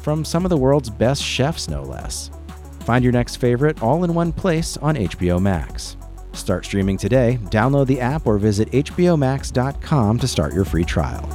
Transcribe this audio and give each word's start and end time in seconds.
from 0.00 0.24
some 0.24 0.44
of 0.44 0.50
the 0.50 0.56
world's 0.56 0.90
best 0.90 1.22
chefs, 1.22 1.68
no 1.68 1.82
less. 1.82 2.30
Find 2.80 3.04
your 3.04 3.12
next 3.12 3.36
favorite 3.36 3.82
all 3.82 4.04
in 4.04 4.14
one 4.14 4.32
place 4.32 4.76
on 4.78 4.96
HBO 4.96 5.40
Max. 5.40 5.96
Start 6.32 6.64
streaming 6.64 6.96
today, 6.96 7.38
download 7.44 7.86
the 7.86 8.00
app, 8.00 8.26
or 8.26 8.38
visit 8.38 8.70
HBOMax.com 8.70 10.18
to 10.18 10.28
start 10.28 10.54
your 10.54 10.64
free 10.64 10.84
trial. 10.84 11.28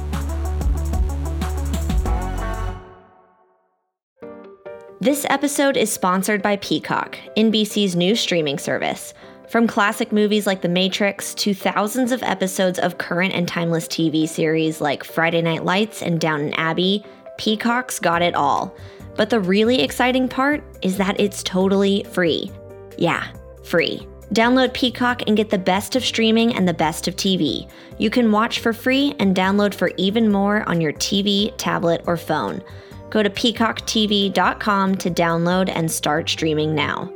This 5.00 5.26
episode 5.28 5.76
is 5.76 5.92
sponsored 5.92 6.40
by 6.40 6.56
Peacock, 6.56 7.18
NBC's 7.36 7.94
new 7.94 8.16
streaming 8.16 8.58
service. 8.58 9.12
From 9.50 9.66
classic 9.66 10.12
movies 10.12 10.46
like 10.46 10.62
The 10.62 10.68
Matrix 10.70 11.34
to 11.34 11.52
thousands 11.52 12.10
of 12.10 12.22
episodes 12.22 12.78
of 12.78 12.96
current 12.96 13.34
and 13.34 13.46
timeless 13.46 13.86
TV 13.86 14.26
series 14.26 14.80
like 14.80 15.04
Friday 15.04 15.42
Night 15.42 15.64
Lights 15.64 16.00
and 16.00 16.18
Downton 16.18 16.54
Abbey, 16.54 17.04
Peacock's 17.38 17.98
got 17.98 18.22
it 18.22 18.34
all. 18.34 18.74
But 19.16 19.30
the 19.30 19.40
really 19.40 19.82
exciting 19.82 20.28
part 20.28 20.62
is 20.82 20.96
that 20.98 21.18
it's 21.20 21.42
totally 21.42 22.04
free. 22.10 22.50
Yeah, 22.98 23.28
free. 23.62 24.06
Download 24.32 24.72
Peacock 24.72 25.22
and 25.26 25.36
get 25.36 25.50
the 25.50 25.58
best 25.58 25.94
of 25.94 26.04
streaming 26.04 26.56
and 26.56 26.66
the 26.66 26.74
best 26.74 27.06
of 27.06 27.14
TV. 27.14 27.70
You 27.98 28.10
can 28.10 28.32
watch 28.32 28.60
for 28.60 28.72
free 28.72 29.14
and 29.20 29.36
download 29.36 29.74
for 29.74 29.92
even 29.96 30.32
more 30.32 30.68
on 30.68 30.80
your 30.80 30.92
TV, 30.92 31.52
tablet, 31.56 32.02
or 32.06 32.16
phone. 32.16 32.62
Go 33.10 33.22
to 33.22 33.30
peacocktv.com 33.30 34.94
to 34.96 35.10
download 35.10 35.68
and 35.72 35.90
start 35.90 36.28
streaming 36.28 36.74
now. 36.74 37.12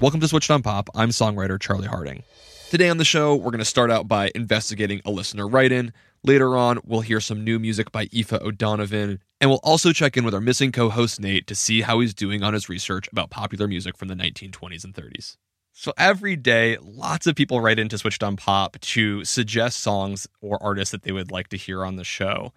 Welcome 0.00 0.20
to 0.20 0.28
Switched 0.28 0.52
on 0.52 0.62
Pop. 0.62 0.88
I'm 0.94 1.08
songwriter 1.08 1.60
Charlie 1.60 1.88
Harding. 1.88 2.22
Today 2.70 2.88
on 2.88 2.98
the 2.98 3.04
show, 3.04 3.34
we're 3.34 3.50
going 3.50 3.58
to 3.58 3.64
start 3.64 3.90
out 3.90 4.06
by 4.06 4.30
investigating 4.32 5.02
a 5.04 5.10
listener 5.10 5.48
write 5.48 5.72
in. 5.72 5.92
Later 6.22 6.56
on, 6.56 6.78
we'll 6.84 7.00
hear 7.00 7.18
some 7.18 7.42
new 7.42 7.58
music 7.58 7.90
by 7.90 8.06
Aoife 8.14 8.34
O'Donovan, 8.34 9.18
and 9.40 9.50
we'll 9.50 9.58
also 9.64 9.92
check 9.92 10.16
in 10.16 10.24
with 10.24 10.34
our 10.34 10.40
missing 10.40 10.70
co 10.70 10.88
host 10.88 11.20
Nate 11.20 11.48
to 11.48 11.56
see 11.56 11.80
how 11.80 11.98
he's 11.98 12.14
doing 12.14 12.44
on 12.44 12.54
his 12.54 12.68
research 12.68 13.08
about 13.10 13.30
popular 13.30 13.66
music 13.66 13.96
from 13.96 14.06
the 14.06 14.14
1920s 14.14 14.84
and 14.84 14.94
30s. 14.94 15.36
So 15.72 15.92
every 15.98 16.36
day, 16.36 16.76
lots 16.80 17.26
of 17.26 17.34
people 17.34 17.60
write 17.60 17.80
into 17.80 17.98
Switched 17.98 18.22
on 18.22 18.36
Pop 18.36 18.78
to 18.78 19.24
suggest 19.24 19.80
songs 19.80 20.28
or 20.40 20.62
artists 20.62 20.92
that 20.92 21.02
they 21.02 21.10
would 21.12 21.32
like 21.32 21.48
to 21.48 21.56
hear 21.56 21.84
on 21.84 21.96
the 21.96 22.04
show. 22.04 22.52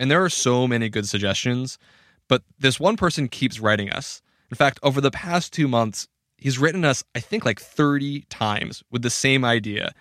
And 0.00 0.10
there 0.10 0.24
are 0.24 0.30
so 0.30 0.66
many 0.66 0.88
good 0.88 1.06
suggestions, 1.06 1.76
but 2.26 2.42
this 2.58 2.80
one 2.80 2.96
person 2.96 3.28
keeps 3.28 3.60
writing 3.60 3.90
us. 3.90 4.22
In 4.50 4.56
fact, 4.56 4.80
over 4.82 5.02
the 5.02 5.10
past 5.10 5.52
two 5.52 5.68
months, 5.68 6.08
he's 6.38 6.58
written 6.58 6.84
us, 6.84 7.04
I 7.14 7.20
think, 7.20 7.44
like 7.44 7.60
30 7.60 8.22
times 8.28 8.82
with 8.90 9.02
the 9.02 9.10
same 9.10 9.44
idea. 9.44 9.92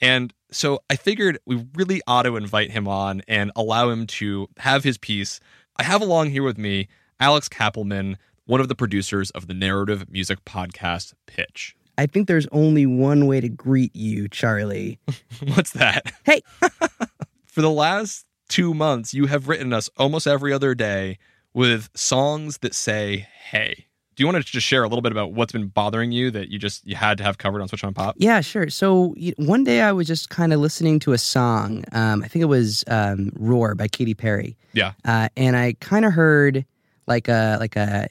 And 0.00 0.32
so 0.50 0.80
I 0.90 0.96
figured 0.96 1.38
we 1.46 1.64
really 1.74 2.02
ought 2.06 2.22
to 2.22 2.36
invite 2.36 2.70
him 2.70 2.88
on 2.88 3.22
and 3.28 3.52
allow 3.54 3.88
him 3.90 4.06
to 4.08 4.48
have 4.58 4.84
his 4.84 4.98
piece. 4.98 5.40
I 5.76 5.84
have 5.84 6.02
along 6.02 6.30
here 6.30 6.42
with 6.42 6.58
me 6.58 6.88
Alex 7.20 7.48
Kapelman, 7.48 8.16
one 8.44 8.60
of 8.60 8.68
the 8.68 8.74
producers 8.74 9.30
of 9.30 9.46
the 9.46 9.54
narrative 9.54 10.10
music 10.10 10.44
podcast 10.44 11.14
Pitch. 11.26 11.76
I 11.98 12.06
think 12.06 12.26
there's 12.26 12.48
only 12.52 12.86
one 12.86 13.26
way 13.26 13.40
to 13.40 13.48
greet 13.48 13.94
you, 13.94 14.28
Charlie. 14.28 14.98
What's 15.54 15.72
that? 15.72 16.12
Hey! 16.24 16.42
For 17.46 17.60
the 17.60 17.70
last 17.70 18.24
two 18.48 18.72
months, 18.72 19.12
you 19.12 19.26
have 19.26 19.46
written 19.46 19.72
us 19.72 19.90
almost 19.98 20.26
every 20.26 20.52
other 20.52 20.74
day 20.74 21.18
with 21.52 21.90
songs 21.94 22.58
that 22.58 22.74
say, 22.74 23.28
hey 23.50 23.88
do 24.14 24.22
you 24.22 24.26
want 24.26 24.44
to 24.44 24.52
just 24.52 24.66
share 24.66 24.82
a 24.82 24.88
little 24.88 25.02
bit 25.02 25.12
about 25.12 25.32
what's 25.32 25.52
been 25.52 25.68
bothering 25.68 26.12
you 26.12 26.30
that 26.30 26.50
you 26.50 26.58
just 26.58 26.86
you 26.86 26.96
had 26.96 27.18
to 27.18 27.24
have 27.24 27.38
covered 27.38 27.62
on 27.62 27.68
Switch 27.68 27.84
on 27.84 27.94
Pop? 27.94 28.14
Yeah, 28.18 28.40
sure. 28.40 28.68
So 28.68 29.14
one 29.36 29.64
day 29.64 29.80
I 29.82 29.92
was 29.92 30.06
just 30.06 30.28
kind 30.28 30.52
of 30.52 30.60
listening 30.60 30.98
to 31.00 31.12
a 31.12 31.18
song. 31.18 31.84
Um, 31.92 32.22
I 32.22 32.28
think 32.28 32.42
it 32.42 32.46
was 32.46 32.84
um, 32.88 33.32
"Roar" 33.34 33.74
by 33.74 33.88
Katy 33.88 34.14
Perry. 34.14 34.56
Yeah, 34.74 34.92
uh, 35.04 35.28
and 35.36 35.56
I 35.56 35.74
kind 35.80 36.04
of 36.04 36.12
heard 36.12 36.64
like 37.06 37.28
a 37.28 37.56
like 37.58 37.76
a 37.76 38.08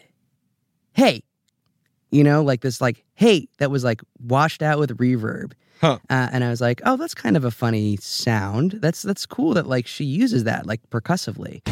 hey, 0.93 1.23
you 2.09 2.23
know, 2.23 2.41
like 2.41 2.61
this 2.61 2.81
like 2.81 3.03
hey 3.13 3.47
that 3.59 3.69
was 3.69 3.83
like 3.83 4.01
washed 4.19 4.63
out 4.63 4.79
with 4.79 4.97
reverb. 4.97 5.53
Huh. 5.81 5.97
Uh, 6.11 6.29
and 6.31 6.43
I 6.43 6.49
was 6.49 6.61
like, 6.61 6.79
oh, 6.85 6.95
that's 6.95 7.15
kind 7.15 7.35
of 7.35 7.43
a 7.43 7.49
funny 7.51 7.97
sound. 7.97 8.73
That's 8.73 9.01
that's 9.01 9.25
cool 9.25 9.53
that 9.55 9.67
like 9.67 9.87
she 9.87 10.03
uses 10.03 10.43
that 10.45 10.65
like 10.65 10.81
percussively. 10.89 11.63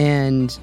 And 0.00 0.58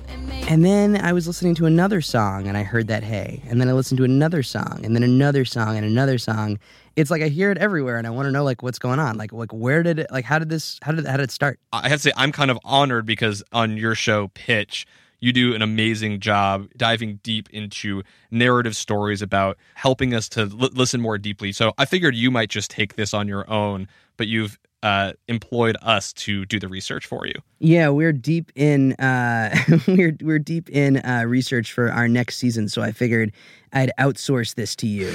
and 0.50 0.66
then 0.66 1.00
I 1.00 1.14
was 1.14 1.28
listening 1.28 1.54
to 1.56 1.68
another 1.68 2.02
song 2.02 2.48
and 2.48 2.58
I 2.58 2.64
heard 2.64 2.88
that 2.88 3.04
hey, 3.04 3.44
and 3.48 3.62
then 3.62 3.70
I 3.70 3.74
listened 3.74 4.00
to 4.00 4.04
another 4.04 4.42
song 4.42 4.82
and 4.84 4.96
then 4.96 5.04
another 5.04 5.46
song 5.46 5.78
and 5.78 5.86
another 5.86 6.18
song. 6.18 6.58
It's 6.96 7.12
like 7.12 7.22
I 7.22 7.28
hear 7.28 7.52
it 7.52 7.60
everywhere 7.60 7.98
and 7.98 8.08
I 8.08 8.10
want 8.10 8.26
to 8.26 8.32
know 8.32 8.44
like 8.44 8.64
what's 8.64 8.80
going 8.80 8.98
on. 8.98 9.16
Like 9.16 9.32
like 9.32 9.54
where 9.54 9.84
did 9.84 10.00
it 10.00 10.08
like 10.12 10.26
how 10.26 10.40
did 10.40 10.50
this 10.50 10.80
how 10.82 10.92
did 10.92 11.06
how 11.06 11.18
did 11.18 11.26
it 11.26 11.32
start? 11.32 11.60
I 11.72 11.88
have 11.88 12.00
to 12.00 12.10
say 12.10 12.12
I'm 12.18 12.32
kind 12.32 12.50
of 12.50 12.58
honored 12.64 13.06
because 13.06 13.44
on 13.54 13.78
your 13.78 13.94
show 13.94 14.30
Pitch 14.30 14.88
you 15.20 15.32
do 15.32 15.54
an 15.54 15.62
amazing 15.62 16.20
job 16.20 16.70
diving 16.76 17.20
deep 17.22 17.48
into 17.52 18.02
narrative 18.32 18.76
stories 18.76 19.22
about 19.22 19.58
helping 19.76 20.16
us 20.16 20.30
to 20.30 20.42
l- 20.42 20.70
listen 20.74 21.00
more 21.00 21.20
deeply. 21.20 21.52
So 21.52 21.74
I 21.78 21.86
figured 21.86 22.16
you 22.16 22.32
might 22.32 22.50
just 22.50 22.72
take 22.72 22.96
this 22.96 23.14
on 23.14 23.28
your 23.28 23.48
own, 23.50 23.88
but 24.16 24.28
you've 24.28 24.58
uh, 24.84 25.14
employed 25.28 25.76
us 25.82 26.14
to 26.14 26.46
do 26.46 26.60
the 26.60 26.68
research 26.68 27.06
for 27.06 27.26
you. 27.26 27.34
Yeah, 27.60 27.90
we're 27.90 28.14
deep 28.14 28.52
in 28.56 28.94
uh, 28.94 29.56
we're 29.88 30.16
we're 30.22 30.40
deep 30.40 30.70
in 30.70 30.98
uh, 30.98 31.24
research 31.26 31.72
for 31.72 31.92
our 31.92 32.08
next 32.08 32.38
season, 32.38 32.70
so 32.70 32.82
I 32.82 32.92
figured 32.92 33.32
I'd 33.74 33.92
outsource 34.00 34.56
this 34.56 34.76
to 34.78 34.88
you. 34.88 35.14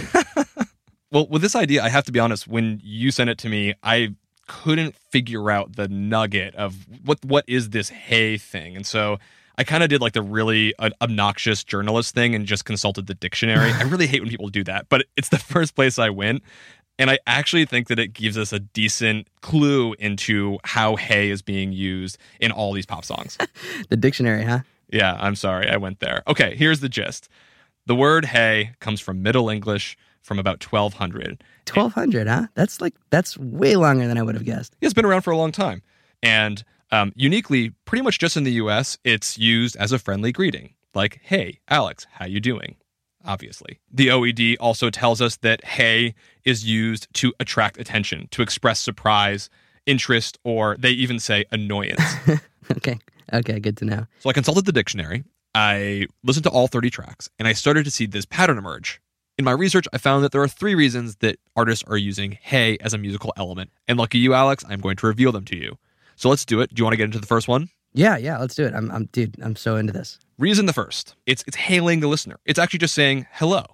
well, 1.13 1.27
with 1.29 1.43
this 1.43 1.55
idea, 1.55 1.83
I 1.83 1.89
have 1.89 2.05
to 2.05 2.13
be 2.13 2.19
honest. 2.19 2.49
When 2.49 2.81
you 2.83 3.11
sent 3.11 3.31
it 3.31 3.39
to 3.39 3.49
me, 3.49 3.75
I 3.83 4.15
couldn't 4.49 4.97
figure 4.97 5.51
out 5.51 5.77
the 5.77 5.89
nugget 5.89 6.55
of 6.57 6.77
what 7.05 7.25
what 7.25 7.45
is 7.47 7.71
this 7.71 7.89
hey 7.89 8.39
thing, 8.39 8.77
and 8.77 8.87
so. 8.87 9.19
I 9.59 9.65
kind 9.65 9.83
of 9.83 9.91
did 9.91 10.01
like 10.01 10.15
the 10.15 10.23
really 10.23 10.73
obnoxious 11.03 11.63
journalist 11.63 12.15
thing 12.15 12.35
and 12.35 12.47
just 12.47 12.65
consulted 12.65 13.07
the 13.07 13.13
dictionary. 13.13 13.71
I 13.75 13.83
really 13.83 14.07
hate 14.07 14.23
when 14.23 14.31
people 14.31 14.49
do 14.49 14.65
that, 14.65 14.89
but 14.89 15.05
it's 15.15 15.29
the 15.29 15.39
first 15.39 15.75
place 15.75 15.99
I 15.99 16.09
went. 16.09 16.43
And 17.03 17.11
I 17.11 17.19
actually 17.27 17.65
think 17.65 17.89
that 17.89 17.99
it 17.99 18.13
gives 18.13 18.39
us 18.39 18.53
a 18.53 18.61
decent 18.61 19.27
clue 19.41 19.93
into 19.95 20.59
how 20.63 20.95
hey 20.95 21.31
is 21.31 21.43
being 21.43 21.73
used 21.73 22.17
in 22.39 22.53
all 22.53 22.73
these 22.73 22.87
pop 22.87 23.05
songs. 23.05 23.37
the 23.89 23.97
dictionary, 23.97 24.45
huh? 24.45 24.61
Yeah, 24.89 25.17
I'm 25.19 25.35
sorry. 25.35 25.69
I 25.69 25.79
went 25.79 25.99
there. 25.99 26.23
Okay, 26.29 26.55
here's 26.55 26.79
the 26.79 26.89
gist. 26.89 27.29
The 27.87 27.97
word 27.97 28.27
hey 28.27 28.77
comes 28.79 29.01
from 29.01 29.21
Middle 29.21 29.51
English 29.51 29.99
from 30.21 30.39
about 30.39 30.65
1200. 30.65 31.43
1200, 31.67 32.29
huh? 32.29 32.47
That's 32.55 32.81
like, 32.81 32.95
that's 33.11 33.37
way 33.37 33.75
longer 33.75 34.07
than 34.07 34.17
I 34.17 34.23
would 34.23 34.37
have 34.37 34.45
guessed. 34.45 34.77
It's 34.81 34.95
been 34.95 35.05
around 35.05 35.23
for 35.23 35.33
a 35.33 35.37
long 35.37 35.51
time. 35.51 35.83
And 36.23 36.63
um, 36.93 37.13
uniquely, 37.17 37.71
pretty 37.85 38.03
much 38.03 38.21
just 38.21 38.37
in 38.37 38.45
the 38.45 38.53
US, 38.53 38.97
it's 39.03 39.37
used 39.37 39.75
as 39.75 39.91
a 39.91 39.99
friendly 39.99 40.31
greeting. 40.31 40.75
Like, 40.95 41.19
hey, 41.25 41.59
Alex, 41.67 42.07
how 42.13 42.27
you 42.27 42.39
doing? 42.39 42.77
Obviously. 43.25 43.81
The 43.91 44.09
OED 44.09 44.57
also 44.61 44.91
tells 44.91 45.21
us 45.21 45.37
that 45.39 45.65
hey 45.65 46.15
is 46.45 46.65
used 46.65 47.13
to 47.15 47.33
attract 47.41 47.79
attention, 47.79 48.29
to 48.33 48.43
express 48.43 48.81
surprise, 48.81 49.51
interest, 49.87 50.39
or 50.45 50.77
they 50.79 50.91
even 50.91 51.19
say 51.19 51.45
annoyance. 51.51 52.03
okay. 52.77 52.99
Okay, 53.33 53.61
good 53.61 53.77
to 53.79 53.85
know. 53.85 54.07
So 54.21 54.31
I 54.31 54.33
consulted 54.33 54.67
the 54.67 54.73
dictionary. 54.73 55.25
I 55.55 56.07
listened 56.23 56.45
to 56.45 56.51
all 56.51 56.67
30 56.67 56.91
tracks 56.91 57.29
and 57.39 57.47
I 57.47 57.53
started 57.53 57.85
to 57.85 57.91
see 57.91 58.07
this 58.07 58.25
pattern 58.25 58.59
emerge. 58.59 59.01
In 59.39 59.45
my 59.45 59.53
research, 59.53 59.87
I 59.93 59.99
found 59.99 60.23
that 60.25 60.33
there 60.33 60.43
are 60.43 60.49
three 60.49 60.75
reasons 60.75 61.17
that 61.17 61.39
artists 61.57 61.85
are 61.89 61.97
using 61.97 62.39
hey 62.43 62.77
as 62.81 62.93
a 62.93 62.99
musical 62.99 63.33
element. 63.37 63.71
And 63.89 63.99
lucky 63.99 64.19
you, 64.19 64.35
Alex, 64.35 64.65
I'm 64.69 64.81
going 64.81 64.97
to 64.97 65.07
reveal 65.07 65.33
them 65.33 65.45
to 65.47 65.57
you. 65.57 65.79
So 66.17 66.29
let's 66.29 66.45
do 66.45 66.61
it. 66.61 66.73
Do 66.73 66.81
you 66.81 66.85
want 66.85 66.93
to 66.93 66.99
get 66.99 67.05
into 67.05 67.19
the 67.19 67.27
first 67.27 67.49
one? 67.49 67.69
Yeah, 67.95 68.17
yeah, 68.17 68.39
let's 68.39 68.55
do 68.55 68.65
it. 68.65 68.75
I'm, 68.75 68.91
I'm, 68.91 69.07
dude, 69.13 69.37
I'm 69.43 69.57
so 69.57 69.77
into 69.77 69.93
this. 69.93 70.19
Reason 70.39 70.67
the 70.67 70.73
first. 70.73 71.15
It's 71.27 71.45
it's 71.47 71.57
hailing 71.57 72.01
the 72.01 72.09
listener. 72.09 72.37
It's 72.47 72.59
actually 72.59 72.79
just 72.79 72.95
saying 72.95 73.27
hello, 73.33 73.65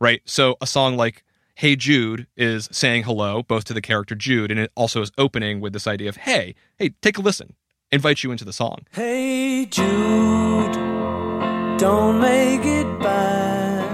right? 0.00 0.22
So 0.24 0.56
a 0.60 0.66
song 0.66 0.96
like 0.96 1.24
Hey 1.54 1.76
Jude 1.76 2.26
is 2.36 2.68
saying 2.72 3.04
hello 3.04 3.42
both 3.42 3.64
to 3.64 3.74
the 3.74 3.82
character 3.82 4.14
Jude 4.14 4.50
and 4.50 4.58
it 4.58 4.72
also 4.74 5.02
is 5.02 5.12
opening 5.18 5.60
with 5.60 5.72
this 5.72 5.86
idea 5.86 6.08
of 6.08 6.16
hey, 6.16 6.54
hey, 6.78 6.90
take 7.02 7.18
a 7.18 7.20
listen. 7.20 7.54
Invite 7.92 8.22
you 8.22 8.32
into 8.32 8.44
the 8.44 8.52
song. 8.52 8.86
Hey 8.92 9.66
Jude, 9.66 10.72
don't 11.78 12.18
make 12.20 12.64
it 12.64 12.98
bad. 13.00 13.84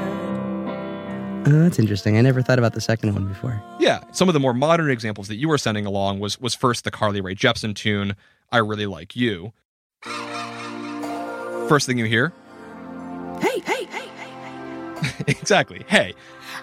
Oh, 1.44 1.58
that's 1.64 1.81
interesting. 1.81 2.17
I 2.17 2.20
never 2.20 2.40
thought 2.40 2.61
about 2.61 2.75
the 2.75 2.81
second 2.81 3.12
one 3.14 3.26
before. 3.26 3.61
Yeah, 3.81 4.05
some 4.12 4.29
of 4.29 4.32
the 4.32 4.40
more 4.40 4.55
modern 4.55 4.90
examples 4.90 5.26
that 5.26 5.37
you 5.37 5.49
were 5.49 5.58
sending 5.58 5.87
along 5.87 6.20
was 6.20 6.40
was 6.40 6.55
first 6.55 6.84
the 6.84 6.93
Carly 6.93 7.20
Rae 7.20 7.34
Jepsen 7.34 7.75
tune 7.75 8.14
I 8.52 8.58
really 8.58 8.87
like 8.87 9.17
you. 9.17 9.52
First 11.69 11.87
thing 11.87 11.99
you 11.99 12.04
hear, 12.04 12.32
Hey, 13.40 13.60
hey, 13.60 13.84
hey, 13.84 14.08
hey. 14.16 15.25
exactly. 15.28 15.84
Hey, 15.88 16.14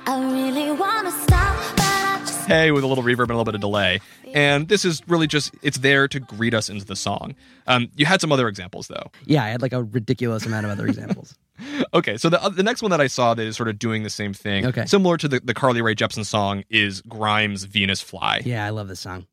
I 0.06 0.20
really 0.32 0.72
wanna 0.72 1.12
stop, 1.12 1.58
but 1.76 1.84
I 1.86 2.18
just 2.20 2.48
hey 2.48 2.72
with 2.72 2.84
a 2.84 2.88
little 2.88 3.04
reverb 3.04 3.24
and 3.24 3.32
a 3.32 3.34
little 3.34 3.46
bit 3.46 3.56
of 3.56 3.62
delay. 3.62 4.02
And 4.34 4.68
this 4.68 4.86
is 4.86 5.02
really 5.08 5.28
just 5.28 5.54
it's 5.62 5.80
there 5.80 6.08
to 6.08 6.20
greet 6.20 6.54
us 6.54 6.70
into 6.70 6.86
the 6.86 6.96
song. 6.96 7.36
Um, 7.68 7.90
you 7.96 8.06
had 8.06 8.22
some 8.22 8.32
other 8.32 8.48
examples 8.48 8.88
though. 8.88 9.12
Yeah, 9.26 9.44
I 9.44 9.50
had 9.50 9.62
like 9.62 9.74
a 9.74 9.84
ridiculous 9.84 10.46
amount 10.46 10.66
of 10.66 10.72
other 10.72 10.88
examples. 10.88 11.36
Okay, 11.94 12.16
so 12.16 12.30
the 12.30 12.38
the 12.56 12.64
next 12.64 12.82
one 12.82 12.90
that 12.92 13.02
I 13.02 13.08
saw 13.08 13.34
that 13.34 13.46
is 13.46 13.58
sort 13.58 13.68
of 13.68 13.78
doing 13.78 14.04
the 14.04 14.10
same 14.10 14.34
thing, 14.34 14.66
Okay. 14.68 14.86
similar 14.86 15.18
to 15.18 15.28
the, 15.28 15.42
the 15.42 15.54
Carly 15.54 15.82
Rae 15.82 15.94
Jepsen 15.94 16.26
song, 16.26 16.64
is 16.70 17.02
Grimes' 17.02 17.66
Venus 17.66 18.00
Fly. 18.00 18.42
Yeah, 18.46 18.66
I 18.66 18.70
love 18.70 18.88
this 18.88 19.02
song. 19.02 19.28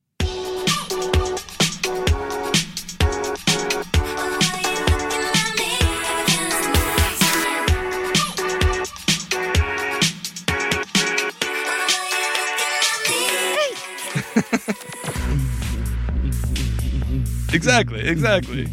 Exactly, 17.57 18.01
exactly. 18.07 18.67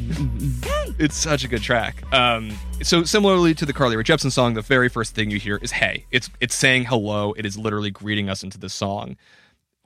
it's 1.00 1.16
such 1.16 1.44
a 1.44 1.48
good 1.48 1.62
track. 1.62 2.04
Um, 2.14 2.52
so 2.82 3.04
similarly 3.04 3.54
to 3.56 3.66
the 3.66 3.74
Carly 3.74 3.96
Rae 3.96 4.04
Jepsen 4.04 4.32
song, 4.32 4.54
the 4.54 4.62
very 4.62 4.90
first 4.90 5.16
thing 5.16 5.32
you 5.32 5.40
hear 5.40 5.58
is 5.62 5.72
"Hey." 5.72 6.06
It's 6.12 6.30
it's 6.40 6.54
saying 6.56 6.86
hello. 6.86 7.34
It 7.38 7.46
is 7.46 7.58
literally 7.58 7.92
greeting 7.92 8.30
us 8.30 8.44
into 8.44 8.58
the 8.58 8.70
song. 8.70 9.16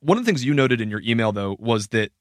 One 0.02 0.18
of 0.18 0.24
the 0.24 0.30
things 0.30 0.46
you 0.46 0.54
noted 0.54 0.80
in 0.80 0.92
your 0.92 1.02
email 1.02 1.32
though 1.32 1.56
was 1.60 1.88
that 1.88 2.12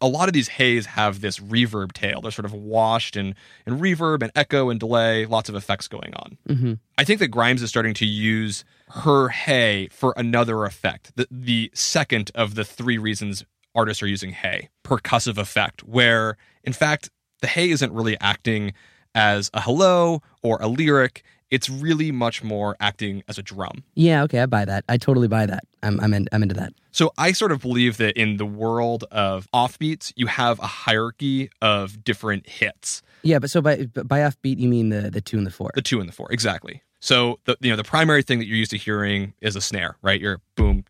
a 0.00 0.08
lot 0.08 0.28
of 0.28 0.32
these 0.32 0.48
hays 0.48 0.86
have 0.86 1.20
this 1.20 1.38
reverb 1.38 1.92
tail. 1.92 2.20
They're 2.22 2.30
sort 2.30 2.46
of 2.46 2.54
washed 2.54 3.16
in 3.16 3.34
in 3.66 3.78
reverb 3.78 4.22
and 4.22 4.32
echo 4.34 4.70
and 4.70 4.78
delay, 4.80 5.26
lots 5.26 5.48
of 5.48 5.54
effects 5.54 5.88
going 5.88 6.14
on. 6.14 6.38
hmm 6.46 6.72
I 6.96 7.04
think 7.04 7.20
that 7.20 7.28
Grimes 7.28 7.62
is 7.62 7.68
starting 7.70 7.94
to 7.94 8.06
use 8.06 8.64
her 8.90 9.28
hey 9.28 9.88
for 9.92 10.14
another 10.16 10.64
effect. 10.64 11.12
The 11.16 11.26
the 11.30 11.70
second 11.74 12.30
of 12.34 12.54
the 12.54 12.64
three 12.64 12.98
reasons 12.98 13.44
artists 13.78 14.02
are 14.02 14.08
using 14.08 14.32
hey, 14.32 14.68
percussive 14.84 15.38
effect, 15.38 15.84
where 15.84 16.36
in 16.64 16.72
fact 16.72 17.10
the 17.40 17.46
hey 17.46 17.70
isn't 17.70 17.92
really 17.92 18.16
acting 18.20 18.72
as 19.14 19.50
a 19.54 19.60
hello 19.60 20.20
or 20.42 20.58
a 20.60 20.66
lyric. 20.66 21.22
It's 21.50 21.70
really 21.70 22.12
much 22.12 22.44
more 22.44 22.76
acting 22.78 23.22
as 23.26 23.38
a 23.38 23.42
drum. 23.42 23.84
Yeah, 23.94 24.22
okay, 24.24 24.40
I 24.40 24.46
buy 24.46 24.66
that. 24.66 24.84
I 24.86 24.98
totally 24.98 25.28
buy 25.28 25.46
that. 25.46 25.64
I'm 25.82 25.98
I'm, 26.00 26.12
in, 26.12 26.28
I'm 26.32 26.42
into 26.42 26.54
that. 26.56 26.74
So 26.90 27.12
I 27.16 27.32
sort 27.32 27.52
of 27.52 27.60
believe 27.60 27.96
that 27.98 28.18
in 28.20 28.36
the 28.36 28.44
world 28.44 29.04
of 29.10 29.48
offbeats, 29.54 30.12
you 30.16 30.26
have 30.26 30.58
a 30.58 30.66
hierarchy 30.66 31.48
of 31.62 32.04
different 32.04 32.48
hits. 32.48 33.02
Yeah, 33.22 33.38
but 33.38 33.50
so 33.50 33.62
by 33.62 33.86
by 33.86 34.20
offbeat 34.20 34.58
you 34.58 34.68
mean 34.68 34.90
the 34.90 35.10
the 35.10 35.20
two 35.20 35.38
and 35.38 35.46
the 35.46 35.50
four. 35.50 35.70
The 35.74 35.82
two 35.82 36.00
and 36.00 36.08
the 36.08 36.12
four, 36.12 36.30
exactly. 36.30 36.82
So 37.00 37.38
the 37.44 37.56
you 37.60 37.70
know 37.70 37.76
the 37.76 37.84
primary 37.84 38.22
thing 38.22 38.40
that 38.40 38.46
you're 38.46 38.56
used 38.56 38.72
to 38.72 38.78
hearing 38.78 39.32
is 39.40 39.56
a 39.56 39.60
snare, 39.60 39.96
right? 40.02 40.20
You're 40.20 40.40
boom. 40.56 40.84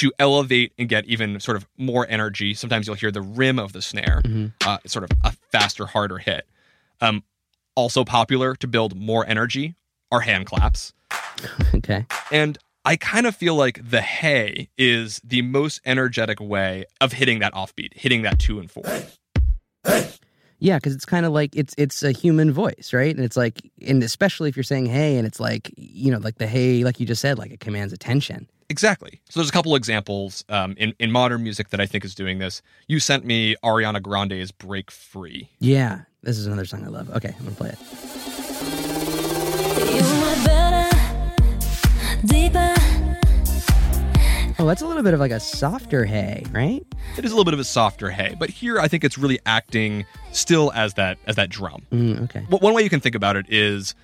To 0.00 0.12
elevate 0.18 0.72
and 0.78 0.88
get 0.88 1.06
even 1.06 1.38
sort 1.40 1.56
of 1.56 1.66
more 1.78 2.06
energy, 2.08 2.52
sometimes 2.54 2.86
you'll 2.86 2.96
hear 2.96 3.10
the 3.10 3.22
rim 3.22 3.58
of 3.58 3.72
the 3.72 3.80
snare, 3.80 4.20
Mhm. 4.24 4.52
uh, 4.66 4.78
sort 4.86 5.04
of 5.04 5.10
a 5.24 5.32
faster, 5.52 5.86
harder 5.86 6.18
hit. 6.18 6.46
Um, 7.00 7.22
also 7.74 8.04
popular 8.04 8.54
to 8.56 8.66
build 8.66 8.94
more 8.96 9.26
energy 9.26 9.74
are 10.12 10.20
hand 10.20 10.46
claps. 10.46 10.92
okay. 11.74 12.04
And 12.30 12.58
I 12.84 12.96
kind 12.96 13.26
of 13.26 13.34
feel 13.34 13.54
like 13.54 13.80
the 13.88 14.00
hey 14.02 14.68
is 14.78 15.20
the 15.24 15.42
most 15.42 15.80
energetic 15.84 16.40
way 16.40 16.84
of 17.00 17.12
hitting 17.12 17.38
that 17.40 17.52
offbeat, 17.54 17.94
hitting 17.94 18.22
that 18.22 18.38
two 18.38 18.58
and 18.58 18.70
four. 18.70 18.84
Yeah, 20.58 20.76
because 20.78 20.94
it's 20.94 21.04
kind 21.04 21.26
of 21.26 21.32
like 21.32 21.54
it's 21.54 21.74
it's 21.76 22.02
a 22.02 22.12
human 22.12 22.50
voice, 22.50 22.90
right? 22.94 23.14
And 23.14 23.24
it's 23.24 23.36
like, 23.36 23.60
and 23.86 24.02
especially 24.02 24.48
if 24.48 24.56
you're 24.56 24.62
saying 24.64 24.86
hey, 24.86 25.18
and 25.18 25.26
it's 25.26 25.38
like 25.38 25.70
you 25.76 26.10
know, 26.10 26.18
like 26.18 26.36
the 26.38 26.46
hey, 26.46 26.82
like 26.82 26.98
you 26.98 27.04
just 27.06 27.20
said, 27.20 27.36
like 27.38 27.50
it 27.50 27.60
commands 27.60 27.92
attention. 27.92 28.48
Exactly. 28.68 29.20
So 29.28 29.40
there's 29.40 29.48
a 29.48 29.52
couple 29.52 29.74
examples 29.76 30.44
um, 30.48 30.74
in 30.78 30.94
in 30.98 31.12
modern 31.12 31.42
music 31.42 31.70
that 31.70 31.80
I 31.80 31.86
think 31.86 32.04
is 32.04 32.14
doing 32.14 32.38
this. 32.38 32.62
You 32.88 33.00
sent 33.00 33.24
me 33.24 33.56
Ariana 33.64 34.02
Grande's 34.02 34.50
"Break 34.50 34.90
Free." 34.90 35.50
Yeah, 35.60 36.02
this 36.22 36.38
is 36.38 36.46
another 36.46 36.64
song 36.64 36.84
I 36.84 36.88
love. 36.88 37.10
Okay, 37.10 37.34
I'm 37.38 37.44
gonna 37.44 37.56
play 37.56 37.70
it. 37.70 37.78
Better. 40.44 40.86
Oh, 44.58 44.64
that's 44.64 44.80
a 44.80 44.86
little 44.86 45.02
bit 45.02 45.12
of 45.12 45.20
like 45.20 45.32
a 45.32 45.40
softer 45.40 46.06
hey, 46.06 46.42
right? 46.50 46.82
It 47.18 47.26
is 47.26 47.30
a 47.30 47.34
little 47.34 47.44
bit 47.44 47.52
of 47.52 47.60
a 47.60 47.64
softer 47.64 48.10
hey, 48.10 48.34
but 48.38 48.48
here 48.48 48.80
I 48.80 48.88
think 48.88 49.04
it's 49.04 49.18
really 49.18 49.38
acting 49.44 50.06
still 50.32 50.72
as 50.74 50.94
that 50.94 51.18
as 51.26 51.36
that 51.36 51.50
drum. 51.50 51.82
Mm, 51.92 52.24
okay. 52.24 52.46
Well, 52.48 52.60
one 52.60 52.72
way 52.72 52.82
you 52.82 52.88
can 52.88 53.00
think 53.00 53.14
about 53.14 53.36
it 53.36 53.44
is 53.50 53.94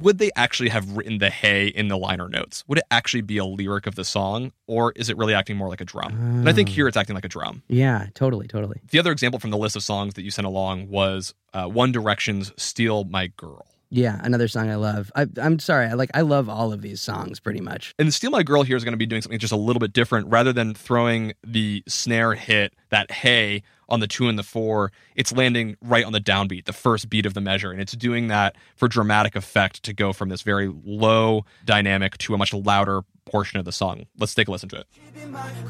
would 0.00 0.18
they 0.18 0.30
actually 0.36 0.68
have 0.68 0.96
written 0.96 1.18
the 1.18 1.30
hey 1.30 1.68
in 1.68 1.88
the 1.88 1.98
liner 1.98 2.28
notes? 2.28 2.64
Would 2.68 2.78
it 2.78 2.84
actually 2.90 3.22
be 3.22 3.38
a 3.38 3.44
lyric 3.44 3.86
of 3.86 3.94
the 3.94 4.04
song, 4.04 4.52
or 4.66 4.92
is 4.96 5.08
it 5.08 5.16
really 5.16 5.34
acting 5.34 5.56
more 5.56 5.68
like 5.68 5.80
a 5.80 5.84
drum? 5.84 6.12
And 6.12 6.48
I 6.48 6.52
think 6.52 6.68
here 6.68 6.88
it's 6.88 6.96
acting 6.96 7.14
like 7.14 7.24
a 7.24 7.28
drum. 7.28 7.62
Yeah, 7.68 8.06
totally, 8.14 8.46
totally. 8.46 8.80
The 8.90 8.98
other 8.98 9.12
example 9.12 9.40
from 9.40 9.50
the 9.50 9.58
list 9.58 9.76
of 9.76 9.82
songs 9.82 10.14
that 10.14 10.22
you 10.22 10.30
sent 10.30 10.46
along 10.46 10.88
was 10.88 11.34
uh, 11.52 11.66
One 11.66 11.92
Direction's 11.92 12.52
"Steal 12.56 13.04
My 13.04 13.28
Girl." 13.28 13.66
Yeah, 13.90 14.20
another 14.22 14.48
song 14.48 14.68
I 14.68 14.74
love. 14.74 15.10
I, 15.16 15.26
I'm 15.40 15.58
sorry, 15.58 15.86
I 15.86 15.94
like 15.94 16.10
I 16.14 16.20
love 16.20 16.48
all 16.48 16.72
of 16.72 16.82
these 16.82 17.00
songs 17.00 17.40
pretty 17.40 17.60
much. 17.60 17.94
And 17.98 18.12
Steal 18.12 18.30
My 18.30 18.42
Girl 18.42 18.62
here 18.62 18.76
is 18.76 18.84
going 18.84 18.92
to 18.92 18.98
be 18.98 19.06
doing 19.06 19.22
something 19.22 19.38
just 19.38 19.52
a 19.52 19.56
little 19.56 19.80
bit 19.80 19.92
different. 19.92 20.28
Rather 20.28 20.52
than 20.52 20.74
throwing 20.74 21.32
the 21.42 21.82
snare 21.88 22.34
hit, 22.34 22.74
that 22.90 23.10
hey, 23.10 23.62
on 23.88 24.00
the 24.00 24.06
two 24.06 24.28
and 24.28 24.38
the 24.38 24.42
four, 24.42 24.92
it's 25.14 25.32
landing 25.32 25.76
right 25.80 26.04
on 26.04 26.12
the 26.12 26.20
downbeat, 26.20 26.64
the 26.66 26.72
first 26.72 27.08
beat 27.08 27.26
of 27.26 27.34
the 27.34 27.40
measure. 27.40 27.70
And 27.70 27.80
it's 27.80 27.92
doing 27.92 28.28
that 28.28 28.56
for 28.76 28.88
dramatic 28.88 29.34
effect 29.36 29.82
to 29.84 29.92
go 29.92 30.12
from 30.12 30.28
this 30.28 30.42
very 30.42 30.72
low 30.84 31.44
dynamic 31.64 32.18
to 32.18 32.34
a 32.34 32.38
much 32.38 32.52
louder 32.52 33.02
portion 33.24 33.58
of 33.58 33.64
the 33.64 33.72
song. 33.72 34.06
Let's 34.18 34.34
take 34.34 34.48
a 34.48 34.50
listen 34.50 34.68
to 34.70 34.80
it. 34.80 34.86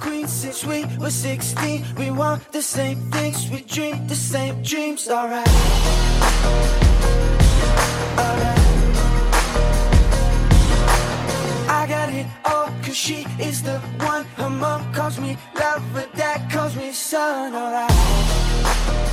Queen 0.00 0.26
since 0.26 0.64
we 0.64 0.84
were 0.98 1.10
16. 1.10 1.84
We 1.96 2.10
want 2.10 2.52
the 2.52 2.62
same 2.62 2.98
things, 3.10 3.50
we 3.50 3.62
dream 3.62 4.06
the 4.06 4.14
same 4.14 4.62
dreams. 4.62 5.08
Alright. 5.08 5.48
Alright. 8.18 8.68
I 8.68 8.77
cause 12.88 12.96
she 12.96 13.26
is 13.38 13.62
the 13.62 13.78
one. 13.98 14.24
Her 14.36 14.48
mom 14.48 14.92
calls 14.94 15.20
me 15.20 15.36
love, 15.54 15.82
but 15.92 16.12
dad 16.14 16.50
calls 16.50 16.74
me 16.74 16.90
son. 16.92 17.54
Alright. 17.54 17.90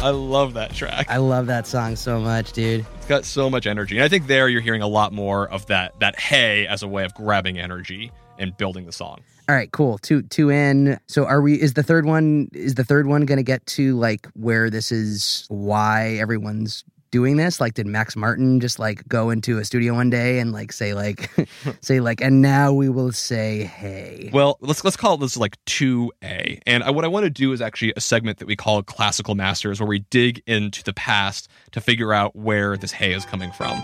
I 0.02 0.10
love 0.12 0.54
that 0.54 0.74
track. 0.74 1.08
I 1.10 1.18
love 1.18 1.48
that 1.48 1.68
song 1.68 1.96
so 1.96 2.20
much, 2.20 2.54
dude. 2.54 2.86
It's 2.98 3.08
got 3.08 3.26
so 3.26 3.50
much 3.50 3.68
energy. 3.68 3.98
And 3.98 4.04
I 4.04 4.08
think 4.08 4.28
there 4.28 4.48
you're 4.48 4.62
hearing 4.62 4.82
a 4.82 4.88
lot 4.88 5.12
more 5.12 5.50
of 5.50 5.66
that 5.66 6.00
that 6.00 6.18
hey 6.18 6.66
as 6.68 6.84
a 6.84 6.88
way 6.88 7.04
of 7.04 7.14
grabbing 7.16 7.60
energy 7.60 8.12
and 8.40 8.56
building 8.56 8.86
the 8.86 8.92
song. 8.92 9.20
All 9.50 9.56
right, 9.56 9.72
cool. 9.72 9.98
Two 9.98 10.22
two 10.22 10.50
in. 10.50 10.98
So 11.08 11.26
are 11.26 11.42
we 11.42 11.60
is 11.62 11.74
the 11.74 11.84
third 11.84 12.06
one 12.06 12.50
is 12.54 12.76
the 12.76 12.86
third 12.86 13.08
one 13.08 13.26
going 13.26 13.38
to 13.38 13.44
get 13.44 13.66
to 13.68 13.98
like 13.98 14.28
where 14.36 14.70
this 14.70 14.92
is 14.92 15.46
why 15.50 16.16
everyone's 16.16 16.86
doing 17.16 17.38
this? 17.38 17.62
Like 17.62 17.76
did 17.76 17.88
Max 17.88 18.18
Martin 18.18 18.60
just 18.60 18.78
like 18.78 19.08
go 19.08 19.30
into 19.30 19.58
a 19.58 19.64
studio 19.64 19.94
one 19.94 20.10
day 20.10 20.40
and 20.40 20.52
like 20.52 20.74
say 20.74 20.94
like 20.94 21.32
say 21.82 22.02
like 22.02 22.20
and 22.20 22.42
now 22.42 22.74
we 22.74 22.90
will 22.90 23.14
say 23.14 23.64
hey. 23.64 24.30
Well, 24.34 24.58
let's 24.60 24.84
let's 24.84 24.98
call 24.98 25.16
this 25.16 25.38
like 25.38 25.56
2A. 25.64 26.60
And 26.68 26.84
I, 26.84 26.90
what 26.90 27.06
I 27.06 27.08
want 27.08 27.24
to 27.24 27.30
do 27.30 27.54
is 27.54 27.62
actually 27.62 27.94
a 27.96 28.02
segment 28.02 28.40
that 28.40 28.48
we 28.48 28.58
call 28.58 28.84
Classical 28.84 29.34
Masters 29.34 29.80
where 29.80 29.88
we 29.88 30.00
dig 30.10 30.44
into 30.46 30.84
the 30.84 30.92
past 30.92 31.48
to 31.72 31.80
figure 31.80 32.12
out 32.12 32.36
where 32.36 32.76
this 32.76 32.92
hey 32.92 33.14
is 33.14 33.24
coming 33.24 33.54
from. 33.54 33.80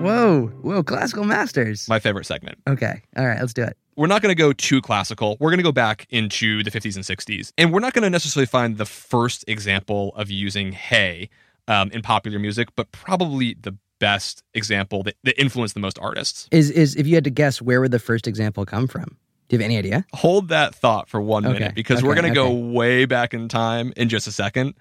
Whoa. 0.00 0.46
Whoa, 0.62 0.82
classical 0.82 1.24
masters. 1.24 1.86
My 1.86 1.98
favorite 1.98 2.24
segment. 2.24 2.58
okay. 2.66 3.02
All 3.14 3.26
right, 3.26 3.38
let's 3.38 3.52
do 3.52 3.62
it. 3.62 3.76
We're 3.96 4.06
not 4.06 4.22
going 4.22 4.34
to 4.34 4.40
go 4.40 4.52
too 4.52 4.80
classical. 4.80 5.36
We're 5.38 5.50
going 5.50 5.58
to 5.58 5.64
go 5.64 5.72
back 5.72 6.06
into 6.10 6.62
the 6.62 6.70
50s 6.70 6.96
and 6.96 7.04
60s. 7.04 7.52
And 7.58 7.72
we're 7.72 7.80
not 7.80 7.92
going 7.92 8.04
to 8.04 8.10
necessarily 8.10 8.46
find 8.46 8.78
the 8.78 8.86
first 8.86 9.44
example 9.46 10.14
of 10.16 10.30
using 10.30 10.72
hey 10.72 11.28
um, 11.68 11.90
in 11.90 12.02
popular 12.02 12.38
music, 12.38 12.68
but 12.74 12.90
probably 12.92 13.54
the 13.60 13.76
best 13.98 14.42
example 14.54 15.02
that, 15.04 15.16
that 15.22 15.40
influenced 15.40 15.74
the 15.74 15.80
most 15.80 15.98
artists. 16.00 16.48
Is 16.50 16.70
is 16.70 16.96
if 16.96 17.06
you 17.06 17.14
had 17.14 17.24
to 17.24 17.30
guess 17.30 17.62
where 17.62 17.80
would 17.80 17.92
the 17.92 18.00
first 18.00 18.26
example 18.26 18.66
come 18.66 18.88
from? 18.88 19.16
Do 19.48 19.56
you 19.56 19.58
have 19.58 19.64
any 19.64 19.78
idea? 19.78 20.04
Hold 20.14 20.48
that 20.48 20.74
thought 20.74 21.08
for 21.08 21.20
one 21.20 21.44
Okay, 21.46 21.52
minute 21.52 21.74
because 21.74 22.02
we're 22.02 22.14
going 22.14 22.26
to 22.28 22.34
go 22.34 22.50
way 22.50 23.04
back 23.04 23.34
in 23.34 23.48
time 23.48 23.92
in 23.96 24.08
just 24.08 24.26
a 24.26 24.32
second. 24.32 24.74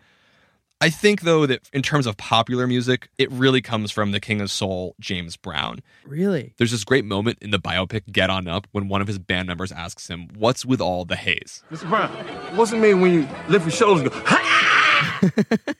I 0.82 0.90
think 0.90 1.22
though 1.22 1.46
that 1.46 1.70
in 1.74 1.84
terms 1.84 2.08
of 2.08 2.18
popular 2.18 2.66
music, 2.66 3.10
it 3.20 3.32
really 3.32 3.62
comes 3.62 3.92
from 3.92 4.12
the 4.12 4.20
King 4.20 4.42
of 4.42 4.50
Soul, 4.50 4.96
James 5.00 5.38
Brown. 5.38 5.82
Really? 6.06 6.56
There's 6.58 6.72
this 6.72 6.84
great 6.84 7.06
moment 7.06 7.38
in 7.40 7.52
the 7.52 7.60
biopic 7.60 8.12
Get 8.12 8.32
On 8.32 8.48
Up 8.48 8.68
when 8.72 8.88
one 8.88 9.00
of 9.00 9.08
his 9.08 9.20
band 9.20 9.48
members 9.48 9.72
asks 9.72 10.08
him, 10.08 10.30
"What's 10.36 10.66
with 10.66 10.82
all 10.82 11.06
the 11.06 11.16
haze?" 11.16 11.64
Mr. 11.72 11.88
Brown, 11.88 12.10
what's 12.58 12.72
it 12.72 12.78
mean 12.78 13.00
when 13.00 13.14
you 13.14 13.28
lift 13.48 13.66
your 13.66 13.72
shoulders 13.72 14.02
and 14.02 14.12
go, 14.12 14.20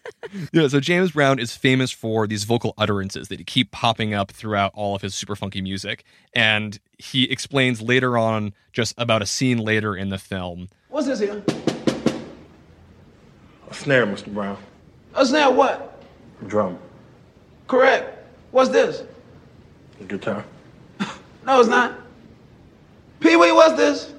Yeah, 0.54 0.68
so 0.68 0.80
James 0.80 1.12
Brown 1.12 1.40
is 1.40 1.56
famous 1.56 1.92
for 1.92 2.28
these 2.28 2.44
vocal 2.44 2.76
utterances 2.78 3.28
that 3.30 3.46
keep 3.48 3.72
popping 3.72 4.14
up 4.14 4.32
throughout 4.32 4.72
all 4.76 4.96
of 4.96 5.02
his 5.02 5.16
super 5.16 5.36
funky 5.36 5.62
music. 5.62 6.04
And 6.34 6.80
he 7.00 7.24
explains 7.24 7.82
later 7.82 8.18
on 8.20 8.54
just 8.72 8.94
about 8.98 9.22
a 9.22 9.26
scene 9.26 9.58
later 9.58 9.96
in 9.96 10.10
the 10.10 10.20
film. 10.20 10.70
What's 10.90 11.08
this 11.08 11.20
here? 11.20 11.44
A 13.70 13.74
snare, 13.74 14.06
Mr. 14.06 14.32
Brown. 14.32 14.58
A 15.14 15.26
snare 15.26 15.52
what? 15.52 16.02
Drum. 16.48 16.78
Correct. 17.68 18.18
What's 18.52 18.70
this? 18.70 19.04
A 20.00 20.04
guitar. 20.04 20.44
No, 21.44 21.60
it's 21.60 21.70
not. 21.70 21.96
Pee 23.20 23.36
Wee, 23.36 23.52
what's 23.52 23.76
this? 23.76 24.14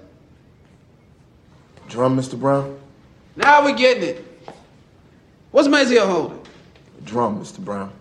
Drum, 1.89 2.17
Mr. 2.17 2.39
Brown. 2.39 2.77
Now 3.37 3.63
we're 3.65 3.77
getting 3.77 4.03
it. 4.03 4.25
What's 5.53 5.69
Maceo 5.69 6.05
holding? 6.05 6.41
Drum, 7.05 7.41
Mr. 7.41 7.59
Brown. 7.59 7.93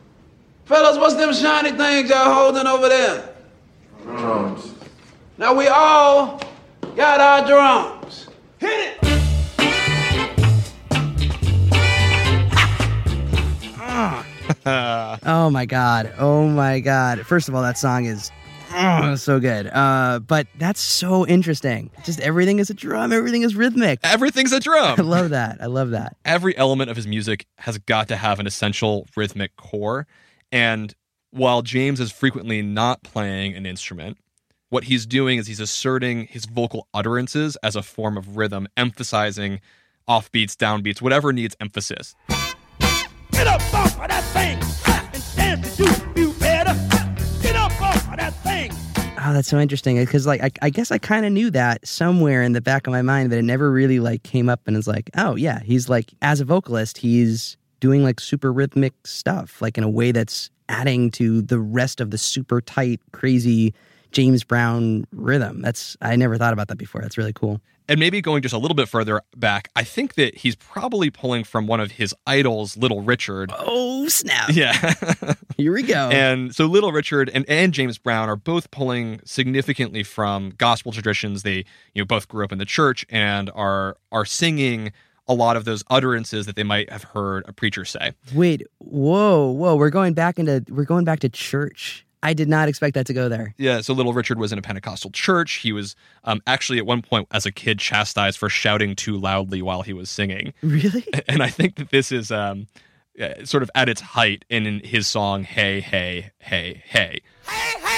Fellas, 0.65 0.97
what's 0.97 1.15
them 1.15 1.33
shiny 1.33 1.71
things 1.71 2.09
y'all 2.09 2.33
holding 2.33 2.65
over 2.65 2.89
there? 2.89 3.35
Drums. 4.03 4.73
Now 5.37 5.53
we 5.53 5.67
all 5.67 6.41
got 6.95 7.19
our 7.19 7.45
drums. 7.45 8.27
Hit 8.57 8.97
it! 9.03 9.10
Oh 15.23 15.49
my 15.49 15.65
god. 15.65 16.13
Oh 16.17 16.47
my 16.47 16.79
god. 16.79 17.25
First 17.25 17.49
of 17.49 17.55
all, 17.55 17.61
that 17.61 17.77
song 17.77 18.05
is 18.05 18.31
oh, 18.73 19.15
so 19.15 19.39
good. 19.39 19.67
Uh, 19.67 20.19
but 20.19 20.47
that's 20.57 20.79
so 20.79 21.25
interesting. 21.27 21.89
Just 22.03 22.19
everything 22.19 22.59
is 22.59 22.69
a 22.69 22.73
drum. 22.73 23.11
Everything 23.11 23.43
is 23.43 23.55
rhythmic. 23.55 23.99
Everything's 24.03 24.51
a 24.51 24.59
drum. 24.59 24.95
I 24.99 25.01
love 25.01 25.31
that. 25.31 25.57
I 25.61 25.67
love 25.67 25.91
that. 25.91 26.17
Every 26.25 26.55
element 26.57 26.89
of 26.89 26.95
his 26.95 27.07
music 27.07 27.45
has 27.57 27.77
got 27.77 28.07
to 28.09 28.15
have 28.15 28.39
an 28.39 28.47
essential 28.47 29.07
rhythmic 29.15 29.55
core. 29.55 30.07
And 30.51 30.93
while 31.31 31.61
James 31.61 31.99
is 31.99 32.11
frequently 32.11 32.61
not 32.61 33.03
playing 33.03 33.55
an 33.55 33.65
instrument, 33.65 34.17
what 34.69 34.85
he's 34.85 35.05
doing 35.05 35.37
is 35.37 35.47
he's 35.47 35.59
asserting 35.59 36.27
his 36.27 36.45
vocal 36.45 36.87
utterances 36.93 37.57
as 37.63 37.75
a 37.75 37.83
form 37.83 38.17
of 38.17 38.37
rhythm, 38.37 38.67
emphasizing 38.77 39.59
offbeats, 40.07 40.55
downbeats, 40.55 41.01
whatever 41.01 41.31
needs 41.33 41.55
emphasis. 41.59 42.15
Oh, 49.23 49.33
that's 49.33 49.47
so 49.47 49.59
interesting. 49.59 49.97
Because 49.97 50.25
like 50.25 50.41
I, 50.41 50.51
I 50.61 50.69
guess 50.69 50.91
I 50.91 50.97
kind 50.97 51.25
of 51.25 51.31
knew 51.31 51.51
that 51.51 51.87
somewhere 51.87 52.41
in 52.41 52.53
the 52.53 52.61
back 52.61 52.87
of 52.87 52.91
my 52.91 53.01
mind, 53.01 53.29
but 53.29 53.37
it 53.37 53.43
never 53.43 53.71
really 53.71 53.99
like 53.99 54.23
came 54.23 54.49
up 54.49 54.61
and 54.67 54.75
it's 54.75 54.87
like, 54.87 55.09
oh 55.17 55.35
yeah, 55.35 55.61
he's 55.61 55.87
like 55.87 56.11
as 56.21 56.41
a 56.41 56.45
vocalist, 56.45 56.97
he's 56.97 57.55
doing 57.79 58.03
like 58.03 58.19
super 58.19 58.51
rhythmic 58.51 58.93
stuff, 59.05 59.61
like 59.61 59.77
in 59.77 59.83
a 59.83 59.89
way 59.89 60.11
that's 60.11 60.49
adding 60.69 61.11
to 61.11 61.41
the 61.41 61.59
rest 61.59 62.01
of 62.01 62.11
the 62.11 62.17
super 62.17 62.61
tight, 62.61 62.99
crazy 63.11 63.73
James 64.11 64.43
Brown 64.43 65.05
rhythm. 65.11 65.61
That's 65.61 65.97
I 66.01 66.15
never 66.15 66.37
thought 66.37 66.53
about 66.53 66.67
that 66.69 66.77
before. 66.77 67.01
That's 67.01 67.17
really 67.17 67.33
cool. 67.33 67.61
And 67.87 67.99
maybe 67.99 68.21
going 68.21 68.41
just 68.41 68.53
a 68.53 68.57
little 68.57 68.75
bit 68.75 68.87
further 68.87 69.21
back, 69.35 69.69
I 69.75 69.83
think 69.83 70.13
that 70.13 70.37
he's 70.37 70.55
probably 70.55 71.09
pulling 71.09 71.43
from 71.43 71.67
one 71.67 71.81
of 71.81 71.91
his 71.91 72.15
idols, 72.25 72.77
Little 72.77 73.01
Richard. 73.01 73.51
Oh 73.57 74.07
snap! 74.07 74.49
Yeah. 74.53 74.93
Here 75.57 75.73
we 75.73 75.83
go. 75.83 76.09
And 76.09 76.55
so 76.55 76.67
Little 76.67 76.91
Richard 76.91 77.29
and, 77.33 77.43
and 77.49 77.73
James 77.73 77.97
Brown 77.97 78.29
are 78.29 78.37
both 78.37 78.71
pulling 78.71 79.19
significantly 79.25 80.03
from 80.03 80.53
gospel 80.57 80.91
traditions. 80.91 81.43
They, 81.43 81.65
you 81.93 82.01
know, 82.01 82.05
both 82.05 82.27
grew 82.27 82.45
up 82.45 82.51
in 82.51 82.59
the 82.59 82.65
church 82.65 83.05
and 83.09 83.49
are 83.55 83.97
are 84.11 84.25
singing 84.25 84.93
a 85.27 85.33
lot 85.33 85.55
of 85.55 85.65
those 85.65 85.83
utterances 85.89 86.45
that 86.45 86.55
they 86.55 86.63
might 86.63 86.89
have 86.89 87.03
heard 87.03 87.45
a 87.47 87.53
preacher 87.53 87.85
say. 87.85 88.11
Wait, 88.33 88.65
whoa, 88.79 89.49
whoa! 89.51 89.75
We're 89.75 89.89
going 89.89 90.13
back 90.13 90.39
into 90.39 90.63
we're 90.69 90.85
going 90.85 91.05
back 91.05 91.19
to 91.21 91.29
church. 91.29 92.05
I 92.23 92.33
did 92.33 92.47
not 92.47 92.69
expect 92.69 92.93
that 92.93 93.07
to 93.07 93.13
go 93.13 93.29
there. 93.29 93.53
Yeah, 93.57 93.81
so 93.81 93.93
Little 93.93 94.13
Richard 94.13 94.37
was 94.37 94.51
in 94.51 94.59
a 94.59 94.61
Pentecostal 94.61 95.09
church. 95.11 95.53
He 95.53 95.71
was 95.71 95.95
um, 96.23 96.41
actually 96.45 96.77
at 96.77 96.85
one 96.85 97.01
point 97.01 97.27
as 97.31 97.45
a 97.45 97.51
kid 97.51 97.79
chastised 97.79 98.37
for 98.37 98.47
shouting 98.49 98.95
too 98.95 99.17
loudly 99.17 99.61
while 99.61 99.81
he 99.81 99.93
was 99.93 100.09
singing. 100.09 100.53
Really? 100.63 101.05
And 101.27 101.43
I 101.43 101.49
think 101.49 101.75
that 101.75 101.89
this 101.89 102.11
is 102.11 102.31
um, 102.31 102.67
uh, 103.21 103.43
sort 103.45 103.63
of 103.63 103.69
at 103.75 103.89
its 103.89 104.01
height 104.01 104.45
in, 104.49 104.65
in 104.65 104.79
his 104.79 105.07
song 105.07 105.43
"Hey 105.43 105.81
Hey 105.81 106.31
Hey 106.39 106.81
Hey." 106.85 107.21
Hey, 107.47 107.51
hey, 107.51 107.79
hey, 107.79 107.90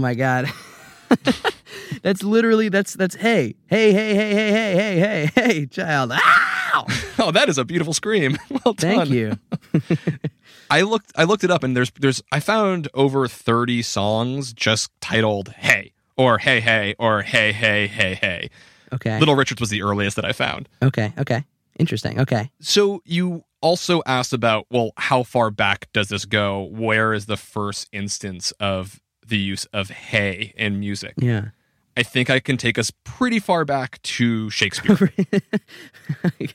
my 0.00 0.14
god. 0.14 0.46
that's 2.02 2.22
literally 2.22 2.68
that's 2.68 2.94
that's 2.94 3.14
hey 3.16 3.54
hey 3.66 3.92
hey 3.92 4.14
hey 4.14 4.34
hey 4.34 4.52
hey 4.52 4.74
hey 4.74 5.26
hey 5.26 5.30
hey 5.34 5.66
child. 5.66 6.12
Ow! 6.12 6.86
Oh, 7.22 7.30
that 7.32 7.50
is 7.50 7.58
a 7.58 7.64
beautiful 7.64 7.92
scream. 7.92 8.38
Well 8.64 8.72
done. 8.74 9.06
Thank 9.06 9.10
you. 9.10 9.38
I 10.70 10.82
looked 10.82 11.12
I 11.16 11.24
looked 11.24 11.44
it 11.44 11.50
up 11.50 11.62
and 11.64 11.76
there's 11.76 11.90
there's 12.00 12.22
I 12.32 12.40
found 12.40 12.88
over 12.94 13.26
30 13.28 13.82
songs 13.82 14.52
just 14.52 14.90
titled 15.00 15.48
Hey 15.50 15.92
or 16.16 16.38
Hey 16.38 16.60
Hey 16.60 16.94
or 16.98 17.22
Hey 17.22 17.52
Hey 17.52 17.88
Hey 17.88 18.14
Hey. 18.14 18.50
Okay. 18.92 19.18
Little 19.18 19.34
Richards 19.34 19.60
was 19.60 19.70
the 19.70 19.82
earliest 19.82 20.16
that 20.16 20.24
I 20.24 20.32
found. 20.32 20.68
Okay. 20.82 21.12
Okay. 21.18 21.44
Interesting. 21.78 22.20
Okay. 22.20 22.50
So 22.60 23.02
you 23.04 23.44
also 23.60 24.02
asked 24.06 24.32
about 24.32 24.66
well 24.70 24.92
how 24.96 25.22
far 25.22 25.50
back 25.50 25.88
does 25.92 26.08
this 26.08 26.24
go? 26.24 26.68
Where 26.70 27.12
is 27.12 27.26
the 27.26 27.36
first 27.36 27.88
instance 27.92 28.52
of 28.60 29.00
the 29.30 29.38
use 29.38 29.64
of 29.72 29.88
hey 29.88 30.52
in 30.56 30.78
music? 30.78 31.14
Yeah. 31.16 31.48
I 31.96 32.02
think 32.04 32.30
I 32.30 32.38
can 32.40 32.56
take 32.56 32.78
us 32.78 32.92
pretty 33.04 33.40
far 33.40 33.64
back 33.64 34.00
to 34.02 34.48
Shakespeare. 34.50 35.12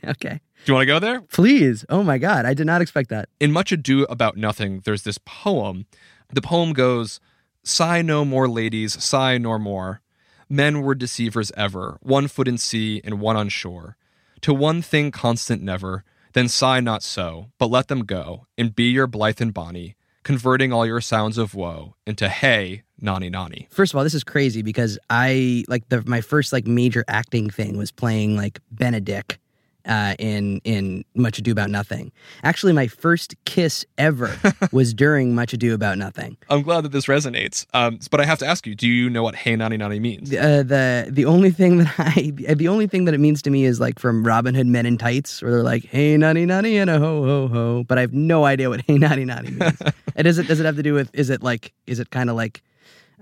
Okay. 0.08 0.40
Do 0.66 0.72
you 0.72 0.74
want 0.74 0.84
to 0.84 0.86
go 0.88 1.00
there? 1.00 1.22
Please. 1.22 1.86
Oh 1.90 2.04
my 2.04 2.18
god. 2.18 2.46
I 2.46 2.54
did 2.54 2.66
not 2.66 2.82
expect 2.82 3.10
that. 3.10 3.30
in 3.40 3.52
Much 3.52 3.72
Ado 3.72 4.04
About 4.06 4.38
Nothing, 4.38 4.82
there's 4.86 5.04
this 5.04 5.20
poem. 5.26 5.86
The 6.34 6.42
poem 6.42 6.74
goes, 6.74 7.20
Sigh 7.64 8.02
no 8.02 8.24
more, 8.26 8.48
ladies, 8.48 9.02
sigh 9.04 9.38
no 9.38 9.58
more. 9.60 10.02
Men 10.50 10.82
were 10.82 10.96
deceivers 10.96 11.52
ever, 11.58 11.98
one 12.02 12.28
foot 12.28 12.48
in 12.48 12.58
sea 12.58 13.02
and 13.04 13.20
one 13.20 13.36
on 13.36 13.50
shore. 13.50 13.98
To 14.42 14.54
one 14.54 14.82
thing 14.84 15.10
constant 15.12 15.62
never, 15.64 16.04
then 16.34 16.48
sigh 16.48 16.80
not 16.80 17.02
so, 17.04 17.50
but 17.58 17.70
let 17.72 17.88
them 17.88 18.02
go, 18.06 18.46
and 18.58 18.76
be 18.76 18.86
your 18.92 19.08
blithe 19.08 19.42
and 19.42 19.54
bonny, 19.54 19.96
converting 20.26 20.74
all 20.74 20.86
your 20.86 21.00
sounds 21.00 21.38
of 21.38 21.56
woe 21.56 21.96
into 22.06 22.28
hey, 22.28 22.84
nonny 23.00 23.30
nonny. 23.30 23.70
First 23.72 23.94
of 23.94 23.98
all, 23.98 24.04
this 24.04 24.16
is 24.16 24.26
crazy 24.26 24.62
because 24.62 25.00
I 25.10 25.64
like 25.70 25.88
the 25.88 26.04
my 26.06 26.20
first 26.20 26.52
like 26.52 26.68
major 26.68 27.06
acting 27.08 27.50
thing 27.50 27.78
was 27.78 27.92
playing 27.92 28.36
like 28.36 28.60
Benedict 28.72 29.38
uh, 29.86 30.16
in 30.20 30.60
in 30.64 31.06
Much 31.16 31.38
Ado 31.40 31.52
About 31.52 31.70
Nothing. 31.70 32.12
Actually, 32.44 32.74
my 32.74 32.88
first 32.88 33.36
kiss 33.46 33.86
ever 33.98 34.36
was 34.72 34.94
during 34.94 35.36
Much 35.36 35.54
Ado 35.54 35.74
About 35.74 35.98
Nothing. 35.98 36.38
I'm 36.50 36.62
glad 36.62 36.84
that 36.84 36.92
this 36.92 37.06
resonates. 37.06 37.66
Um, 37.74 38.00
but 38.12 38.20
I 38.20 38.26
have 38.26 38.40
to 38.40 38.46
ask 38.48 38.66
you, 38.66 38.76
do 38.76 38.88
you 38.88 39.10
know 39.10 39.24
what 39.24 39.36
hey, 39.36 39.56
nonny 39.56 39.78
nonny 39.78 40.00
means? 40.00 40.34
Uh, 40.34 40.64
the 40.64 41.08
the 41.10 41.26
only 41.26 41.52
thing 41.52 41.78
that 41.78 41.94
I 41.98 42.32
the 42.54 42.68
only 42.68 42.88
thing 42.88 43.06
that 43.06 43.14
it 43.14 43.20
means 43.20 43.42
to 43.44 43.50
me 43.50 43.66
is 43.66 43.80
like 43.80 44.00
from 44.00 44.26
Robin 44.26 44.56
Hood 44.56 44.68
Men 44.68 44.86
in 44.86 44.98
Tights, 44.98 45.42
where 45.42 45.52
they're 45.52 45.64
like 45.64 45.86
"Hey 45.86 46.18
nutty 46.18 46.46
nutty 46.46 46.78
and 46.78 46.90
a 46.90 47.00
ho 47.00 47.24
ho 47.24 47.48
ho," 47.48 47.84
but 47.88 47.98
I 47.98 48.02
have 48.02 48.14
no 48.14 48.46
idea 48.46 48.70
what 48.70 48.82
"Hey 48.88 48.98
nutty 48.98 49.26
nutty" 49.26 49.52
means. 49.52 49.82
and 50.16 50.26
does 50.26 50.38
it 50.38 50.48
does 50.48 50.60
it 50.60 50.66
have 50.66 50.76
to 50.78 50.84
do 50.84 50.94
with? 50.94 51.10
Is 51.14 51.30
it 51.30 51.44
like 51.44 51.74
is 51.88 52.00
it 52.00 52.10
kind 52.10 52.30
of 52.30 52.36
like 52.36 52.62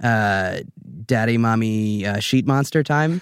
uh, 0.01 0.60
"Daddy 1.05 1.38
Mommy 1.38 2.05
uh, 2.05 2.20
Sheet 2.20 2.48
Monster" 2.48 2.84
time? 2.84 3.22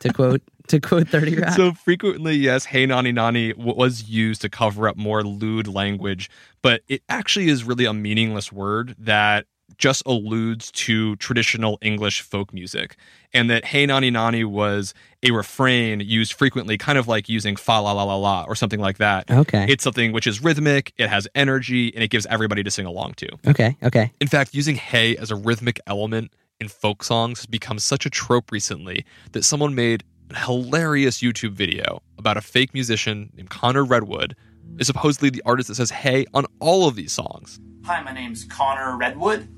to 0.00 0.12
quote 0.12 0.42
to 0.68 0.80
quote 0.80 1.08
Thirty 1.08 1.36
Rock. 1.36 1.52
So 1.56 1.72
frequently, 1.72 2.36
yes, 2.36 2.64
hey 2.66 2.86
nonny 2.86 3.12
nonny 3.12 3.52
was 3.54 4.08
used 4.08 4.42
to 4.42 4.48
cover 4.48 4.88
up 4.88 4.96
more 4.96 5.22
lewd 5.22 5.66
language, 5.68 6.30
but 6.62 6.82
it 6.88 7.02
actually 7.08 7.48
is 7.48 7.64
really 7.64 7.84
a 7.84 7.92
meaningless 7.92 8.52
word 8.52 8.94
that 8.98 9.46
just 9.76 10.02
alludes 10.06 10.70
to 10.72 11.14
traditional 11.16 11.78
English 11.82 12.22
folk 12.22 12.52
music. 12.54 12.96
And 13.32 13.50
that 13.50 13.66
hey 13.66 13.86
nonny 13.86 14.10
nonny 14.10 14.44
was 14.44 14.94
a 15.22 15.30
refrain 15.30 16.00
used 16.00 16.32
frequently, 16.32 16.78
kind 16.78 16.96
of 16.98 17.06
like 17.06 17.28
using 17.28 17.56
fa 17.56 17.72
la 17.72 17.92
la 17.92 18.04
la 18.04 18.16
la 18.16 18.44
or 18.48 18.54
something 18.54 18.80
like 18.80 18.98
that. 18.98 19.30
okay. 19.30 19.66
It's 19.68 19.84
something 19.84 20.12
which 20.12 20.26
is 20.26 20.42
rhythmic, 20.42 20.92
it 20.96 21.08
has 21.08 21.28
energy, 21.34 21.92
and 21.94 22.02
it 22.02 22.08
gives 22.08 22.26
everybody 22.26 22.62
to 22.62 22.70
sing 22.70 22.86
along 22.86 23.14
to. 23.14 23.28
okay. 23.48 23.76
Okay. 23.82 24.12
In 24.20 24.28
fact, 24.28 24.54
using 24.54 24.76
hey 24.76 25.16
as 25.16 25.30
a 25.30 25.36
rhythmic 25.36 25.80
element 25.86 26.32
in 26.60 26.68
folk 26.68 27.04
songs 27.04 27.40
has 27.40 27.46
become 27.46 27.78
such 27.78 28.04
a 28.06 28.10
trope 28.10 28.50
recently 28.50 29.04
that 29.32 29.44
someone 29.44 29.74
made 29.74 30.02
hilarious 30.36 31.20
YouTube 31.20 31.52
video 31.52 32.02
about 32.18 32.36
a 32.36 32.40
fake 32.40 32.74
musician 32.74 33.30
named 33.36 33.50
Connor 33.50 33.84
Redwood 33.84 34.36
is 34.78 34.86
supposedly 34.86 35.30
the 35.30 35.42
artist 35.44 35.68
that 35.68 35.76
says 35.76 35.90
hey 35.90 36.26
on 36.34 36.44
all 36.60 36.86
of 36.86 36.94
these 36.94 37.12
songs. 37.12 37.58
Hi, 37.84 38.02
my 38.02 38.12
name's 38.12 38.44
Connor 38.44 38.96
Redwood, 38.96 39.48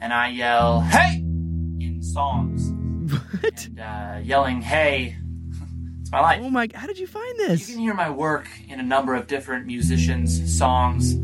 and 0.00 0.12
I 0.12 0.28
yell 0.28 0.80
"Hey" 0.80 1.16
in 1.16 2.00
songs. 2.02 2.70
What? 3.12 3.66
And, 3.66 3.80
uh, 3.80 4.20
yelling 4.22 4.62
"Hey" 4.62 5.16
it's 6.00 6.10
my 6.10 6.20
life. 6.20 6.40
Oh 6.42 6.50
my! 6.50 6.68
How 6.74 6.86
did 6.86 6.98
you 6.98 7.06
find 7.06 7.38
this? 7.38 7.68
You 7.68 7.74
can 7.74 7.82
hear 7.82 7.94
my 7.94 8.10
work 8.10 8.48
in 8.68 8.80
a 8.80 8.82
number 8.82 9.14
of 9.14 9.26
different 9.26 9.66
musicians' 9.66 10.56
songs. 10.56 11.14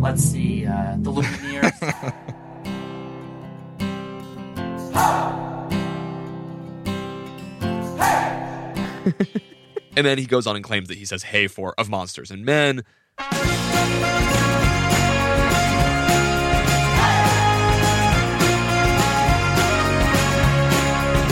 Let's 0.00 0.22
see, 0.22 0.66
uh, 0.66 0.96
the 0.98 1.10
Lumineers. 1.12 2.34
And 9.96 10.06
then 10.06 10.16
he 10.16 10.26
goes 10.26 10.46
on 10.46 10.54
and 10.54 10.64
claims 10.64 10.86
that 10.88 10.96
he 10.96 11.04
says 11.04 11.24
hey 11.24 11.48
for 11.48 11.74
Of 11.76 11.88
Monsters 11.90 12.30
and 12.30 12.44
Men. 12.44 12.84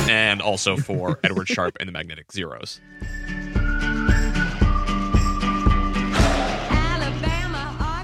And 0.09 0.42
also 0.42 0.76
for 0.76 1.21
Edward 1.25 1.47
Sharpe 1.47 1.76
and 1.78 1.88
the 1.88 1.92
Magnetic 1.92 2.33
Zeros. 2.33 2.80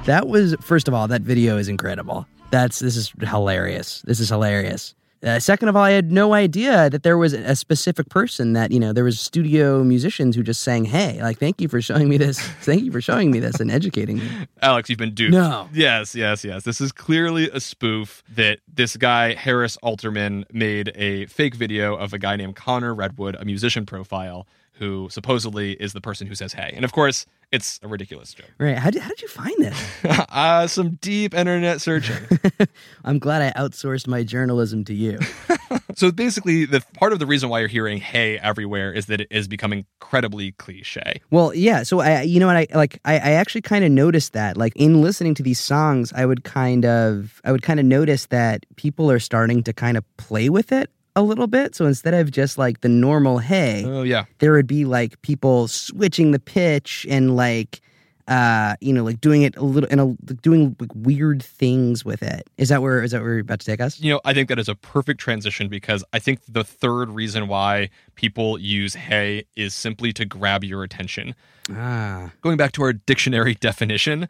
That 0.07 0.29
was 0.29 0.55
first 0.61 0.87
of 0.87 0.95
all, 0.95 1.09
that 1.09 1.23
video 1.23 1.59
is 1.59 1.67
incredible. 1.69 2.27
That's 2.53 2.79
this 2.79 2.97
is 2.97 3.13
hilarious. 3.21 4.03
This 4.03 4.21
is 4.21 4.29
hilarious. 4.29 4.95
Uh, 5.23 5.39
second 5.39 5.69
of 5.69 5.77
all, 5.77 5.85
I 5.85 5.93
had 5.93 6.11
no 6.11 6.35
idea 6.35 6.91
that 6.91 7.05
there 7.05 7.17
was 7.17 7.33
a 7.33 7.55
specific 7.55 8.09
person 8.09 8.55
that 8.55 8.73
you 8.73 8.81
know 8.81 8.93
there 8.93 9.05
was 9.05 9.21
studio 9.21 9.85
musicians 9.85 10.35
who 10.35 10.43
just 10.43 10.63
sang, 10.63 10.85
"Hey, 10.85 11.23
like 11.23 11.39
thank 11.39 11.61
you 11.61 11.69
for 11.69 11.81
showing 11.81 12.09
me 12.09 12.17
this. 12.17 12.41
Thank 12.63 12.83
you 12.83 12.91
for 12.91 13.01
showing 13.01 13.31
me 13.31 13.39
this 13.39 13.61
and 13.61 13.71
educating 13.71 14.19
me." 14.19 14.29
Alex, 14.63 14.91
you've 14.91 14.99
been 14.99 15.15
duped. 15.15 15.33
No. 15.33 15.69
Yes, 15.73 16.15
yes, 16.17 16.45
yes. 16.45 16.65
This 16.65 16.81
is 16.81 16.91
clearly 16.91 17.49
a 17.51 17.61
spoof 17.61 18.25
that 18.35 18.59
this 18.73 18.97
guy, 18.97 19.35
Harris 19.35 19.79
Alterman, 19.83 20.45
made 20.53 20.91
a 20.97 21.27
fake 21.27 21.55
video 21.55 21.95
of 21.95 22.13
a 22.13 22.19
guy 22.19 22.35
named 22.35 22.57
Connor 22.57 22.93
Redwood, 22.93 23.37
a 23.37 23.45
musician 23.45 23.87
profile, 23.87 24.47
who 24.75 25.09
supposedly 25.11 25.73
is 25.73 25.93
the 25.93 26.01
person 26.01 26.27
who 26.27 26.35
says 26.35 26.53
hey. 26.53 26.73
And 26.75 26.85
of 26.85 26.93
course, 26.93 27.27
it's 27.53 27.79
a 27.83 27.89
ridiculous 27.89 28.33
joke. 28.33 28.51
Right? 28.59 28.79
How 28.79 28.91
did, 28.91 29.03
how 29.03 29.09
did 29.11 29.21
you 29.21 29.29
find 29.29 29.55
this? 29.59 29.79
uh, 30.31 30.67
some 30.67 30.99
deep 31.01 31.35
internet 31.35 31.81
searching. 31.81 32.17
I'm 33.05 33.19
glad 33.19 33.43
I 33.43 33.61
outsourced 33.61 34.07
my 34.07 34.23
journalism 34.23 34.85
to 34.85 34.95
you. 34.95 35.19
so 35.95 36.11
basically, 36.11 36.65
the 36.65 36.83
part 36.95 37.13
of 37.13 37.19
the 37.19 37.27
reason 37.27 37.51
why 37.51 37.61
you're 37.61 37.69
hearing 37.69 37.99
hey 37.99 38.39
everywhere 38.39 38.93
is 38.93 39.07
that 39.07 39.21
it 39.21 39.29
is 39.31 39.47
becoming 39.47 39.85
incredibly 40.01 40.53
cliche. 40.53 41.21
Well, 41.31 41.55
yeah. 41.55 41.83
So 41.83 42.01
I, 42.01 42.23
you 42.23 42.41
know 42.41 42.47
what 42.47 42.57
I 42.57 42.67
like. 42.75 42.99
I, 43.05 43.15
I 43.15 43.33
actually 43.33 43.63
kind 43.63 43.85
of 43.85 43.91
noticed 43.91 44.33
that, 44.33 44.57
like 44.57 44.73
in 44.75 45.03
listening 45.03 45.35
to 45.35 45.43
these 45.43 45.61
songs, 45.61 46.13
I 46.15 46.25
would 46.25 46.45
kind 46.45 46.87
of, 46.87 47.43
I 47.45 47.53
would 47.53 47.63
kind 47.63 47.79
of 47.79 47.85
notice 47.85 48.27
that 48.27 48.65
people 48.77 49.11
are 49.11 49.21
starting 49.21 49.63
to 49.65 49.73
kind 49.75 49.99
of 49.99 50.17
play 50.17 50.49
with 50.49 50.73
it 50.73 50.91
a 51.17 51.23
little 51.23 51.47
bit. 51.47 51.75
So 51.75 51.87
instead 51.87 52.15
of 52.15 52.31
just 52.31 52.59
like 52.59 52.81
the 52.81 52.89
normal 52.89 53.39
hey, 53.39 53.85
Oh, 53.87 54.03
yeah. 54.03 54.25
there 54.39 54.53
would 54.53 54.67
be 54.67 54.85
like 54.85 55.21
people 55.23 55.69
switching 55.69 56.31
the 56.31 56.39
pitch 56.39 57.07
and 57.09 57.37
like, 57.37 57.81
uh, 58.29 58.77
you 58.81 58.93
know, 58.93 59.03
like 59.05 59.21
doing 59.21 59.43
it 59.43 59.57
a 59.57 59.65
little 59.65 59.89
and 59.91 60.01
a, 60.01 60.33
doing 60.35 60.77
like 60.79 60.91
weird 60.95 61.43
things 61.43 62.05
with 62.05 62.23
it. 62.23 62.49
Is 62.57 62.69
that 62.71 62.81
where 62.81 63.03
is 63.03 63.11
that 63.11 63.21
where 63.21 63.33
you're 63.33 63.41
about 63.41 63.61
to 63.61 63.67
take 63.67 63.81
us? 63.81 64.01
You 64.01 64.13
know, 64.13 64.21
I 64.25 64.33
think 64.33 64.49
that 64.49 64.59
is 64.61 64.69
a 64.69 64.75
perfect 64.77 65.21
transition 65.21 65.69
because 65.69 66.05
I 66.13 66.19
think 66.21 66.41
the 66.49 66.63
third 66.65 67.11
reason 67.11 67.49
why 67.49 67.91
people 68.15 68.59
use 68.61 68.95
hey 68.95 69.45
is 69.57 69.75
simply 69.75 70.13
to 70.15 70.25
grab 70.25 70.63
your 70.65 70.83
attention. 70.85 71.35
Ah, 71.71 72.31
Going 72.43 72.57
back 72.57 72.73
to 72.73 72.83
our 72.85 72.93
dictionary 72.93 73.55
definition, 73.61 74.29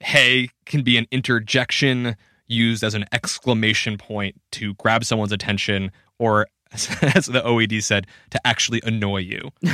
hey 0.00 0.50
can 0.66 0.82
be 0.82 0.96
an 0.98 1.06
interjection 1.10 2.16
used 2.50 2.82
as 2.84 2.94
an 2.94 3.04
exclamation 3.12 3.96
point 3.96 4.40
to 4.52 4.74
grab 4.74 5.04
someone's 5.04 5.32
attention 5.32 5.90
or 6.18 6.46
as 6.72 7.26
the 7.26 7.42
OED 7.44 7.82
said, 7.82 8.06
to 8.30 8.40
actually 8.46 8.80
annoy 8.84 9.18
you. 9.18 9.50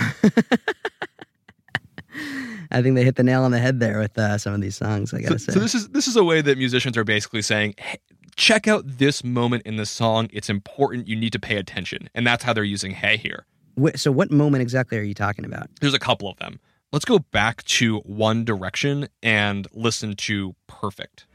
I 2.71 2.83
think 2.83 2.95
they 2.97 3.05
hit 3.05 3.17
the 3.17 3.23
nail 3.23 3.43
on 3.45 3.51
the 3.53 3.59
head 3.59 3.81
there 3.81 3.99
with 4.01 4.17
uh, 4.19 4.39
some 4.39 4.55
of 4.55 4.61
these 4.61 4.77
songs. 4.77 5.13
I 5.15 5.19
So, 5.19 5.23
gotta 5.29 5.39
say. 5.39 5.53
so 5.53 5.61
this 5.61 5.75
is 5.75 5.89
this 5.91 6.09
is 6.09 6.17
a 6.17 6.25
way 6.25 6.41
that 6.41 6.59
musicians 6.59 6.97
are 6.97 7.05
basically 7.05 7.43
saying, 7.43 7.75
hey, 7.79 7.99
check 8.37 8.67
out 8.67 8.83
this 8.87 9.23
moment 9.23 9.63
in 9.67 9.77
the 9.77 9.87
song. 9.87 10.29
It's 10.33 10.49
important. 10.51 11.07
You 11.07 11.17
need 11.17 11.33
to 11.35 11.39
pay 11.39 11.57
attention, 11.57 12.09
and 12.15 12.27
that's 12.27 12.43
how 12.45 12.53
they're 12.53 12.65
using 12.65 12.93
"hey" 12.93 13.19
here. 13.19 13.47
Wh- 13.81 13.95
so 13.97 14.11
what 14.11 14.31
moment 14.33 14.63
exactly 14.63 14.99
are 14.99 15.03
you 15.03 15.15
talking 15.15 15.45
about? 15.45 15.69
There's 15.81 15.95
a 15.95 15.99
couple 15.99 16.29
of 16.29 16.39
them. 16.39 16.59
Let's 16.93 17.05
go 17.05 17.19
back 17.19 17.63
to 17.65 17.99
One 18.01 18.45
Direction 18.45 19.09
and 19.23 19.69
listen 19.73 20.17
to 20.17 20.55
"Perfect." 20.67 21.27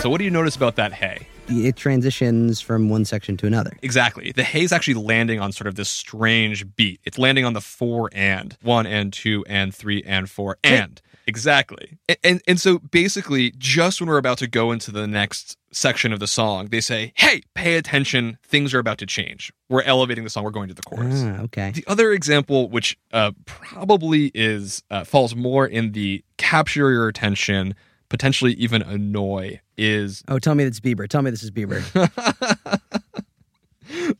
So, 0.00 0.08
what 0.10 0.18
do 0.18 0.24
you 0.24 0.30
notice 0.30 0.56
about 0.56 0.76
that 0.76 0.92
"hey"? 0.92 1.26
It 1.48 1.76
transitions 1.76 2.60
from 2.60 2.88
one 2.88 3.04
section 3.04 3.36
to 3.38 3.46
another. 3.46 3.76
Exactly. 3.82 4.32
The 4.32 4.44
hay's 4.44 4.72
actually 4.72 4.94
landing 4.94 5.40
on 5.40 5.52
sort 5.52 5.66
of 5.66 5.76
this 5.76 5.88
strange 5.88 6.74
beat. 6.76 7.00
It's 7.04 7.18
landing 7.18 7.44
on 7.44 7.52
the 7.52 7.60
four 7.60 8.10
and 8.12 8.56
one 8.62 8.86
and 8.86 9.12
two 9.12 9.44
and 9.48 9.74
three 9.74 10.02
and 10.04 10.28
four 10.28 10.58
and 10.64 11.00
exactly. 11.26 11.98
And, 12.08 12.18
and 12.24 12.42
and 12.46 12.60
so 12.60 12.78
basically, 12.78 13.52
just 13.58 14.00
when 14.00 14.08
we're 14.08 14.18
about 14.18 14.38
to 14.38 14.46
go 14.46 14.72
into 14.72 14.90
the 14.90 15.06
next 15.06 15.56
section 15.70 16.12
of 16.12 16.20
the 16.20 16.26
song, 16.26 16.68
they 16.68 16.80
say, 16.80 17.12
"Hey, 17.16 17.42
pay 17.54 17.76
attention! 17.76 18.38
Things 18.42 18.72
are 18.74 18.78
about 18.78 18.98
to 18.98 19.06
change. 19.06 19.52
We're 19.68 19.82
elevating 19.82 20.24
the 20.24 20.30
song. 20.30 20.44
We're 20.44 20.50
going 20.50 20.68
to 20.68 20.74
the 20.74 20.82
chorus." 20.82 21.22
Ah, 21.24 21.42
okay. 21.42 21.70
The 21.72 21.84
other 21.86 22.12
example, 22.12 22.68
which 22.68 22.98
uh, 23.12 23.32
probably 23.44 24.30
is 24.34 24.82
uh, 24.90 25.04
falls 25.04 25.34
more 25.34 25.66
in 25.66 25.92
the 25.92 26.24
capture 26.38 26.90
your 26.90 27.08
attention, 27.08 27.74
potentially 28.08 28.52
even 28.54 28.82
annoy, 28.82 29.60
is 29.76 30.22
Oh, 30.28 30.38
tell 30.38 30.54
me 30.54 30.64
it's 30.64 30.80
Bieber. 30.80 31.08
Tell 31.08 31.22
me 31.22 31.30
this 31.30 31.42
is 31.42 31.50
Bieber. 31.50 31.80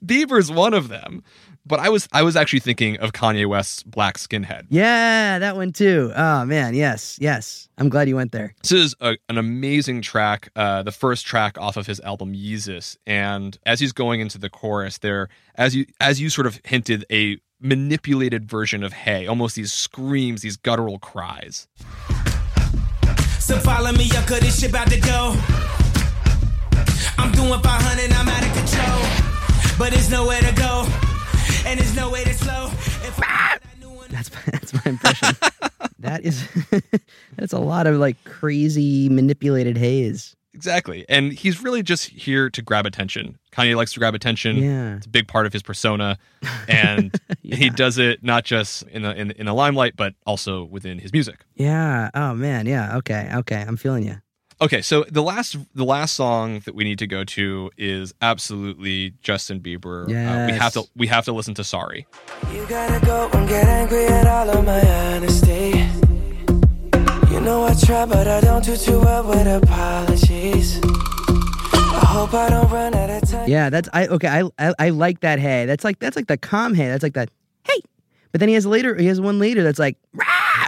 Bieber's 0.05 0.51
one 0.51 0.75
of 0.75 0.89
them. 0.89 1.23
But 1.69 1.81
I 1.81 1.89
was 1.89 2.09
I 2.13 2.23
was 2.23 2.37
actually 2.37 2.61
thinking 2.61 2.97
of 2.99 3.11
Kanye 3.13 3.45
West's 3.45 3.83
Black 3.83 4.19
Skinhead. 4.19 4.67
yeah, 4.71 5.41
that 5.41 5.57
one 5.57 5.73
too. 5.73 6.13
Oh 6.15 6.45
man, 6.45 6.75
yes, 6.75 7.19
yes. 7.21 7.69
I'm 7.77 7.89
glad 7.89 8.09
you 8.09 8.15
went 8.15 8.31
there. 8.31 8.55
This 8.63 8.71
is 8.71 8.95
a, 9.01 9.17
an 9.29 9.37
amazing 9.37 10.01
track, 10.03 10.51
uh, 10.55 10.85
the 10.85 10.93
first 10.93 11.27
track 11.27 11.59
off 11.59 11.77
of 11.77 11.89
his 11.89 11.99
album 12.01 12.35
Yeezus. 12.35 12.97
And 13.05 13.59
as 13.67 13.81
he's 13.81 13.91
going 13.91 14.21
into 14.21 14.39
the 14.39 14.49
chorus, 14.49 14.99
there, 14.99 15.29
as 15.57 15.75
you 15.75 15.87
as 16.01 16.21
you 16.21 16.31
sort 16.31 16.47
of 16.47 16.61
hinted, 16.65 17.05
a 17.11 17.39
manipulated 17.61 18.49
version 18.49 18.85
of 18.85 18.93
"Hey," 18.93 19.27
almost 19.27 19.57
these 19.57 19.73
screams, 19.73 20.43
these 20.43 20.57
guttural 20.57 21.01
cries. 21.01 21.67
So 23.47 23.57
follow 23.61 23.93
me 23.93 24.11
up, 24.17 24.27
cause 24.27 24.41
this 24.41 24.59
shit 24.59 24.71
about 24.71 24.91
to 24.91 24.99
go. 24.99 25.37
I'm 27.17 27.31
doing 27.31 27.61
500, 27.61 28.13
I'm 28.13 28.29
out 28.29 28.43
of 28.43 28.53
control. 28.53 29.79
But 29.79 29.93
there's 29.93 30.11
nowhere 30.11 30.41
to 30.41 30.53
go, 30.53 30.85
and 31.65 31.79
there's 31.79 31.95
no 31.95 32.11
way 32.11 32.25
to 32.25 32.35
slow. 32.35 32.67
If 33.07 33.17
That's 34.11 34.31
that's 34.51 34.75
my 34.75 34.83
impression. 34.87 35.37
that 36.01 36.25
is 36.25 36.49
that's 37.37 37.53
a 37.53 37.61
lot 37.61 37.87
of 37.87 38.01
like 38.01 38.17
crazy 38.25 39.09
manipulated 39.09 39.77
haze. 39.77 40.35
Exactly. 40.57 41.05
And 41.09 41.33
he's 41.35 41.63
really 41.63 41.83
just 41.83 42.07
here 42.09 42.49
to 42.49 42.63
grab 42.63 42.87
attention. 42.87 43.39
Kanye 43.53 43.77
likes 43.77 43.93
to 43.93 44.01
grab 44.01 44.15
attention. 44.15 44.57
Yeah. 44.57 44.97
It's 44.97 45.07
a 45.07 45.11
big 45.11 45.29
part 45.29 45.45
of 45.47 45.53
his 45.53 45.63
persona. 45.63 46.19
And 46.69 47.19
he 47.43 47.71
does 47.71 47.99
it 47.99 48.23
not 48.23 48.45
just 48.45 48.83
in 48.85 49.03
the 49.03 49.15
in, 49.15 49.31
in 49.33 49.47
the 49.47 49.53
limelight, 49.55 49.97
but 49.97 50.15
also 50.27 50.65
within 50.65 50.99
his 50.99 51.13
music. 51.13 51.45
Yeah. 51.55 52.11
Oh 52.15 52.35
man. 52.35 52.67
Yeah. 52.67 52.97
Okay. 52.99 53.31
Okay. 53.35 53.65
I'm 53.67 53.77
feeling 53.77 54.05
you. 54.05 54.17
Okay, 54.61 54.81
so 54.81 55.05
the 55.11 55.23
last 55.23 55.57
the 55.75 55.85
last 55.85 56.15
song 56.15 56.61
that 56.61 56.75
we 56.75 56.85
need 56.85 56.99
to 57.01 57.07
go 57.07 57.25
to 57.25 57.71
is 57.77 58.15
absolutely 58.23 59.13
Justin 59.23 59.61
Bieber. 59.61 60.05
Uh, 60.05 60.51
we 60.51 60.59
have 60.59 60.73
to 60.73 60.85
we 60.97 61.07
have 61.09 61.27
to 61.27 61.33
listen 61.33 61.55
to 61.55 61.65
Sorry. 61.65 62.07
you 62.53 62.67
gotta 62.67 63.05
go 63.05 63.29
and 63.33 63.49
get 63.49 63.67
angry 63.67 64.07
at 64.07 64.27
all 64.27 64.49
of 64.51 64.65
my 64.65 64.81
honesty. 64.81 66.06
You 67.47 67.53
know 67.53 67.65
I 67.65 67.75
try, 67.75 68.05
but 68.05 68.27
I 68.27 68.41
don't 68.41 68.65
do 68.65 68.77
too 68.77 68.99
well 68.99 69.23
with 69.23 69.47
apologies. 69.47 70.81
I 70.83 72.05
hope 72.05 72.35
I 72.35 72.51
don't 72.51 72.69
run 72.73 72.93
out 72.93 73.09
of 73.09 73.31
time. 73.31 73.49
Yeah. 73.49 73.71
That's 73.71 73.89
I. 73.93 74.09
Okay. 74.09 74.27
I, 74.27 74.51
I 74.59 74.75
I 74.81 74.89
like 74.89 75.21
that. 75.21 75.39
Hey. 75.39 75.65
That's 75.65 75.85
like 75.85 76.01
that's 76.01 76.17
like 76.17 76.27
the 76.27 76.37
calm 76.37 76.75
hey. 76.75 76.89
That's 76.89 77.05
like 77.05 77.15
that. 77.15 77.31
Hey. 77.63 77.81
But 78.33 78.41
then 78.41 78.49
he 78.49 78.57
has 78.57 78.67
later. 78.67 78.97
He 78.97 79.07
has 79.07 79.21
one 79.21 79.39
later 79.39 79.63
that's 79.63 79.79
like. 79.79 79.97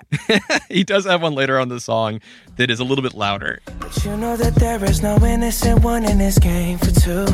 he 0.68 0.84
does 0.84 1.04
have 1.04 1.20
one 1.20 1.34
later 1.34 1.58
on 1.58 1.68
the 1.68 1.80
song 1.80 2.20
that 2.58 2.70
is 2.70 2.78
a 2.78 2.84
little 2.84 3.02
bit 3.02 3.12
louder. 3.12 3.58
But 3.80 4.04
you 4.04 4.16
know 4.16 4.36
that 4.36 4.54
there 4.54 4.84
is 4.84 5.02
no 5.02 5.16
innocent 5.24 5.82
one 5.82 6.04
in 6.04 6.18
this 6.18 6.38
game 6.38 6.78
for 6.78 6.92
two. 6.92 7.26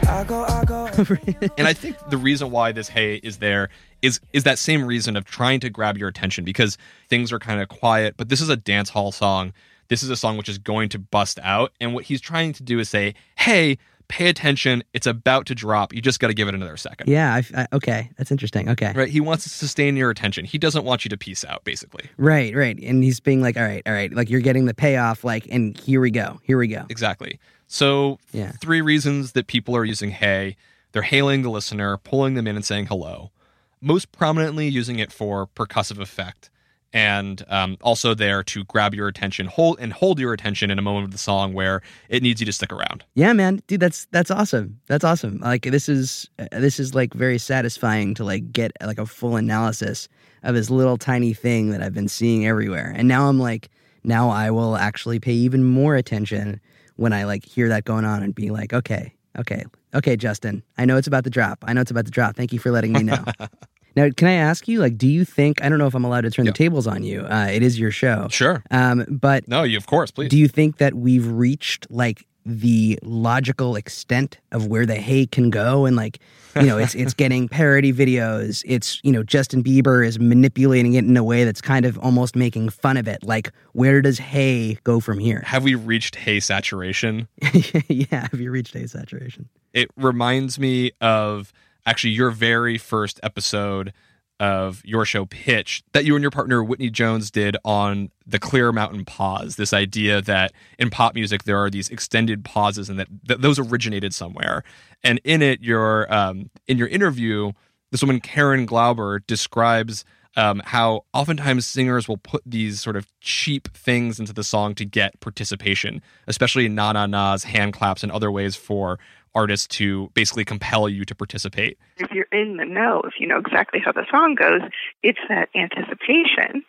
But 0.00 0.08
I 0.08 0.24
go, 0.24 0.44
I 0.44 0.64
go. 0.64 0.86
and 1.58 1.66
I 1.66 1.72
think 1.72 1.96
the 2.10 2.16
reason 2.16 2.50
why 2.50 2.72
this 2.72 2.88
hey 2.88 3.16
is 3.16 3.38
there 3.38 3.68
is 4.02 4.20
is 4.32 4.44
that 4.44 4.58
same 4.58 4.84
reason 4.84 5.16
of 5.16 5.24
trying 5.24 5.60
to 5.60 5.70
grab 5.70 5.96
your 5.96 6.08
attention 6.08 6.44
because 6.44 6.76
things 7.08 7.32
are 7.32 7.38
kind 7.38 7.60
of 7.60 7.68
quiet, 7.68 8.16
but 8.16 8.28
this 8.28 8.40
is 8.40 8.48
a 8.48 8.56
dance 8.56 8.90
hall 8.90 9.12
song. 9.12 9.52
This 9.88 10.02
is 10.02 10.10
a 10.10 10.16
song 10.16 10.36
which 10.36 10.48
is 10.48 10.58
going 10.58 10.88
to 10.90 10.98
bust 10.98 11.38
out, 11.42 11.72
and 11.80 11.94
what 11.94 12.04
he's 12.04 12.20
trying 12.20 12.52
to 12.54 12.62
do 12.62 12.78
is 12.78 12.88
say, 12.88 13.14
"Hey, 13.36 13.78
pay 14.08 14.28
attention. 14.28 14.82
It's 14.92 15.06
about 15.06 15.46
to 15.46 15.54
drop. 15.54 15.92
You 15.92 16.00
just 16.00 16.20
got 16.20 16.28
to 16.28 16.34
give 16.34 16.48
it 16.48 16.54
another 16.54 16.76
second. 16.76 17.08
Yeah. 17.08 17.34
I, 17.34 17.62
I, 17.62 17.66
okay. 17.72 18.10
That's 18.16 18.30
interesting. 18.30 18.68
Okay. 18.68 18.92
Right. 18.94 19.08
He 19.08 19.20
wants 19.20 19.44
to 19.44 19.50
sustain 19.50 19.96
your 19.96 20.10
attention. 20.10 20.44
He 20.44 20.58
doesn't 20.58 20.84
want 20.84 21.04
you 21.04 21.08
to 21.08 21.16
peace 21.16 21.44
out, 21.44 21.64
basically. 21.64 22.04
Right. 22.16 22.54
Right. 22.54 22.78
And 22.78 23.02
he's 23.02 23.20
being 23.20 23.42
like, 23.42 23.56
all 23.56 23.64
right, 23.64 23.82
all 23.86 23.92
right. 23.92 24.12
Like 24.12 24.30
you're 24.30 24.40
getting 24.40 24.66
the 24.66 24.74
payoff. 24.74 25.24
Like, 25.24 25.46
and 25.50 25.78
here 25.78 26.00
we 26.00 26.10
go. 26.10 26.40
Here 26.42 26.58
we 26.58 26.68
go. 26.68 26.84
Exactly. 26.88 27.38
So, 27.74 28.20
Yeah. 28.32 28.52
three 28.60 28.80
reasons 28.80 29.32
that 29.32 29.48
people 29.48 29.76
are 29.76 29.84
using 29.84 30.10
hey 30.10 30.56
they're 30.92 31.02
hailing 31.02 31.42
the 31.42 31.50
listener, 31.50 31.96
pulling 31.96 32.34
them 32.34 32.46
in, 32.46 32.54
and 32.54 32.64
saying 32.64 32.86
hello. 32.86 33.32
Most 33.80 34.12
prominently 34.12 34.68
using 34.68 35.00
it 35.00 35.10
for 35.10 35.48
percussive 35.48 35.98
effect. 35.98 36.50
And 36.92 37.44
um, 37.48 37.76
also 37.82 38.14
there 38.14 38.44
to 38.44 38.62
grab 38.62 38.94
your 38.94 39.08
attention, 39.08 39.46
hold 39.46 39.80
and 39.80 39.92
hold 39.92 40.20
your 40.20 40.32
attention 40.32 40.70
in 40.70 40.78
a 40.78 40.82
moment 40.82 41.06
of 41.06 41.10
the 41.10 41.18
song 41.18 41.52
where 41.52 41.82
it 42.08 42.22
needs 42.22 42.40
you 42.40 42.46
to 42.46 42.52
stick 42.52 42.72
around. 42.72 43.02
Yeah, 43.14 43.32
man, 43.32 43.60
dude, 43.66 43.80
that's 43.80 44.04
that's 44.12 44.30
awesome. 44.30 44.78
That's 44.86 45.02
awesome. 45.02 45.40
Like 45.40 45.62
this 45.62 45.88
is 45.88 46.30
uh, 46.38 46.46
this 46.52 46.78
is 46.78 46.94
like 46.94 47.12
very 47.12 47.38
satisfying 47.38 48.14
to 48.14 48.22
like 48.22 48.52
get 48.52 48.70
like 48.80 48.98
a 48.98 49.06
full 49.06 49.34
analysis 49.34 50.08
of 50.44 50.54
this 50.54 50.70
little 50.70 50.96
tiny 50.96 51.34
thing 51.34 51.70
that 51.70 51.82
I've 51.82 51.94
been 51.94 52.06
seeing 52.06 52.46
everywhere. 52.46 52.92
And 52.94 53.08
now 53.08 53.28
I'm 53.28 53.40
like, 53.40 53.68
now 54.04 54.30
I 54.30 54.52
will 54.52 54.76
actually 54.76 55.18
pay 55.18 55.32
even 55.32 55.64
more 55.64 55.96
attention 55.96 56.60
when 56.96 57.12
I 57.12 57.24
like 57.24 57.44
hear 57.44 57.68
that 57.70 57.84
going 57.84 58.04
on 58.04 58.22
and 58.22 58.34
be 58.34 58.50
like, 58.50 58.72
okay, 58.72 59.14
okay, 59.38 59.64
okay, 59.94 60.16
Justin, 60.16 60.62
I 60.78 60.84
know 60.84 60.96
it's 60.96 61.06
about 61.08 61.24
to 61.24 61.30
drop. 61.30 61.64
I 61.66 61.72
know 61.72 61.80
it's 61.80 61.90
about 61.90 62.04
to 62.06 62.10
drop. 62.10 62.36
Thank 62.36 62.52
you 62.52 62.58
for 62.58 62.70
letting 62.70 62.92
me 62.92 63.02
know. 63.02 63.24
now, 63.96 64.08
can 64.16 64.28
I 64.28 64.34
ask 64.34 64.68
you, 64.68 64.80
like, 64.80 64.96
do 64.96 65.08
you 65.08 65.24
think 65.24 65.62
I 65.62 65.68
don't 65.68 65.78
know 65.78 65.86
if 65.86 65.94
I'm 65.94 66.04
allowed 66.04 66.22
to 66.22 66.30
turn 66.30 66.46
the 66.46 66.52
tables 66.52 66.86
on 66.86 67.02
you? 67.02 67.22
Uh, 67.22 67.48
it 67.50 67.62
is 67.62 67.78
your 67.78 67.90
show, 67.90 68.28
Sure. 68.30 68.62
um, 68.70 69.04
but 69.08 69.46
No, 69.48 69.62
you 69.64 69.76
of 69.76 69.86
course, 69.86 70.10
please. 70.10 70.28
do 70.28 70.38
you 70.38 70.48
think 70.48 70.78
that 70.78 70.94
we've 70.94 71.26
reached 71.26 71.86
like 71.90 72.26
the 72.44 72.98
logical 73.02 73.76
extent 73.76 74.38
of 74.52 74.66
where 74.66 74.86
the 74.86 74.96
hay 74.96 75.26
can 75.26 75.50
go. 75.50 75.86
And 75.86 75.96
like 75.96 76.18
you 76.56 76.66
know 76.66 76.78
it's 76.78 76.94
it's 76.94 77.14
getting 77.14 77.48
parody 77.48 77.92
videos. 77.92 78.62
It's 78.66 79.00
you 79.02 79.12
know 79.12 79.22
Justin 79.22 79.62
Bieber 79.62 80.06
is 80.06 80.18
manipulating 80.18 80.94
it 80.94 81.04
in 81.04 81.16
a 81.16 81.24
way 81.24 81.44
that's 81.44 81.60
kind 81.60 81.84
of 81.86 81.98
almost 81.98 82.36
making 82.36 82.68
fun 82.68 82.96
of 82.96 83.08
it. 83.08 83.22
Like 83.22 83.52
where 83.72 84.02
does 84.02 84.18
hay 84.18 84.78
go 84.84 85.00
from 85.00 85.18
here? 85.18 85.42
Have 85.46 85.64
we 85.64 85.74
reached 85.74 86.16
hay 86.16 86.40
saturation? 86.40 87.28
yeah 87.88 88.28
have 88.30 88.40
you 88.40 88.50
reached 88.50 88.74
hay 88.74 88.86
saturation? 88.86 89.48
It 89.72 89.90
reminds 89.96 90.58
me 90.58 90.92
of 91.00 91.52
actually 91.86 92.12
your 92.12 92.30
very 92.30 92.78
first 92.78 93.18
episode 93.22 93.92
of 94.40 94.82
your 94.84 95.04
show 95.04 95.24
Pitch 95.26 95.82
that 95.92 96.04
you 96.04 96.14
and 96.16 96.22
your 96.22 96.30
partner 96.30 96.62
Whitney 96.62 96.90
Jones 96.90 97.30
did 97.30 97.56
on 97.64 98.10
the 98.26 98.38
Clearmountain 98.38 99.06
pause. 99.06 99.56
This 99.56 99.72
idea 99.72 100.20
that 100.22 100.52
in 100.78 100.90
pop 100.90 101.14
music 101.14 101.44
there 101.44 101.58
are 101.58 101.70
these 101.70 101.88
extended 101.88 102.44
pauses 102.44 102.88
and 102.88 102.98
that, 102.98 103.08
that 103.24 103.42
those 103.42 103.58
originated 103.58 104.12
somewhere. 104.12 104.64
And 105.02 105.20
in 105.24 105.42
it, 105.42 105.62
your 105.62 106.12
um, 106.12 106.50
in 106.66 106.78
your 106.78 106.88
interview, 106.88 107.52
this 107.90 108.02
woman 108.02 108.20
Karen 108.20 108.66
Glauber 108.66 109.20
describes 109.20 110.04
um, 110.36 110.62
how 110.64 111.04
oftentimes 111.12 111.66
singers 111.66 112.08
will 112.08 112.16
put 112.16 112.42
these 112.44 112.80
sort 112.80 112.96
of 112.96 113.06
cheap 113.20 113.68
things 113.72 114.18
into 114.18 114.32
the 114.32 114.42
song 114.42 114.74
to 114.74 114.84
get 114.84 115.20
participation, 115.20 116.02
especially 116.26 116.68
na 116.68 116.92
na 116.92 117.06
na's, 117.06 117.44
hand 117.44 117.72
claps, 117.72 118.02
and 118.02 118.10
other 118.10 118.32
ways 118.32 118.56
for 118.56 118.98
artists 119.34 119.66
to 119.66 120.10
basically 120.14 120.44
compel 120.44 120.88
you 120.88 121.04
to 121.04 121.14
participate. 121.14 121.78
if 121.98 122.10
you're 122.10 122.26
in 122.32 122.56
the 122.56 122.64
know, 122.64 123.02
if 123.04 123.14
you 123.18 123.26
know 123.26 123.38
exactly 123.38 123.80
how 123.84 123.92
the 123.92 124.06
song 124.10 124.34
goes, 124.34 124.62
it's 125.02 125.18
that 125.28 125.48
anticipation 125.54 126.64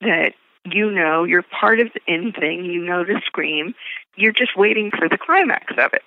that 0.00 0.32
you 0.64 0.90
know 0.90 1.24
you're 1.24 1.42
part 1.42 1.80
of 1.80 1.88
the 1.92 2.00
in 2.12 2.32
thing, 2.32 2.64
you 2.64 2.82
know 2.84 3.04
to 3.04 3.20
scream, 3.26 3.74
you're 4.16 4.32
just 4.32 4.56
waiting 4.56 4.90
for 4.90 5.08
the 5.08 5.18
climax 5.18 5.74
of 5.78 5.92
it. 5.92 6.02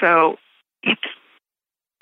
So 0.00 0.36
it's 0.82 1.00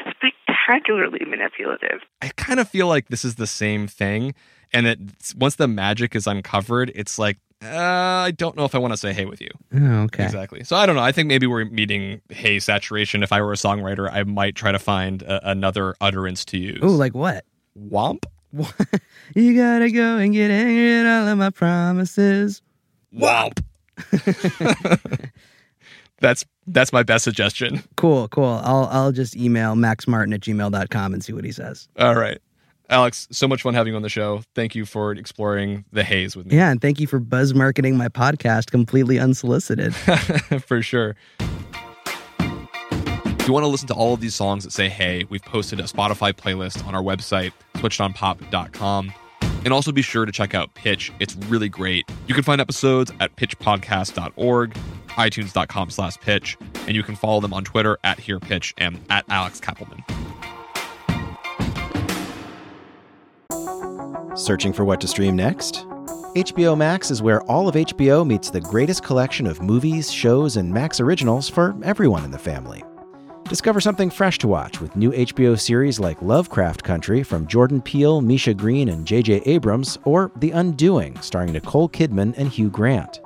spectacularly 0.00 1.24
manipulative. 1.26 2.00
I 2.20 2.28
kind 2.36 2.60
of 2.60 2.68
feel 2.68 2.88
like 2.88 3.08
this 3.08 3.24
is 3.24 3.36
the 3.36 3.46
same 3.46 3.86
thing, 3.86 4.34
and 4.72 4.86
that 4.86 4.98
once 5.36 5.56
the 5.56 5.68
magic 5.68 6.14
is 6.14 6.26
uncovered, 6.26 6.90
it's 6.94 7.18
like 7.18 7.38
uh, 7.62 7.66
I 8.26 8.30
don't 8.32 8.56
know 8.56 8.64
if 8.64 8.74
I 8.74 8.78
want 8.78 8.92
to 8.92 8.96
say 8.96 9.12
hey 9.12 9.24
with 9.24 9.40
you. 9.40 9.48
oh 9.74 10.02
okay 10.04 10.24
Exactly. 10.24 10.64
So 10.64 10.76
I 10.76 10.86
don't 10.86 10.96
know. 10.96 11.02
I 11.02 11.12
think 11.12 11.28
maybe 11.28 11.46
we're 11.46 11.64
meeting 11.64 12.20
hey 12.30 12.58
saturation. 12.58 13.22
If 13.22 13.32
I 13.32 13.40
were 13.40 13.52
a 13.52 13.56
songwriter, 13.56 14.10
I 14.12 14.22
might 14.24 14.54
try 14.54 14.72
to 14.72 14.78
find 14.78 15.22
a, 15.22 15.50
another 15.50 15.94
utterance 16.00 16.44
to 16.46 16.58
use. 16.58 16.80
oh 16.82 16.88
like 16.88 17.14
what 17.14 17.44
womp. 17.78 18.24
you 19.34 19.56
gotta 19.56 19.90
go 19.90 20.16
and 20.18 20.32
get 20.32 20.50
angry 20.50 20.92
at 21.00 21.06
all 21.06 21.28
of 21.28 21.38
my 21.38 21.50
promises 21.50 22.62
Womp. 23.12 23.62
that's 26.20 26.44
that's 26.66 26.92
my 26.92 27.02
best 27.02 27.24
suggestion. 27.24 27.82
cool 27.96 28.28
cool 28.28 28.60
I'll 28.64 28.86
I'll 28.90 29.12
just 29.12 29.36
email 29.36 29.74
maxmartin 29.74 30.34
at 30.34 30.40
gmail.com 30.40 31.14
and 31.14 31.24
see 31.24 31.32
what 31.32 31.44
he 31.44 31.52
says 31.52 31.88
All 31.98 32.14
right. 32.14 32.38
Alex, 32.90 33.26
so 33.30 33.48
much 33.48 33.62
fun 33.62 33.74
having 33.74 33.92
you 33.92 33.96
on 33.96 34.02
the 34.02 34.08
show. 34.08 34.42
Thank 34.54 34.74
you 34.74 34.84
for 34.84 35.12
exploring 35.12 35.84
the 35.92 36.04
haze 36.04 36.36
with 36.36 36.46
me. 36.46 36.56
Yeah, 36.56 36.70
and 36.70 36.80
thank 36.80 37.00
you 37.00 37.06
for 37.06 37.18
buzz 37.18 37.54
marketing 37.54 37.96
my 37.96 38.08
podcast 38.08 38.70
completely 38.70 39.18
unsolicited. 39.18 39.94
for 40.66 40.82
sure. 40.82 41.16
If 43.44 43.48
you 43.48 43.52
want 43.52 43.64
to 43.64 43.68
listen 43.68 43.88
to 43.88 43.94
all 43.94 44.14
of 44.14 44.20
these 44.20 44.34
songs 44.34 44.64
that 44.64 44.72
say 44.72 44.88
hey, 44.88 45.24
we've 45.28 45.42
posted 45.42 45.80
a 45.80 45.84
Spotify 45.84 46.32
playlist 46.32 46.86
on 46.86 46.94
our 46.94 47.02
website, 47.02 47.52
switchedonpop.com. 47.74 49.12
And 49.64 49.72
also 49.72 49.92
be 49.92 50.02
sure 50.02 50.26
to 50.26 50.32
check 50.32 50.54
out 50.54 50.74
Pitch. 50.74 51.10
It's 51.20 51.36
really 51.36 51.70
great. 51.70 52.10
You 52.26 52.34
can 52.34 52.42
find 52.44 52.60
episodes 52.60 53.12
at 53.20 53.34
pitchpodcast.org, 53.36 54.74
itunes.com 55.08 55.90
slash 55.90 56.18
pitch, 56.20 56.58
and 56.86 56.94
you 56.94 57.02
can 57.02 57.16
follow 57.16 57.40
them 57.40 57.54
on 57.54 57.64
Twitter 57.64 57.98
at 58.04 58.18
HerePitch 58.18 58.74
and 58.76 58.98
at 59.08 59.24
Alex 59.30 59.60
Kapelman. 59.60 60.02
Searching 64.34 64.72
for 64.72 64.84
what 64.84 65.00
to 65.00 65.08
stream 65.08 65.36
next? 65.36 65.86
HBO 66.34 66.76
Max 66.76 67.10
is 67.10 67.22
where 67.22 67.42
all 67.42 67.68
of 67.68 67.76
HBO 67.76 68.26
meets 68.26 68.50
the 68.50 68.60
greatest 68.60 69.04
collection 69.04 69.46
of 69.46 69.62
movies, 69.62 70.12
shows, 70.12 70.56
and 70.56 70.72
Max 70.72 70.98
originals 70.98 71.48
for 71.48 71.76
everyone 71.84 72.24
in 72.24 72.32
the 72.32 72.38
family. 72.38 72.82
Discover 73.44 73.80
something 73.80 74.10
fresh 74.10 74.38
to 74.38 74.48
watch 74.48 74.80
with 74.80 74.96
new 74.96 75.12
HBO 75.12 75.58
series 75.60 76.00
like 76.00 76.20
Lovecraft 76.22 76.82
Country 76.82 77.22
from 77.22 77.46
Jordan 77.46 77.80
Peele, 77.80 78.20
Misha 78.20 78.54
Green, 78.54 78.88
and 78.88 79.06
J.J. 79.06 79.42
Abrams, 79.44 79.98
or 80.04 80.32
The 80.36 80.50
Undoing, 80.50 81.20
starring 81.20 81.52
Nicole 81.52 81.88
Kidman 81.88 82.34
and 82.36 82.48
Hugh 82.48 82.70
Grant. 82.70 83.20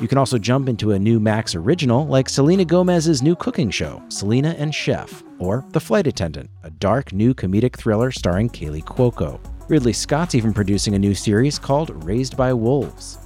You 0.00 0.08
can 0.08 0.18
also 0.18 0.38
jump 0.38 0.68
into 0.68 0.92
a 0.92 0.98
new 0.98 1.20
Max 1.20 1.54
original 1.54 2.06
like 2.06 2.28
Selena 2.28 2.64
Gomez's 2.64 3.22
new 3.22 3.36
cooking 3.36 3.70
show, 3.70 4.02
Selena 4.08 4.54
and 4.58 4.74
Chef, 4.74 5.22
or 5.38 5.64
The 5.70 5.80
Flight 5.80 6.06
Attendant, 6.06 6.50
a 6.64 6.70
dark 6.70 7.12
new 7.12 7.32
comedic 7.32 7.76
thriller 7.76 8.10
starring 8.10 8.50
Kaley 8.50 8.82
Cuoco. 8.82 9.40
Ridley 9.70 9.92
Scott's 9.92 10.34
even 10.34 10.52
producing 10.52 10.96
a 10.96 10.98
new 10.98 11.14
series 11.14 11.56
called 11.56 12.04
Raised 12.04 12.36
by 12.36 12.52
Wolves. 12.52 13.18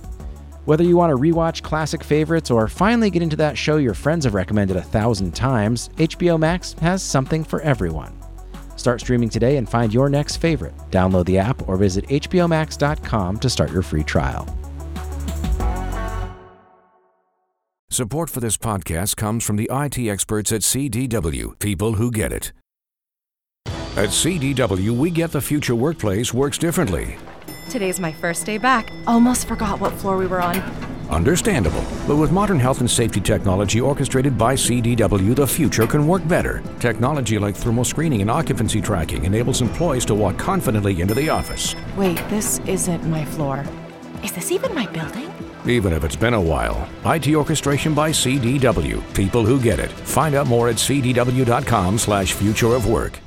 Whether 0.66 0.84
you 0.84 0.94
want 0.94 1.10
to 1.10 1.16
rewatch 1.16 1.62
classic 1.62 2.04
favorites 2.04 2.50
or 2.50 2.68
finally 2.68 3.08
get 3.08 3.22
into 3.22 3.36
that 3.36 3.56
show 3.56 3.78
your 3.78 3.94
friends 3.94 4.26
have 4.26 4.34
recommended 4.34 4.76
a 4.76 4.82
thousand 4.82 5.34
times, 5.34 5.88
HBO 5.96 6.38
Max 6.38 6.74
has 6.74 7.02
something 7.02 7.44
for 7.44 7.62
everyone. 7.62 8.14
Start 8.76 9.00
streaming 9.00 9.30
today 9.30 9.56
and 9.56 9.66
find 9.66 9.94
your 9.94 10.10
next 10.10 10.36
favorite. 10.36 10.74
Download 10.90 11.24
the 11.24 11.38
app 11.38 11.66
or 11.66 11.78
visit 11.78 12.06
HBOMax.com 12.08 13.38
to 13.38 13.48
start 13.48 13.72
your 13.72 13.82
free 13.82 14.04
trial. 14.04 14.46
Support 17.88 18.28
for 18.28 18.40
this 18.40 18.58
podcast 18.58 19.16
comes 19.16 19.44
from 19.44 19.56
the 19.56 19.70
IT 19.72 19.98
experts 19.98 20.52
at 20.52 20.60
CDW, 20.60 21.58
people 21.58 21.94
who 21.94 22.10
get 22.10 22.32
it. 22.32 22.52
At 23.96 24.08
CDW, 24.08 24.90
we 24.90 25.10
get 25.10 25.30
the 25.30 25.40
future 25.40 25.74
workplace 25.76 26.34
works 26.34 26.58
differently. 26.58 27.16
Today's 27.70 28.00
my 28.00 28.12
first 28.12 28.44
day 28.44 28.58
back. 28.58 28.92
Almost 29.06 29.46
forgot 29.46 29.80
what 29.80 29.92
floor 29.92 30.16
we 30.16 30.26
were 30.26 30.42
on. 30.42 30.56
Understandable. 31.10 31.84
But 32.08 32.16
with 32.16 32.32
modern 32.32 32.58
health 32.58 32.80
and 32.80 32.90
safety 32.90 33.20
technology 33.20 33.80
orchestrated 33.80 34.36
by 34.36 34.54
CDW, 34.56 35.36
the 35.36 35.46
future 35.46 35.86
can 35.86 36.08
work 36.08 36.26
better. 36.26 36.60
Technology 36.80 37.38
like 37.38 37.54
thermal 37.54 37.84
screening 37.84 38.20
and 38.20 38.30
occupancy 38.30 38.80
tracking 38.80 39.24
enables 39.24 39.62
employees 39.62 40.04
to 40.06 40.14
walk 40.14 40.38
confidently 40.38 41.00
into 41.00 41.14
the 41.14 41.28
office, 41.28 41.76
Wait, 41.96 42.16
this 42.28 42.58
isn't 42.66 43.04
my 43.06 43.24
floor. 43.24 43.64
Is 44.24 44.32
this 44.32 44.50
even 44.50 44.74
my 44.74 44.86
building? 44.88 45.30
even 45.66 45.94
if 45.94 46.04
it's 46.04 46.16
been 46.16 46.34
a 46.34 46.40
while. 46.40 46.86
IT 47.06 47.34
orchestration 47.34 47.94
by 47.94 48.10
CDW, 48.10 49.00
people 49.14 49.46
who 49.46 49.58
get 49.58 49.78
it. 49.78 49.90
Find 49.90 50.34
out 50.34 50.46
more 50.46 50.68
at 50.68 50.76
cdw.com 50.76 51.96
slash 51.96 52.34
future 52.34 52.74
of 52.74 52.86
work. 52.86 53.18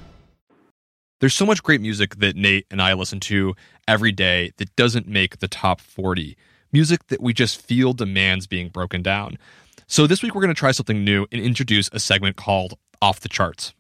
There's 1.20 1.34
so 1.34 1.48
much 1.48 1.64
great 1.64 1.82
music 1.82 2.18
that 2.18 2.36
Nate 2.36 2.68
and 2.70 2.80
I 2.80 2.94
listen 2.94 3.20
to 3.22 3.56
every 3.88 4.12
day 4.12 4.52
that 4.58 4.76
doesn't 4.76 5.08
make 5.08 5.40
the 5.40 5.48
top 5.48 5.82
40. 5.82 6.38
Music 6.72 7.08
that 7.08 7.22
we 7.22 7.34
just 7.34 7.60
feel 7.60 7.94
demands 7.94 8.46
being 8.46 8.70
broken 8.70 9.02
down. 9.02 9.40
So 9.88 10.06
this 10.06 10.22
week 10.22 10.36
we're 10.36 10.42
going 10.42 10.54
to 10.54 10.60
try 10.60 10.72
something 10.72 11.04
new 11.04 11.26
and 11.32 11.42
introduce 11.42 11.90
a 11.92 12.00
segment 12.00 12.36
called 12.36 12.76
Off 13.02 13.22
the 13.22 13.30
Charts. 13.30 13.74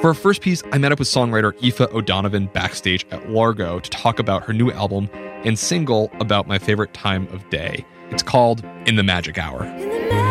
For 0.00 0.08
our 0.08 0.14
first 0.14 0.40
piece, 0.40 0.64
I 0.72 0.78
met 0.78 0.90
up 0.90 0.98
with 0.98 1.06
songwriter 1.06 1.52
Aoife 1.62 1.92
O'Donovan 1.94 2.46
backstage 2.46 3.06
at 3.12 3.30
Largo 3.30 3.78
to 3.78 3.90
talk 3.90 4.18
about 4.18 4.42
her 4.44 4.52
new 4.52 4.72
album 4.72 5.08
and 5.44 5.56
single 5.56 6.10
about 6.18 6.48
my 6.48 6.58
favorite 6.58 6.92
time 6.92 7.28
of 7.28 7.48
day. 7.50 7.84
It's 8.10 8.22
called 8.24 8.64
In 8.86 8.96
the 8.96 9.04
Magic 9.04 9.38
Hour. 9.38 9.60
magic 9.60 10.12
hour. 10.12 10.29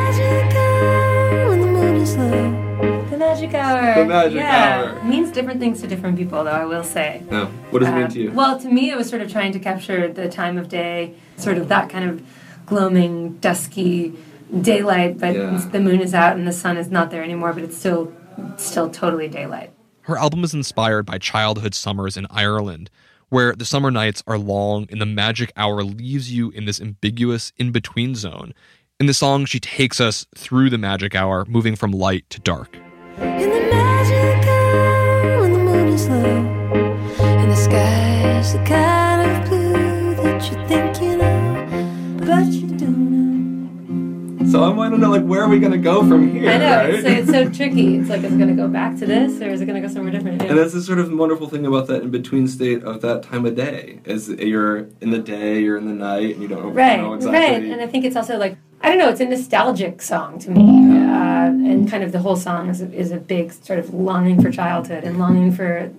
Slow. 2.19 3.05
The 3.09 3.17
magic 3.17 3.53
hour. 3.53 3.95
The 4.03 4.05
magic 4.05 4.37
yeah. 4.37 4.81
hour. 4.93 4.97
It 4.99 5.05
means 5.05 5.31
different 5.31 5.59
things 5.59 5.81
to 5.81 5.87
different 5.87 6.17
people, 6.17 6.43
though, 6.43 6.51
I 6.51 6.65
will 6.65 6.83
say. 6.83 7.23
No. 7.29 7.45
What 7.71 7.79
does 7.79 7.89
it 7.89 7.93
mean 7.93 8.03
Uh, 8.03 8.09
to 8.09 8.19
you? 8.21 8.31
Well, 8.31 8.59
to 8.59 8.69
me, 8.69 8.91
it 8.91 8.97
was 8.97 9.09
sort 9.09 9.21
of 9.21 9.31
trying 9.31 9.51
to 9.53 9.59
capture 9.59 10.11
the 10.11 10.29
time 10.29 10.57
of 10.57 10.69
day, 10.69 11.13
sort 11.37 11.57
of 11.57 11.67
that 11.69 11.89
kind 11.89 12.09
of 12.09 12.21
gloaming, 12.65 13.33
dusky 13.39 14.13
daylight, 14.61 15.19
but 15.19 15.35
Yeah. 15.35 15.61
the 15.71 15.79
moon 15.79 16.01
is 16.01 16.13
out 16.13 16.35
and 16.37 16.47
the 16.47 16.51
sun 16.51 16.77
is 16.77 16.89
not 16.89 17.11
there 17.11 17.23
anymore, 17.23 17.53
but 17.53 17.63
it's 17.63 17.77
still, 17.77 18.11
still 18.57 18.89
totally 18.89 19.27
daylight. 19.27 19.71
Her 20.01 20.17
album 20.17 20.43
is 20.43 20.53
inspired 20.53 21.05
by 21.05 21.17
childhood 21.19 21.75
summers 21.75 22.17
in 22.17 22.25
Ireland, 22.31 22.89
where 23.29 23.53
the 23.53 23.65
summer 23.65 23.91
nights 23.91 24.23
are 24.25 24.39
long 24.39 24.87
and 24.89 24.99
the 24.99 25.05
magic 25.05 25.51
hour 25.55 25.83
leaves 25.83 26.31
you 26.33 26.49
in 26.51 26.65
this 26.65 26.81
ambiguous 26.81 27.53
in 27.57 27.71
between 27.71 28.15
zone. 28.15 28.53
In 29.01 29.05
the 29.05 29.13
song, 29.13 29.45
she 29.45 29.61
takes 29.61 30.01
us 30.01 30.25
through 30.35 30.69
the 30.69 30.77
magic 30.77 31.15
hour, 31.15 31.45
moving 31.47 31.77
from 31.77 31.91
light 31.91 32.29
to 32.31 32.39
dark. 32.41 32.75
In 33.15 33.49
the 33.49 33.69
magic 33.71 34.45
hour 34.45 35.39
when 35.39 35.53
the 35.53 35.59
moon 35.59 35.87
is 35.87 36.09
low 36.09 36.17
and 36.17 37.49
the 37.49 37.55
sky's 37.55 38.51
the 38.51 38.59
kind 38.65 39.31
of 39.31 39.47
blue 39.49 40.15
that 40.15 40.51
you 40.51 40.67
think 40.67 41.01
you 41.01 41.15
know, 41.15 42.25
but 42.25 42.47
you 42.47 42.67
don't 42.77 44.49
So 44.51 44.65
I 44.65 44.67
want 44.67 44.93
to 44.93 44.97
know, 44.97 45.11
like, 45.11 45.23
where 45.23 45.43
are 45.43 45.47
we 45.47 45.59
going 45.59 45.71
to 45.71 45.77
go 45.77 46.05
from 46.05 46.29
here? 46.29 46.49
I 46.49 46.57
know, 46.57 46.69
right? 46.69 46.93
it's, 46.95 47.07
it's 47.07 47.29
so 47.29 47.49
tricky. 47.49 47.95
It's 47.99 48.09
like, 48.09 48.23
is 48.23 48.33
it 48.33 48.37
going 48.37 48.49
to 48.49 48.53
go 48.53 48.67
back 48.67 48.97
to 48.97 49.05
this 49.05 49.41
or 49.41 49.49
is 49.49 49.61
it 49.61 49.65
going 49.65 49.81
to 49.81 49.87
go 49.87 49.93
somewhere 49.93 50.11
different? 50.11 50.41
And 50.41 50.59
that's 50.59 50.73
the 50.73 50.81
sort 50.81 50.99
of 50.99 51.09
wonderful 51.09 51.47
thing 51.47 51.65
about 51.65 51.87
that 51.87 52.01
in 52.01 52.11
between 52.11 52.49
state 52.49 52.83
of 52.83 52.99
that 53.03 53.23
time 53.23 53.45
of 53.45 53.55
day 53.55 54.01
is 54.03 54.27
you're 54.27 54.89
in 54.99 55.11
the 55.11 55.19
day, 55.19 55.61
you're 55.61 55.77
in 55.77 55.85
the 55.85 55.93
night, 55.93 56.33
and 56.33 56.41
you 56.41 56.49
don't 56.49 56.73
right, 56.73 56.99
know 56.99 57.13
exactly. 57.13 57.39
Right. 57.39 57.61
Right. 57.61 57.71
And 57.71 57.81
I 57.81 57.87
think 57.87 58.03
it's 58.03 58.17
also 58.17 58.37
like 58.37 58.57
I 58.81 58.89
don't 58.89 58.97
know. 58.97 59.09
It's 59.09 59.19
a 59.19 59.25
nostalgic 59.25 60.01
song 60.01 60.39
to 60.39 60.51
me, 60.51 60.61
uh, 60.61 61.47
and 61.49 61.89
kind 61.89 62.03
of 62.03 62.11
the 62.11 62.19
whole 62.19 62.35
song 62.37 62.69
is 62.69 62.81
a, 62.81 62.91
is 62.93 63.11
a 63.11 63.17
big 63.17 63.51
sort 63.51 63.79
of 63.79 63.93
longing 63.93 64.41
for 64.41 64.51
childhood 64.51 65.03
and 65.03 65.19
longing 65.19 65.51
for 65.51 65.91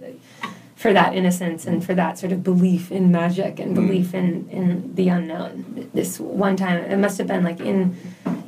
for 0.76 0.94
that 0.94 1.14
innocence 1.14 1.66
and 1.66 1.84
for 1.84 1.94
that 1.94 2.18
sort 2.18 2.32
of 2.32 2.42
belief 2.42 2.90
in 2.90 3.12
magic 3.12 3.60
and 3.60 3.74
belief 3.74 4.14
in 4.14 4.48
in 4.48 4.94
the 4.94 5.08
unknown. 5.08 5.90
This 5.92 6.18
one 6.18 6.56
time, 6.56 6.82
it 6.84 6.96
must 6.96 7.18
have 7.18 7.26
been 7.26 7.44
like 7.44 7.60
in 7.60 7.96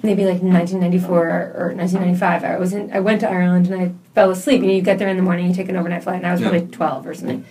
maybe 0.03 0.25
like 0.25 0.43
1994 0.43 1.11
or, 1.19 1.21
or 1.21 1.75
1995. 1.75 2.43
I 2.45 2.59
was 2.59 2.73
in. 2.73 2.91
I 2.93 3.01
went 3.01 3.21
to 3.21 3.29
Ireland 3.29 3.67
and 3.69 3.81
I 3.83 3.93
fell 4.15 4.31
asleep. 4.31 4.63
You 4.63 4.69
know, 4.69 4.73
you 4.75 4.83
get 4.83 4.99
there 4.99 5.09
in 5.09 5.19
the 5.19 5.23
morning, 5.23 5.47
you 5.49 5.55
take 5.55 5.69
an 5.69 5.77
overnight 5.77 6.05
flight, 6.05 6.17
and 6.17 6.27
I 6.27 6.33
was 6.33 6.41
Yeah. 6.41 6.49
probably 6.49 6.69
12 6.69 7.07
or 7.07 7.15
something. 7.15 7.45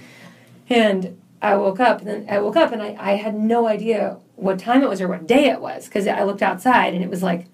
And 0.68 1.21
I 1.42 1.56
woke 1.56 1.80
up, 1.80 2.00
and 2.00 2.08
then 2.08 2.26
I 2.30 2.40
woke 2.40 2.56
up, 2.56 2.72
and 2.72 2.82
I, 2.82 2.96
I 3.00 3.12
had 3.14 3.36
no 3.36 3.68
idea 3.68 4.18
what 4.36 4.60
time 4.60 4.84
it 4.84 4.90
was 4.90 5.02
or 5.02 5.08
what 5.08 5.28
day 5.28 5.50
it 5.50 5.62
was 5.62 5.86
because 5.86 6.08
I 6.08 6.24
looked 6.24 6.42
outside 6.42 6.96
and 6.96 7.04
it 7.04 7.10
was 7.10 7.22
like, 7.22 7.46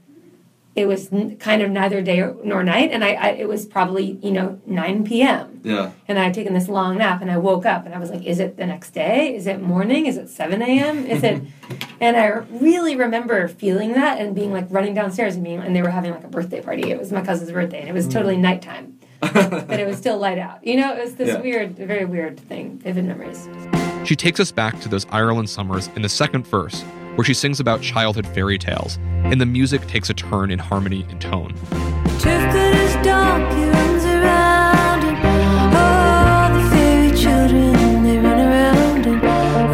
it 0.78 0.88
was 0.88 1.12
n- 1.12 1.36
kind 1.38 1.64
of 1.64 1.72
neither 1.72 2.04
day 2.04 2.24
nor 2.44 2.64
night, 2.64 2.92
and 2.92 3.04
I, 3.04 3.14
I 3.14 3.28
it 3.30 3.48
was 3.48 3.66
probably 3.66 4.20
you 4.22 4.30
know 4.32 4.62
9 4.68 5.06
p.m. 5.06 5.60
Yeah. 5.64 5.92
And 6.08 6.20
I 6.20 6.26
had 6.26 6.36
taken 6.36 6.54
this 6.54 6.70
long 6.70 7.00
nap, 7.00 7.20
and 7.20 7.32
I 7.32 7.38
woke 7.40 7.66
up, 7.66 7.86
and 7.86 7.96
I 7.96 7.98
was 7.98 8.12
like, 8.12 8.24
is 8.24 8.40
it 8.40 8.58
the 8.58 8.68
next 8.68 8.92
day? 8.92 9.36
Is 9.36 9.48
it 9.48 9.60
morning? 9.60 10.06
Is 10.06 10.18
it 10.18 10.30
7 10.30 10.62
a.m.? 10.62 11.08
Is 11.08 11.24
it? 11.24 11.42
and 12.00 12.16
I 12.16 12.28
really 12.62 12.96
remember 12.96 13.48
feeling 13.48 13.94
that 13.94 14.20
and 14.20 14.36
being 14.36 14.54
like 14.54 14.68
running 14.70 14.94
downstairs 14.94 15.34
and 15.34 15.44
being, 15.44 15.60
and 15.60 15.76
they 15.76 15.82
were 15.82 15.90
having 15.90 16.12
like 16.12 16.24
a 16.24 16.30
birthday 16.30 16.62
party. 16.62 16.92
It 16.92 17.00
was 17.00 17.12
my 17.12 17.22
cousin's 17.26 17.52
birthday, 17.52 17.80
and 17.80 17.90
it 17.90 17.94
was 17.94 18.08
mm. 18.08 18.12
totally 18.12 18.38
nighttime, 18.38 19.00
but 19.20 19.80
it 19.80 19.88
was 19.88 19.98
still 19.98 20.20
light 20.20 20.38
out. 20.38 20.66
You 20.66 20.78
know, 20.78 20.94
it 20.96 21.04
was 21.04 21.16
this 21.16 21.30
Yeah. 21.30 21.42
weird, 21.42 21.76
very 21.76 22.06
weird 22.06 22.40
thing. 22.40 22.78
Vivid 22.78 23.06
memories. 23.06 23.50
She 24.08 24.16
takes 24.16 24.40
us 24.40 24.54
back 24.54 24.80
to 24.80 24.88
those 24.88 25.06
Ireland 25.10 25.50
summers 25.50 25.90
in 25.98 26.02
the 26.02 26.08
second 26.08 26.48
verse, 26.48 26.82
where 27.16 27.26
she 27.26 27.34
sings 27.34 27.60
about 27.60 27.82
childhood 27.82 28.26
fairy 28.26 28.58
tales, 28.58 28.98
and 29.26 29.42
the 29.42 29.46
music 29.46 29.86
takes 29.86 30.10
a 30.10 30.14
turn 30.14 30.50
in 30.50 30.60
harmony 30.60 31.06
and 31.10 31.20
tone. 31.20 31.54
Turf 32.18 32.54
good 32.54 32.74
as 32.74 33.06
donkey 33.06 33.66
runs 33.66 34.06
around 34.06 35.04
and 35.04 35.76
all 35.76 36.58
the 36.58 36.70
fairy 36.70 37.18
children 37.18 38.04
they 38.04 38.18
run 38.18 38.40
around 38.40 39.06
and 39.08 39.26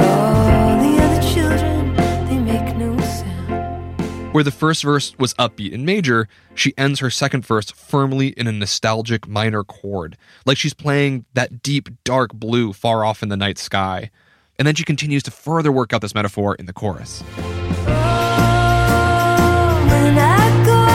all 0.02 0.82
the 0.82 1.04
other 1.04 1.22
children 1.32 1.96
they 2.26 2.40
make 2.40 2.76
no 2.76 2.98
sound. 3.02 4.34
Where 4.34 4.44
the 4.44 4.50
first 4.50 4.82
verse 4.82 5.16
was 5.20 5.36
upbeat 5.36 5.76
and 5.76 5.86
major, 5.86 6.28
she 6.56 6.74
ends 6.76 7.02
her 7.02 7.12
second 7.12 7.46
verse 7.46 7.70
firmly 7.70 8.30
in 8.30 8.48
a 8.48 8.52
nostalgic 8.52 9.28
minor 9.28 9.64
chord, 9.64 10.18
like 10.48 10.58
she's 10.58 10.74
playing 10.74 11.26
that 11.36 11.62
deep, 11.62 11.88
dark 12.04 12.34
blue 12.34 12.74
far 12.74 13.06
off 13.06 13.22
in 13.22 13.30
the 13.30 13.38
night 13.38 13.60
sky. 13.60 14.10
And 14.60 14.68
then 14.68 14.76
she 14.76 14.84
continues 14.84 15.24
to 15.24 15.32
further 15.32 15.72
work 15.72 15.94
out 15.94 16.02
this 16.02 16.14
metaphor 16.14 16.54
in 16.56 16.68
the 16.68 16.74
chorus. 16.74 17.22
When 17.22 17.32
I 20.18 20.64
go, 20.64 20.86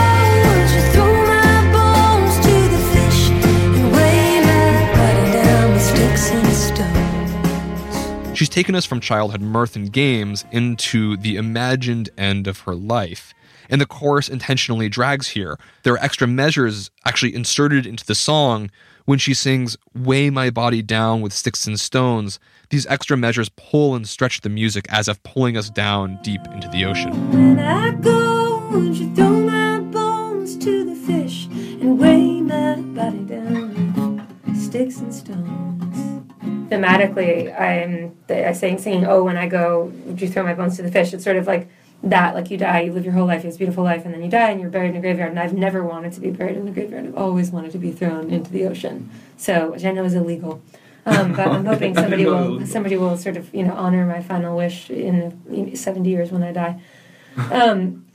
won't 0.45 0.71
you 0.73 0.81
throw 0.93 1.13
my 1.27 1.71
bones 1.73 2.35
to 2.45 2.53
the 2.69 2.79
fish 2.93 3.29
and 3.29 3.91
weigh 3.91 4.41
my 4.45 4.93
body 4.93 5.31
down 5.33 5.73
with 5.73 5.81
sticks 5.83 6.31
and 6.31 6.47
stones? 6.55 8.37
She's 8.37 8.49
taken 8.49 8.75
us 8.75 8.85
from 8.85 8.99
childhood 9.01 9.41
mirth 9.41 9.75
and 9.75 9.91
games 9.91 10.45
into 10.51 11.17
the 11.17 11.35
imagined 11.35 12.09
end 12.17 12.47
of 12.47 12.59
her 12.61 12.75
life. 12.75 13.33
And 13.69 13.81
the 13.81 13.85
chorus 13.85 14.29
intentionally 14.29 14.87
drags 14.89 15.27
here. 15.27 15.59
There 15.83 15.93
are 15.93 15.99
extra 16.03 16.27
measures 16.27 16.89
actually 17.05 17.35
inserted 17.35 17.85
into 17.85 18.05
the 18.05 18.15
song 18.15 18.71
when 19.09 19.17
she 19.17 19.33
sings, 19.33 19.75
Weigh 19.95 20.29
my 20.29 20.51
body 20.51 20.83
down 20.83 21.21
with 21.21 21.33
sticks 21.33 21.65
and 21.65 21.79
stones. 21.79 22.39
These 22.69 22.85
extra 22.85 23.17
measures 23.17 23.49
pull 23.49 23.95
and 23.95 24.07
stretch 24.07 24.41
the 24.41 24.49
music 24.49 24.85
as 24.87 25.07
if 25.07 25.23
pulling 25.23 25.57
us 25.57 25.71
down 25.71 26.19
deep 26.21 26.41
into 26.53 26.67
the 26.67 26.85
ocean. 26.85 27.11
When 27.31 27.57
I 27.57 27.89
go, 27.89 28.59
won't 28.71 28.93
you 28.97 29.11
throw 29.15 29.31
my 29.31 29.79
bones 29.79 30.55
to 30.59 30.85
the 30.85 30.93
fish 30.93 31.47
and 31.47 31.97
weigh 31.97 32.41
my 32.41 32.75
body 32.75 33.23
down 33.25 34.27
with 34.45 34.61
sticks 34.61 34.99
and 34.99 35.11
stones? 35.11 35.79
thematically, 36.69 37.59
I'm 37.59 38.15
I 38.29 38.53
saying 38.53 38.77
singing 38.77 39.05
"Oh, 39.05 39.23
when 39.23 39.37
I 39.37 39.47
go, 39.47 39.91
would 40.05 40.21
you 40.21 40.29
throw 40.29 40.43
my 40.43 40.53
bones 40.53 40.77
to 40.77 40.83
the 40.83 40.91
fish?" 40.91 41.13
It's 41.13 41.23
sort 41.23 41.37
of 41.37 41.47
like 41.47 41.67
that. 42.03 42.35
Like 42.35 42.49
you 42.49 42.57
die, 42.57 42.81
you 42.81 42.93
live 42.93 43.05
your 43.05 43.13
whole 43.13 43.25
life, 43.25 43.43
you 43.43 43.47
have 43.47 43.51
this 43.51 43.57
beautiful 43.57 43.83
life, 43.83 44.05
and 44.05 44.13
then 44.13 44.23
you 44.23 44.29
die, 44.29 44.49
and 44.49 44.61
you're 44.61 44.69
buried 44.69 44.91
in 44.91 44.97
a 44.97 45.01
graveyard. 45.01 45.31
And 45.31 45.39
I've 45.39 45.53
never 45.53 45.83
wanted 45.83 46.13
to 46.13 46.21
be 46.21 46.31
buried 46.31 46.57
in 46.57 46.67
a 46.67 46.71
graveyard. 46.71 47.07
I've 47.07 47.17
always 47.17 47.51
wanted 47.51 47.71
to 47.71 47.77
be 47.77 47.91
thrown 47.91 48.29
into 48.29 48.51
the 48.51 48.65
ocean. 48.65 49.09
So, 49.37 49.71
which 49.71 49.85
I 49.85 49.91
know 49.91 50.03
is 50.03 50.13
illegal. 50.13 50.61
Um, 51.05 51.33
but 51.33 51.47
I'm 51.47 51.65
hoping 51.73 51.95
somebody 51.95 52.23
didn't 52.23 52.33
know 52.33 52.43
it 52.43 52.49
was 52.51 52.59
will 52.59 52.67
somebody 52.67 52.97
will 52.97 53.17
sort 53.17 53.37
of 53.37 53.53
you 53.53 53.63
know 53.63 53.73
honor 53.73 54.05
my 54.05 54.21
final 54.21 54.55
wish 54.55 54.89
in 54.89 55.75
70 55.75 56.09
years 56.09 56.31
when 56.31 56.43
I 56.43 56.51
die. 56.51 56.81
Um, 57.51 58.05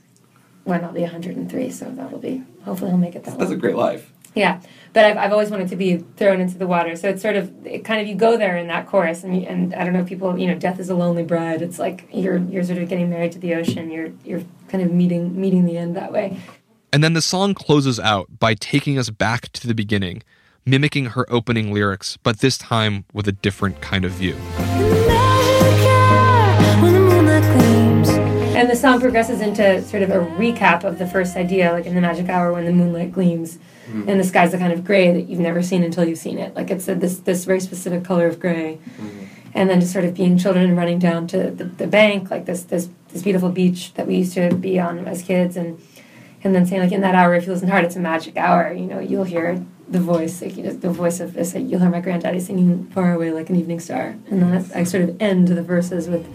when 0.65 0.83
I'll 0.83 0.91
be 0.91 1.01
103, 1.01 1.71
so 1.71 1.89
that'll 1.89 2.19
be 2.19 2.43
hopefully 2.63 2.91
I'll 2.91 2.97
make 2.97 3.15
it 3.15 3.23
that 3.23 3.39
That's 3.39 3.49
a 3.49 3.55
great 3.55 3.75
life. 3.75 4.11
Yeah, 4.35 4.59
but 4.91 5.05
I've, 5.05 5.17
I've 5.17 5.31
always 5.31 5.49
wanted 5.49 5.69
to 5.69 5.75
be 5.77 5.97
thrown 6.17 6.41
into 6.41 6.57
the 6.57 6.67
water. 6.67 6.95
So 6.97 7.09
it's 7.09 7.21
sort 7.21 7.37
of 7.37 7.65
it 7.65 7.85
kind 7.85 8.01
of 8.01 8.07
you 8.07 8.15
go 8.15 8.37
there 8.37 8.57
in 8.57 8.67
that 8.67 8.85
chorus, 8.87 9.23
and 9.23 9.35
you, 9.35 9.47
and 9.47 9.73
I 9.73 9.83
don't 9.83 9.93
know 9.93 10.01
if 10.01 10.07
people 10.07 10.37
you 10.37 10.47
know 10.47 10.55
death 10.55 10.79
is 10.79 10.89
a 10.89 10.95
lonely 10.95 11.23
bride. 11.23 11.61
It's 11.61 11.79
like 11.79 12.07
you're 12.13 12.37
you're 12.37 12.63
sort 12.63 12.79
of 12.79 12.89
getting 12.89 13.09
married 13.09 13.31
to 13.31 13.39
the 13.39 13.55
ocean. 13.55 13.89
You're 13.89 14.11
you're 14.23 14.43
kind 14.67 14.83
of 14.83 14.91
meeting 14.91 15.39
meeting 15.39 15.65
the 15.65 15.77
end 15.77 15.95
that 15.95 16.11
way. 16.11 16.37
And 16.91 17.03
then 17.03 17.13
the 17.13 17.21
song 17.21 17.53
closes 17.53 17.99
out 17.99 18.39
by 18.39 18.53
taking 18.53 18.97
us 18.97 19.09
back 19.09 19.51
to 19.53 19.67
the 19.67 19.73
beginning, 19.73 20.23
mimicking 20.65 21.07
her 21.07 21.25
opening 21.29 21.73
lyrics, 21.73 22.17
but 22.23 22.39
this 22.39 22.57
time 22.57 23.03
with 23.13 23.27
a 23.27 23.33
different 23.33 23.81
kind 23.81 24.05
of 24.05 24.11
view. 24.11 24.35
When 26.81 26.93
the 26.93 26.99
moonlight 26.99 27.43
gleams, 27.57 28.09
And 28.55 28.69
the 28.69 28.75
song 28.77 29.01
progresses 29.01 29.41
into 29.41 29.81
sort 29.83 30.03
of 30.03 30.09
a 30.09 30.19
recap 30.37 30.85
of 30.85 30.97
the 30.97 31.05
first 31.05 31.35
idea, 31.35 31.73
like 31.73 31.85
in 31.85 31.95
the 31.95 32.01
magic 32.01 32.29
hour 32.29 32.53
when 32.53 32.63
the 32.63 32.71
moonlight 32.71 33.11
gleams, 33.11 33.59
Mm. 33.85 34.07
and 34.07 34.19
the 34.19 34.23
sky's 34.23 34.51
the 34.51 34.57
kind 34.57 34.73
of 34.73 34.83
gray 34.83 35.11
that 35.11 35.29
you've 35.29 35.39
never 35.39 35.61
seen 35.61 35.83
until 35.83 36.05
you've 36.05 36.17
seen 36.17 36.39
it. 36.39 36.55
Like 36.55 36.71
it's 36.71 36.87
a, 36.87 36.95
this 36.95 37.19
this 37.19 37.45
very 37.45 37.59
specific 37.59 38.03
color 38.03 38.25
of 38.27 38.39
gray. 38.39 38.79
and 39.53 39.69
then 39.69 39.79
just 39.79 39.93
sort 39.93 40.03
of 40.03 40.13
being 40.13 40.37
children 40.37 40.65
and 40.65 40.75
running 40.75 40.99
down 40.99 41.27
to 41.27 41.49
the, 41.49 41.63
the 41.63 41.87
bank, 41.87 42.29
like 42.31 42.45
this 42.45 42.63
this 42.63 42.89
this 43.09 43.21
beautiful 43.21 43.49
beach 43.49 43.93
that 43.93 44.05
we 44.07 44.17
used 44.17 44.33
to 44.33 44.53
be 44.55 44.79
on 44.79 45.07
as 45.07 45.21
kids, 45.21 45.55
and 45.55 45.79
and 46.43 46.53
then 46.53 46.65
saying 46.65 46.81
like 46.81 46.91
in 46.91 47.01
that 47.01 47.15
hour, 47.15 47.33
if 47.35 47.45
you 47.45 47.53
listen 47.53 47.69
hard, 47.69 47.85
it's 47.85 47.95
a 47.95 47.99
magic 47.99 48.35
hour. 48.37 48.73
You 48.73 48.85
know, 48.85 48.99
you'll 48.99 49.23
hear 49.23 49.63
the 49.87 49.99
voice, 49.99 50.41
like 50.41 50.57
you 50.57 50.63
know, 50.63 50.71
the 50.71 50.89
voice 50.89 51.19
of 51.19 51.33
this. 51.33 51.53
You'll 51.55 51.79
hear 51.79 51.89
my 51.89 52.01
granddaddy 52.01 52.39
singing 52.39 52.87
far 52.87 53.13
away 53.13 53.31
like 53.31 53.49
an 53.49 53.55
evening 53.55 53.79
star, 53.79 54.15
and 54.29 54.41
then 54.41 54.51
I, 54.75 54.81
I 54.81 54.83
sort 54.83 55.03
of 55.03 55.21
end 55.21 55.47
the 55.47 55.63
verses 55.63 56.09
with 56.09 56.25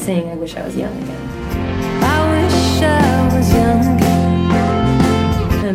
saying, 0.00 0.30
"I 0.30 0.34
wish 0.36 0.56
I 0.56 0.64
was 0.64 0.76
young 0.76 0.96
again." 1.02 1.28
I 2.04 2.44
wish 2.44 2.82
I 2.82 3.36
was 3.36 3.52
young 3.52 3.80
again. 3.96 4.01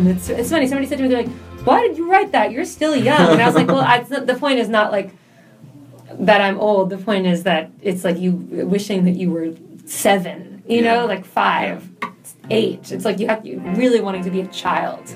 It's 0.06 0.28
it's 0.28 0.50
funny. 0.50 0.66
Somebody 0.66 0.86
said 0.86 0.98
to 0.98 1.04
me, 1.04 1.08
"They're 1.08 1.22
like, 1.22 1.32
why 1.64 1.80
did 1.80 1.96
you 1.96 2.10
write 2.10 2.32
that? 2.32 2.52
You're 2.52 2.64
still 2.64 2.94
young." 2.94 3.32
And 3.32 3.42
I 3.42 3.46
was 3.46 3.54
like, 3.54 3.68
"Well, 3.68 3.80
I, 3.80 4.00
the 4.00 4.36
point 4.38 4.58
is 4.58 4.68
not 4.68 4.92
like." 4.92 5.12
that 6.18 6.40
I'm 6.40 6.58
old. 6.58 6.90
The 6.90 6.98
point 6.98 7.26
is 7.26 7.44
that 7.44 7.70
it's 7.82 8.04
like 8.04 8.18
you 8.18 8.32
wishing 8.32 9.04
that 9.04 9.12
you 9.12 9.30
were 9.30 9.54
seven, 9.84 10.62
you 10.66 10.82
know, 10.82 11.06
like 11.06 11.24
five, 11.24 11.88
eight. 12.50 12.90
It's 12.92 13.04
like 13.04 13.18
you 13.18 13.28
have 13.28 13.44
you 13.44 13.60
really 13.76 14.00
wanting 14.00 14.24
to 14.24 14.30
be 14.30 14.40
a 14.40 14.46
child. 14.48 15.06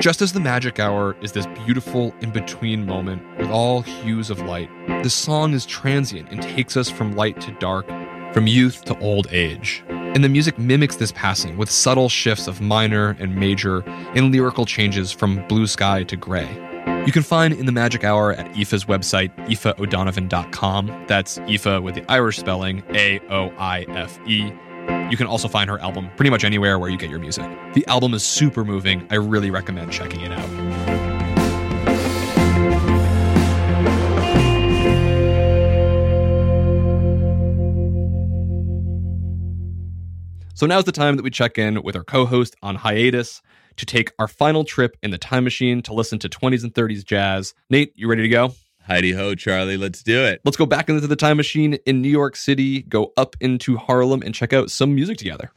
Just 0.00 0.22
as 0.22 0.32
the 0.32 0.40
magic 0.40 0.78
hour 0.78 1.14
is 1.20 1.32
this 1.32 1.46
beautiful 1.64 2.14
in 2.20 2.30
between 2.30 2.86
moment 2.86 3.22
with 3.38 3.50
all 3.50 3.82
hues 3.82 4.30
of 4.30 4.40
light, 4.42 4.70
the 5.02 5.10
song 5.10 5.52
is 5.52 5.66
transient 5.66 6.30
and 6.30 6.42
takes 6.42 6.76
us 6.76 6.88
from 6.88 7.14
light 7.16 7.38
to 7.42 7.52
dark, 7.52 7.86
from 8.32 8.46
youth 8.46 8.84
to 8.86 8.98
old 9.00 9.26
age. 9.30 9.84
And 10.14 10.24
the 10.24 10.28
music 10.28 10.58
mimics 10.58 10.96
this 10.96 11.12
passing 11.12 11.56
with 11.56 11.70
subtle 11.70 12.08
shifts 12.08 12.46
of 12.48 12.60
minor 12.60 13.16
and 13.20 13.34
major 13.36 13.80
and 14.14 14.32
lyrical 14.32 14.66
changes 14.66 15.12
from 15.12 15.46
blue 15.46 15.66
sky 15.66 16.02
to 16.04 16.16
gray. 16.16 16.48
You 17.06 17.12
can 17.12 17.22
find 17.22 17.54
In 17.54 17.64
the 17.64 17.72
Magic 17.72 18.04
Hour 18.04 18.32
at 18.32 18.46
Aoife's 18.52 18.84
website, 18.84 19.34
aoifeodonovan.com. 19.46 21.04
That's 21.06 21.38
Aoife 21.38 21.82
with 21.82 21.94
the 21.94 22.04
Irish 22.10 22.38
spelling, 22.38 22.82
A 22.90 23.20
O 23.30 23.50
I 23.56 23.82
F 23.88 24.18
E. 24.26 24.52
You 25.10 25.16
can 25.16 25.26
also 25.26 25.48
find 25.48 25.70
her 25.70 25.78
album 25.78 26.10
pretty 26.16 26.30
much 26.30 26.44
anywhere 26.44 26.78
where 26.78 26.90
you 26.90 26.98
get 26.98 27.08
your 27.08 27.20
music. 27.20 27.48
The 27.74 27.86
album 27.86 28.12
is 28.12 28.24
super 28.24 28.64
moving. 28.64 29.06
I 29.10 29.14
really 29.14 29.50
recommend 29.50 29.92
checking 29.92 30.20
it 30.20 30.32
out. 30.32 31.09
So 40.60 40.66
now's 40.66 40.84
the 40.84 40.92
time 40.92 41.16
that 41.16 41.22
we 41.22 41.30
check 41.30 41.56
in 41.56 41.82
with 41.82 41.96
our 41.96 42.04
co 42.04 42.26
host 42.26 42.54
on 42.62 42.74
hiatus 42.74 43.40
to 43.76 43.86
take 43.86 44.12
our 44.18 44.28
final 44.28 44.62
trip 44.62 44.94
in 45.02 45.10
the 45.10 45.16
time 45.16 45.42
machine 45.42 45.80
to 45.80 45.94
listen 45.94 46.18
to 46.18 46.28
20s 46.28 46.64
and 46.64 46.74
30s 46.74 47.02
jazz. 47.02 47.54
Nate, 47.70 47.94
you 47.96 48.08
ready 48.08 48.20
to 48.20 48.28
go? 48.28 48.52
Heidi 48.82 49.12
ho, 49.12 49.34
Charlie, 49.34 49.78
let's 49.78 50.02
do 50.02 50.22
it. 50.22 50.42
Let's 50.44 50.58
go 50.58 50.66
back 50.66 50.90
into 50.90 51.06
the 51.06 51.16
time 51.16 51.38
machine 51.38 51.78
in 51.86 52.02
New 52.02 52.10
York 52.10 52.36
City, 52.36 52.82
go 52.82 53.14
up 53.16 53.36
into 53.40 53.78
Harlem, 53.78 54.20
and 54.20 54.34
check 54.34 54.52
out 54.52 54.70
some 54.70 54.94
music 54.94 55.16
together. 55.16 55.50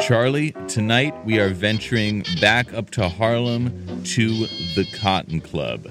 Charlie, 0.00 0.52
tonight 0.66 1.14
we 1.26 1.38
are 1.38 1.50
venturing 1.50 2.24
back 2.40 2.72
up 2.72 2.88
to 2.90 3.08
Harlem 3.08 4.02
to 4.04 4.46
the 4.74 4.88
Cotton 4.98 5.42
Club, 5.42 5.82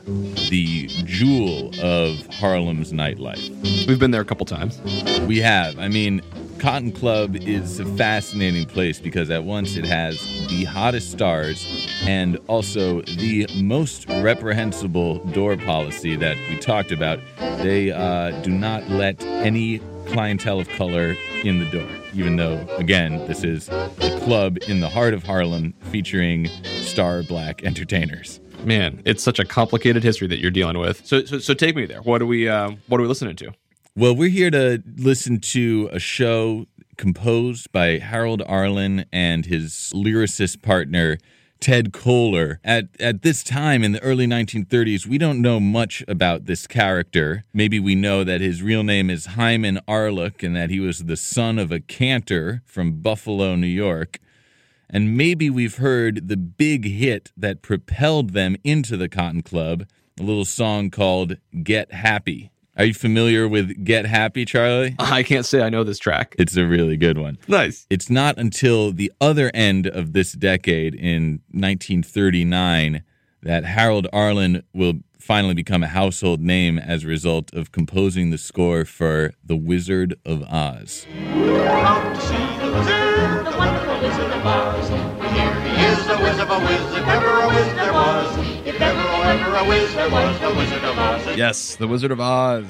the 0.50 0.88
jewel 1.06 1.72
of 1.82 2.26
Harlem's 2.34 2.92
nightlife. 2.92 3.88
We've 3.88 4.00
been 4.00 4.10
there 4.10 4.22
a 4.22 4.26
couple 4.26 4.48
times. 4.48 4.82
We 5.28 5.38
have. 5.40 5.78
I 5.78 5.90
mean, 5.90 6.22
Cotton 6.58 6.92
Club 6.92 7.36
is 7.36 7.80
a 7.80 7.86
fascinating 7.96 8.66
place 8.66 9.00
because 9.00 9.30
at 9.30 9.44
once 9.44 9.76
it 9.76 9.86
has 9.86 10.20
the 10.50 10.64
hottest 10.66 11.12
stars 11.12 11.88
and 12.04 12.40
also 12.48 13.02
the 13.04 13.48
most 13.62 14.10
reprehensible 14.10 15.24
door 15.28 15.56
policy 15.56 16.16
that 16.16 16.36
we 16.50 16.58
talked 16.58 16.92
about. 16.92 17.20
They 17.38 17.92
uh, 17.92 18.32
do 18.42 18.50
not 18.50 18.90
let 18.90 19.22
any 19.24 19.82
clientele 20.10 20.60
of 20.60 20.70
color 20.70 21.16
in 21.44 21.60
the 21.60 21.66
door, 21.66 21.90
even 22.14 22.36
though, 22.36 22.66
again, 22.78 23.26
this 23.28 23.44
is 23.44 23.70
a 23.70 24.20
club 24.24 24.58
in 24.68 24.80
the 24.80 24.90
heart 24.90 25.14
of 25.14 25.24
Harlem 25.24 25.74
featuring 25.92 26.48
star 26.64 27.24
black 27.24 27.64
entertainers. 27.64 28.40
Man, 28.64 29.02
it's 29.06 29.24
such 29.24 29.40
a 29.40 29.46
complicated 29.46 30.04
history 30.04 30.28
that 30.28 30.40
you're 30.40 30.52
dealing 30.52 30.78
with. 30.78 31.06
So, 31.06 31.24
so, 31.26 31.40
so 31.40 31.54
take 31.54 31.76
me 31.76 31.86
there. 31.86 32.02
What 32.02 32.22
are 32.22 32.26
we, 32.26 32.50
uh, 32.50 32.72
what 32.88 33.00
are 33.00 33.04
we 33.04 33.08
listening 33.08 33.36
to? 33.38 33.54
Well, 33.96 34.16
we're 34.16 34.30
here 34.30 34.52
to 34.52 34.84
listen 34.98 35.40
to 35.40 35.90
a 35.92 36.00
show 36.00 36.66
composed 36.98 37.72
by 37.72 38.00
Harold 38.00 38.44
Arlen 38.46 39.06
and 39.14 39.46
his 39.46 39.92
lyricist 39.96 40.62
partner, 40.62 41.18
Ted 41.60 41.92
Koehler. 41.92 42.60
At, 42.64 42.90
at 43.00 43.22
this 43.22 43.44
time 43.44 43.84
in 43.84 43.92
the 43.92 44.02
early 44.02 44.26
1930s, 44.26 45.06
we 45.06 45.18
don't 45.18 45.42
know 45.42 45.60
much 45.60 46.04
about 46.08 46.46
this 46.46 46.68
character. 46.68 47.44
Maybe 47.54 47.80
we 47.80 47.96
know 47.96 48.24
that 48.24 48.42
his 48.42 48.62
real 48.62 48.84
name 48.84 49.10
is 49.10 49.28
Hyman 49.28 49.80
Arluck 49.88 50.44
and 50.44 50.56
that 50.56 50.70
he 50.70 50.80
was 50.80 51.06
the 51.06 51.18
son 51.18 51.60
of 51.60 51.72
a 51.72 51.80
cantor 51.80 52.62
from 52.66 53.02
Buffalo, 53.02 53.56
New 53.56 53.68
York. 53.68 54.20
And 54.90 55.16
maybe 55.16 55.50
we've 55.50 55.78
heard 55.78 56.30
the 56.30 56.38
big 56.38 56.86
hit 56.86 57.32
that 57.38 57.62
propelled 57.62 58.32
them 58.32 58.56
into 58.64 58.98
the 58.98 59.10
Cotton 59.10 59.44
Club, 59.44 59.86
a 60.20 60.24
little 60.24 60.46
song 60.46 60.90
called 60.90 61.38
Get 61.64 61.92
Happy. 61.92 62.52
Are 62.80 62.86
you 62.86 62.94
familiar 62.94 63.46
with 63.46 63.84
Get 63.84 64.06
Happy, 64.06 64.46
Charlie? 64.46 64.96
I 65.00 65.22
can't 65.22 65.46
say 65.46 65.62
I 65.62 65.70
know 65.70 65.84
this 65.84 66.00
track. 66.00 66.34
It's 66.40 66.56
a 66.56 66.66
really 66.66 66.96
good 66.96 67.18
one. 67.18 67.38
Nice. 67.46 67.86
It's 67.90 68.10
not 68.10 68.38
until 68.38 68.94
the 68.94 69.12
other 69.20 69.52
end 69.54 69.86
of 69.86 70.14
this 70.14 70.32
decade 70.32 70.96
in 70.96 71.42
1939 71.52 73.04
that 73.44 73.66
Harold 73.66 74.08
Arlen 74.14 74.64
will 74.74 74.94
finally 75.20 75.54
become 75.54 75.84
a 75.84 75.88
household 75.88 76.40
name 76.40 76.80
as 76.80 77.04
a 77.04 77.08
result 77.08 77.54
of 77.54 77.74
composing 77.74 78.30
the 78.30 78.38
score 78.38 78.86
for 78.86 79.34
The 79.44 79.58
Wizard 79.58 80.16
of 80.26 80.44
Oz. 80.44 81.06
Come 81.12 82.16
to 82.16 82.22
see 82.22 82.38
the 82.38 82.72
wizard, 82.72 83.46
the 83.46 83.58
wonderful 83.58 84.00
wizard 84.00 84.32
of 84.32 84.46
Oz. 84.46 84.88
Here 84.88 85.62
he 85.64 85.84
is, 85.84 86.08
the 86.08 86.18
wizard 86.18 86.48
of 86.48 86.52
a 86.52 86.60
wizard, 86.60 87.02
if 87.02 87.08
ever 87.10 87.42
a 87.42 87.48
wizard 87.50 87.78
there 87.78 87.92
was. 87.92 88.38
If 88.66 88.80
ever, 88.80 89.09
ever 89.24 89.56
a 89.56 89.66
wizard 89.68 90.12
was, 90.12 90.40
the 90.40 90.54
wizard 90.56 90.84
of 90.84 90.98
Oz. 90.98 91.38
Yes, 91.38 91.76
The 91.76 91.88
Wizard 91.88 92.12
of 92.12 92.20
Oz. 92.20 92.66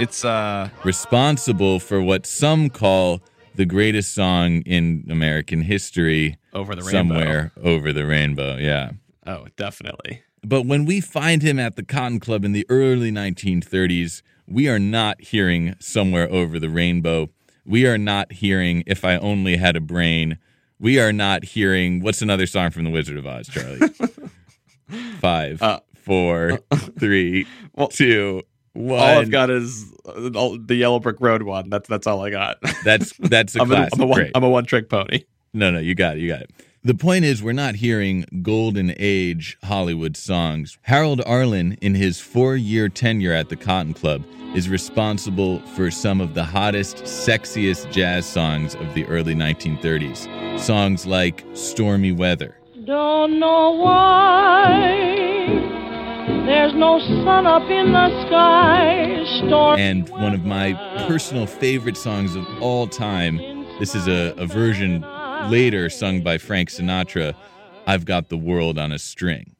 It's 0.00 0.24
uh 0.24 0.68
Responsible 0.84 1.80
for 1.80 2.00
what 2.02 2.26
some 2.26 2.70
call 2.70 3.20
the 3.54 3.64
greatest 3.66 4.14
song 4.14 4.62
in 4.62 5.06
American 5.10 5.62
history. 5.62 6.36
Over 6.52 6.74
the 6.74 6.82
Rainbow. 6.82 6.98
Somewhere 6.98 7.52
over 7.62 7.92
the 7.92 8.06
rainbow, 8.06 8.56
yeah. 8.56 8.92
oh, 9.26 9.46
definitely. 9.56 10.22
But 10.44 10.66
when 10.66 10.84
we 10.84 11.00
find 11.00 11.42
him 11.42 11.58
at 11.58 11.76
the 11.76 11.82
Cotton 11.84 12.20
Club 12.20 12.44
in 12.44 12.52
the 12.52 12.66
early 12.68 13.10
1930s, 13.10 14.22
we 14.46 14.68
are 14.68 14.78
not 14.78 15.20
hearing 15.20 15.74
Somewhere 15.78 16.30
Over 16.30 16.58
the 16.58 16.68
Rainbow. 16.68 17.30
We 17.64 17.86
are 17.86 17.96
not 17.96 18.32
hearing 18.32 18.84
If 18.86 19.04
I 19.04 19.16
Only 19.16 19.56
Had 19.56 19.74
a 19.74 19.80
Brain. 19.80 20.38
We 20.78 21.00
are 21.00 21.12
not 21.12 21.44
hearing 21.44 22.02
what's 22.02 22.20
another 22.20 22.46
song 22.46 22.70
from 22.70 22.84
The 22.84 22.90
Wizard 22.90 23.16
of 23.16 23.26
Oz, 23.26 23.48
Charlie? 23.48 23.80
Five, 25.20 25.62
Uh, 25.62 25.80
four, 25.94 26.60
three, 26.98 27.46
two, 27.90 28.42
one. 28.72 29.00
All 29.00 29.06
I've 29.20 29.30
got 29.30 29.50
is 29.50 29.92
uh, 30.06 30.56
the 30.64 30.74
Yellow 30.76 31.00
Brick 31.00 31.20
Road 31.20 31.42
one. 31.42 31.70
That's 31.70 31.88
that's 31.88 32.06
all 32.06 32.22
I 32.24 32.30
got. 32.30 32.58
That's 32.84 33.12
that's 33.18 33.56
a 33.56 33.60
I'm, 33.62 33.72
a. 33.72 33.88
I'm, 33.92 34.00
a 34.00 34.06
one, 34.06 34.30
I'm 34.34 34.44
a 34.44 34.50
one 34.50 34.64
trick 34.64 34.88
pony. 34.88 35.24
No, 35.52 35.70
no, 35.70 35.78
you 35.78 35.94
got 35.94 36.16
it. 36.16 36.20
You 36.20 36.28
got 36.28 36.42
it. 36.42 36.50
The 36.82 36.94
point 36.94 37.24
is, 37.24 37.42
we're 37.42 37.52
not 37.52 37.76
hearing 37.76 38.26
golden 38.42 38.92
age 38.98 39.56
Hollywood 39.64 40.18
songs. 40.18 40.76
Harold 40.82 41.22
Arlen, 41.24 41.78
in 41.80 41.94
his 41.94 42.20
four 42.20 42.56
year 42.56 42.90
tenure 42.90 43.32
at 43.32 43.48
the 43.48 43.56
Cotton 43.56 43.94
Club, 43.94 44.22
is 44.54 44.68
responsible 44.68 45.60
for 45.68 45.90
some 45.90 46.20
of 46.20 46.34
the 46.34 46.44
hottest, 46.44 46.98
sexiest 47.04 47.90
jazz 47.90 48.26
songs 48.26 48.74
of 48.74 48.92
the 48.92 49.06
early 49.06 49.34
1930s. 49.34 50.60
Songs 50.60 51.06
like 51.06 51.42
Stormy 51.54 52.12
Weather, 52.12 52.54
Don't 52.84 53.38
know 53.38 53.70
why 53.70 55.46
there's 56.44 56.74
no 56.74 56.98
sun 56.98 57.46
up 57.46 57.62
in 57.70 57.92
the 57.92 58.26
sky. 58.26 59.24
Storm. 59.38 59.78
and 59.78 60.06
one 60.10 60.34
of 60.34 60.44
my 60.44 60.74
personal 61.08 61.46
favorite 61.46 61.96
songs 61.96 62.36
of 62.36 62.44
all 62.60 62.86
time. 62.86 63.38
This 63.78 63.94
is 63.94 64.06
a, 64.06 64.34
a 64.36 64.46
version 64.46 65.00
later 65.50 65.88
sung 65.88 66.20
by 66.20 66.36
Frank 66.36 66.68
Sinatra 66.68 67.34
I've 67.86 68.04
Got 68.04 68.28
the 68.28 68.36
World 68.36 68.76
on 68.76 68.92
a 68.92 68.98
String. 68.98 69.53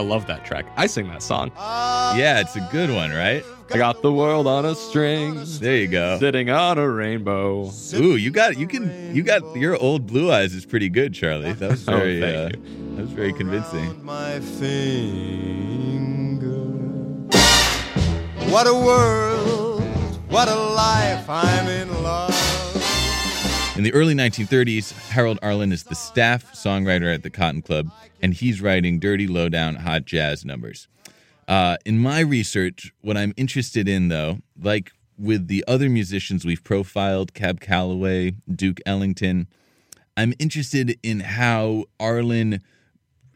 I 0.00 0.02
love 0.02 0.26
that 0.28 0.46
track. 0.46 0.64
I 0.78 0.86
sing 0.86 1.08
that 1.08 1.22
song. 1.22 1.52
Yeah, 1.58 2.40
it's 2.40 2.56
a 2.56 2.66
good 2.72 2.88
one, 2.90 3.10
right? 3.10 3.44
I 3.70 3.76
got 3.76 4.00
the 4.00 4.10
world 4.10 4.46
on 4.46 4.64
a 4.64 4.74
string, 4.74 5.44
There 5.60 5.76
you 5.76 5.88
go. 5.88 6.18
sitting 6.18 6.48
on 6.48 6.78
a 6.78 6.88
rainbow. 6.88 7.70
Ooh, 7.96 8.16
you 8.16 8.30
got 8.30 8.56
you 8.56 8.66
can 8.66 9.14
you 9.14 9.22
got 9.22 9.54
your 9.54 9.76
old 9.76 10.06
blue 10.06 10.32
eyes 10.32 10.54
is 10.54 10.64
pretty 10.64 10.88
good, 10.88 11.12
Charlie. 11.12 11.52
That 11.52 11.70
was 11.72 11.86
Oh, 11.88 11.98
very 11.98 12.18
thank 12.18 12.54
uh, 12.54 12.58
that 12.96 13.02
was 13.02 13.10
very 13.12 13.34
convincing. 13.34 14.02
my 14.02 14.40
finger. 14.40 14.80
What 18.50 18.66
a 18.66 18.74
world, 18.74 19.82
what 20.30 20.48
a 20.48 20.54
life, 20.56 21.28
I'm 21.28 21.68
in 21.68 21.88
love. 21.92 21.99
In 23.80 23.84
the 23.84 23.94
early 23.94 24.12
1930s, 24.14 24.92
Harold 25.08 25.38
Arlen 25.40 25.72
is 25.72 25.84
the 25.84 25.94
staff 25.94 26.52
songwriter 26.52 27.14
at 27.14 27.22
the 27.22 27.30
Cotton 27.30 27.62
Club, 27.62 27.90
and 28.20 28.34
he's 28.34 28.60
writing 28.60 28.98
dirty, 28.98 29.26
low-down, 29.26 29.76
hot 29.76 30.04
jazz 30.04 30.44
numbers. 30.44 30.86
Uh, 31.48 31.78
in 31.86 31.98
my 31.98 32.20
research, 32.20 32.92
what 33.00 33.16
I'm 33.16 33.32
interested 33.38 33.88
in, 33.88 34.08
though, 34.08 34.40
like 34.62 34.92
with 35.16 35.46
the 35.48 35.64
other 35.66 35.88
musicians 35.88 36.44
we've 36.44 36.62
profiled, 36.62 37.32
Cab 37.32 37.58
Calloway, 37.58 38.32
Duke 38.54 38.80
Ellington, 38.84 39.48
I'm 40.14 40.34
interested 40.38 40.98
in 41.02 41.20
how 41.20 41.84
Arlen 41.98 42.60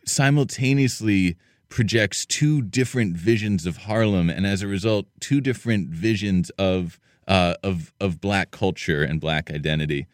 simultaneously 0.04 1.36
projects 1.70 2.26
two 2.26 2.60
different 2.60 3.16
visions 3.16 3.64
of 3.64 3.78
Harlem, 3.78 4.28
and 4.28 4.46
as 4.46 4.60
a 4.60 4.66
result, 4.66 5.06
two 5.20 5.40
different 5.40 5.88
visions 5.88 6.50
of 6.58 7.00
uh, 7.26 7.54
of 7.62 7.94
of 7.98 8.20
black 8.20 8.50
culture 8.50 9.02
and 9.02 9.22
black 9.22 9.50
identity. 9.50 10.06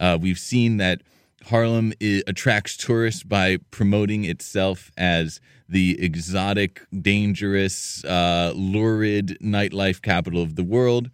Uh, 0.00 0.18
we've 0.20 0.38
seen 0.38 0.78
that 0.78 1.02
Harlem 1.46 1.92
i 2.02 2.22
attracts 2.26 2.76
tourists 2.76 3.22
by 3.22 3.58
promoting 3.70 4.24
itself 4.24 4.90
as 4.96 5.40
the 5.68 6.02
exotic, 6.02 6.82
dangerous, 7.00 8.04
uh, 8.04 8.52
lurid 8.56 9.38
nightlife 9.40 10.02
capital 10.02 10.42
of 10.42 10.56
the 10.56 10.64
world. 10.64 11.10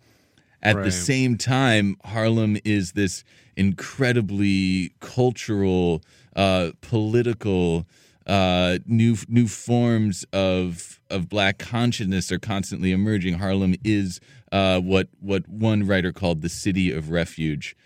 At 0.63 0.77
Right. 0.77 0.85
the 0.85 0.91
same 0.91 1.37
time, 1.37 1.97
Harlem 2.05 2.57
is 2.65 2.93
this 2.93 3.23
incredibly 3.57 4.93
cultural, 5.01 6.03
uh, 6.35 6.71
political, 6.81 7.87
uh, 8.27 8.79
new 8.87 9.17
new 9.29 9.47
forms 9.47 10.25
of 10.33 11.01
of 11.09 11.29
black 11.29 11.59
consciousness 11.59 12.33
are 12.33 12.41
constantly 12.41 12.91
emerging. 12.91 13.35
Harlem 13.35 13.77
is 13.85 14.19
uh, 14.51 14.81
what 14.81 15.09
what 15.21 15.49
one 15.49 15.87
writer 15.87 16.13
called 16.13 16.43
the 16.43 16.49
city 16.49 16.91
of 16.91 17.11
refuge. 17.11 17.77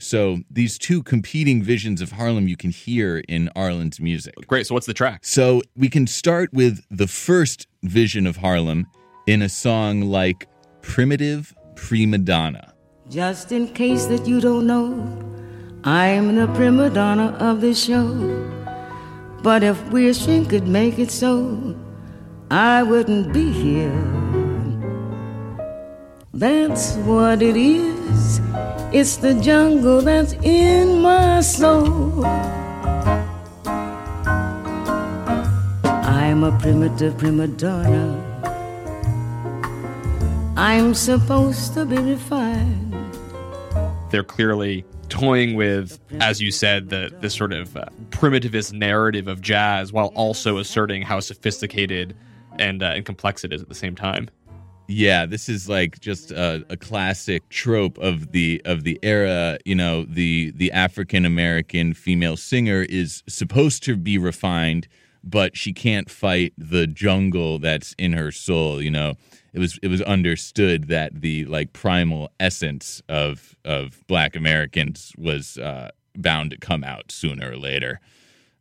So 0.00 0.40
these 0.50 0.78
two 0.78 1.02
competing 1.02 1.62
visions 1.62 2.00
of 2.00 2.12
Harlem 2.12 2.48
you 2.48 2.56
can 2.56 2.70
hear 2.70 3.22
in 3.28 3.50
Arlen's 3.54 4.00
music. 4.00 4.34
Great. 4.46 4.66
So 4.66 4.74
what's 4.74 4.86
the 4.86 4.94
track? 4.94 5.24
So 5.24 5.62
we 5.76 5.88
can 5.88 6.06
start 6.06 6.52
with 6.52 6.84
the 6.90 7.06
first 7.06 7.66
vision 7.82 8.26
of 8.26 8.38
Harlem 8.38 8.86
in 9.26 9.42
a 9.42 9.48
song 9.48 10.02
like 10.02 10.48
Primitive 10.82 11.54
Prima 11.76 12.18
Donna. 12.18 12.74
Just 13.08 13.52
in 13.52 13.68
case 13.68 14.06
that 14.06 14.26
you 14.26 14.40
don't 14.40 14.66
know, 14.66 15.30
I'm 15.84 16.36
the 16.36 16.46
prima 16.48 16.90
donna 16.90 17.36
of 17.40 17.60
the 17.60 17.74
show. 17.74 18.06
But 19.42 19.62
if 19.62 19.82
wishing 19.90 20.46
could 20.46 20.66
make 20.66 20.98
it 20.98 21.10
so, 21.10 21.74
I 22.50 22.82
wouldn't 22.82 23.32
be 23.32 23.50
here. 23.50 23.90
That's 26.32 26.94
what 26.96 27.42
it 27.42 27.56
is. 27.56 27.99
It's 28.92 29.16
the 29.16 29.34
jungle 29.34 30.02
that's 30.02 30.32
in 30.42 31.00
my 31.00 31.40
soul. 31.40 32.24
I'm 35.84 36.42
a 36.42 36.58
primitive 36.58 37.16
prima 37.16 37.46
donna. 37.46 38.26
I'm 40.56 40.92
supposed 40.94 41.74
to 41.74 41.84
be 41.86 41.98
refined. 41.98 42.94
They're 44.10 44.24
clearly 44.24 44.84
toying 45.08 45.54
with, 45.54 46.00
as 46.20 46.40
you 46.40 46.50
said, 46.50 46.88
the 46.88 47.14
the 47.20 47.30
sort 47.30 47.52
of 47.52 47.76
uh, 47.76 47.84
primitivist 48.10 48.72
narrative 48.72 49.28
of 49.28 49.40
jazz, 49.40 49.92
while 49.92 50.08
also 50.16 50.58
asserting 50.58 51.02
how 51.02 51.20
sophisticated 51.20 52.16
and 52.58 52.82
uh, 52.82 52.86
and 52.86 53.04
complex 53.04 53.44
it 53.44 53.52
is 53.52 53.62
at 53.62 53.68
the 53.68 53.74
same 53.74 53.94
time. 53.94 54.28
Yeah, 54.92 55.24
this 55.24 55.48
is 55.48 55.68
like 55.68 56.00
just 56.00 56.32
a, 56.32 56.66
a 56.68 56.76
classic 56.76 57.48
trope 57.48 57.96
of 57.98 58.32
the 58.32 58.60
of 58.64 58.82
the 58.82 58.98
era. 59.04 59.56
You 59.64 59.76
know, 59.76 60.04
the 60.04 60.50
the 60.50 60.72
African 60.72 61.24
American 61.24 61.94
female 61.94 62.36
singer 62.36 62.82
is 62.82 63.22
supposed 63.28 63.84
to 63.84 63.96
be 63.96 64.18
refined, 64.18 64.88
but 65.22 65.56
she 65.56 65.72
can't 65.72 66.10
fight 66.10 66.54
the 66.58 66.88
jungle 66.88 67.60
that's 67.60 67.94
in 67.98 68.14
her 68.14 68.32
soul. 68.32 68.82
You 68.82 68.90
know, 68.90 69.14
it 69.52 69.60
was 69.60 69.78
it 69.80 69.86
was 69.86 70.02
understood 70.02 70.88
that 70.88 71.20
the 71.20 71.44
like 71.44 71.72
primal 71.72 72.32
essence 72.40 73.00
of 73.08 73.54
of 73.64 74.04
Black 74.08 74.34
Americans 74.34 75.12
was 75.16 75.56
uh, 75.56 75.90
bound 76.16 76.50
to 76.50 76.56
come 76.58 76.82
out 76.82 77.12
sooner 77.12 77.52
or 77.52 77.56
later. 77.56 78.00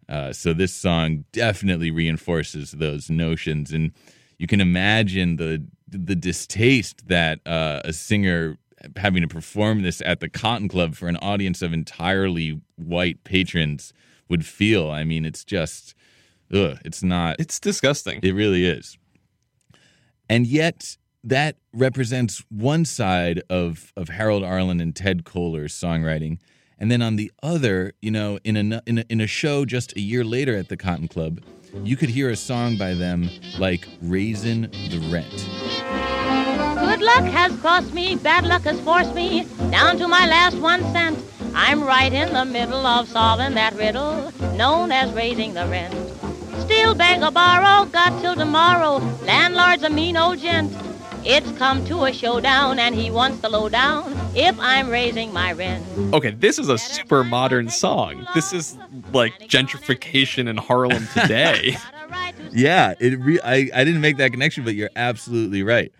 Uh, 0.07 0.31
so 0.31 0.53
this 0.53 0.73
song 0.73 1.25
definitely 1.31 1.89
reinforces 1.89 2.71
those 2.73 3.09
notions, 3.09 3.71
and 3.71 3.93
you 4.39 4.47
can 4.47 4.61
imagine 4.61 5.35
the 5.35 5.63
the 5.87 6.15
distaste 6.15 7.07
that 7.07 7.39
uh, 7.45 7.81
a 7.83 7.93
singer 7.93 8.57
having 8.95 9.21
to 9.21 9.27
perform 9.27 9.81
this 9.81 10.01
at 10.05 10.19
the 10.19 10.29
Cotton 10.29 10.67
Club 10.67 10.95
for 10.95 11.07
an 11.07 11.17
audience 11.17 11.61
of 11.61 11.73
entirely 11.73 12.61
white 12.77 13.23
patrons 13.23 13.93
would 14.29 14.45
feel. 14.45 14.89
I 14.89 15.03
mean, 15.03 15.25
it's 15.25 15.43
just, 15.43 15.95
ugh, 16.53 16.77
it's 16.85 17.03
not. 17.03 17.35
It's 17.39 17.59
disgusting. 17.59 18.19
It 18.23 18.33
really 18.33 18.65
is. 18.65 18.97
And 20.29 20.47
yet, 20.47 20.97
that 21.23 21.57
represents 21.73 22.43
one 22.49 22.85
side 22.85 23.41
of 23.49 23.91
of 23.97 24.09
Harold 24.09 24.43
Arlen 24.43 24.79
and 24.79 24.95
Ted 24.95 25.25
Koehler's 25.25 25.73
songwriting. 25.73 26.39
And 26.77 26.89
then 26.89 27.01
on 27.01 27.17
the 27.17 27.29
other, 27.43 27.91
you 28.01 28.11
know, 28.11 28.39
in 28.45 28.55
a, 28.55 28.81
in 28.85 28.99
a 28.99 29.05
in 29.09 29.19
a 29.19 29.27
show 29.27 29.65
just 29.65 29.93
a 29.97 29.99
year 29.99 30.23
later 30.23 30.55
at 30.55 30.69
the 30.69 30.77
Cotton 30.77 31.09
Club, 31.09 31.41
you 31.83 31.95
could 31.95 32.09
hear 32.09 32.29
a 32.29 32.35
song 32.35 32.77
by 32.77 32.93
them 32.93 33.29
like 33.57 33.87
"Raising 34.01 34.61
the 34.61 34.99
Rent." 35.11 35.47
Good 36.79 37.01
luck 37.01 37.23
has 37.25 37.55
crossed 37.59 37.93
me, 37.93 38.15
bad 38.15 38.45
luck 38.45 38.63
has 38.63 38.79
forced 38.81 39.13
me 39.13 39.45
down 39.69 39.97
to 39.97 40.07
my 40.07 40.27
last 40.27 40.57
one 40.57 40.81
cent. 40.91 41.19
I'm 41.53 41.83
right 41.83 42.11
in 42.11 42.33
the 42.33 42.45
middle 42.45 42.85
of 42.85 43.07
solving 43.07 43.53
that 43.55 43.73
riddle 43.75 44.31
known 44.55 44.91
as 44.91 45.11
raising 45.13 45.53
the 45.53 45.67
rent. 45.67 45.93
Still 46.61 46.93
beg 46.95 47.23
or 47.23 47.31
borrow, 47.31 47.85
got 47.85 48.21
till 48.21 48.35
tomorrow. 48.35 48.97
Landlord's 49.23 49.83
a 49.83 49.89
mean 49.89 50.17
old 50.17 50.39
gent. 50.39 50.71
It's 51.25 51.51
come 51.57 51.85
to 51.85 52.05
a 52.05 52.13
showdown 52.13 52.79
and 52.79 52.95
he 52.95 53.11
wants 53.11 53.37
to 53.37 53.41
the 53.43 53.49
lowdown 53.49 54.15
if 54.35 54.57
I'm 54.59 54.89
raising 54.89 55.33
my 55.33 55.51
rent. 55.51 55.85
Okay, 56.13 56.31
this 56.31 56.57
is 56.57 56.69
a 56.69 56.77
super 56.77 57.23
modern 57.23 57.69
song. 57.69 58.25
This 58.33 58.53
is 58.53 58.77
like 59.11 59.37
gentrification 59.39 60.47
in 60.47 60.57
Harlem 60.57 61.07
today. 61.13 61.77
Yeah, 62.51 62.93
it. 62.99 63.19
Re- 63.19 63.39
I 63.43 63.69
I 63.73 63.83
didn't 63.83 64.01
make 64.01 64.17
that 64.17 64.31
connection, 64.31 64.63
but 64.63 64.75
you're 64.75 64.89
absolutely 64.95 65.61
right. 65.61 65.91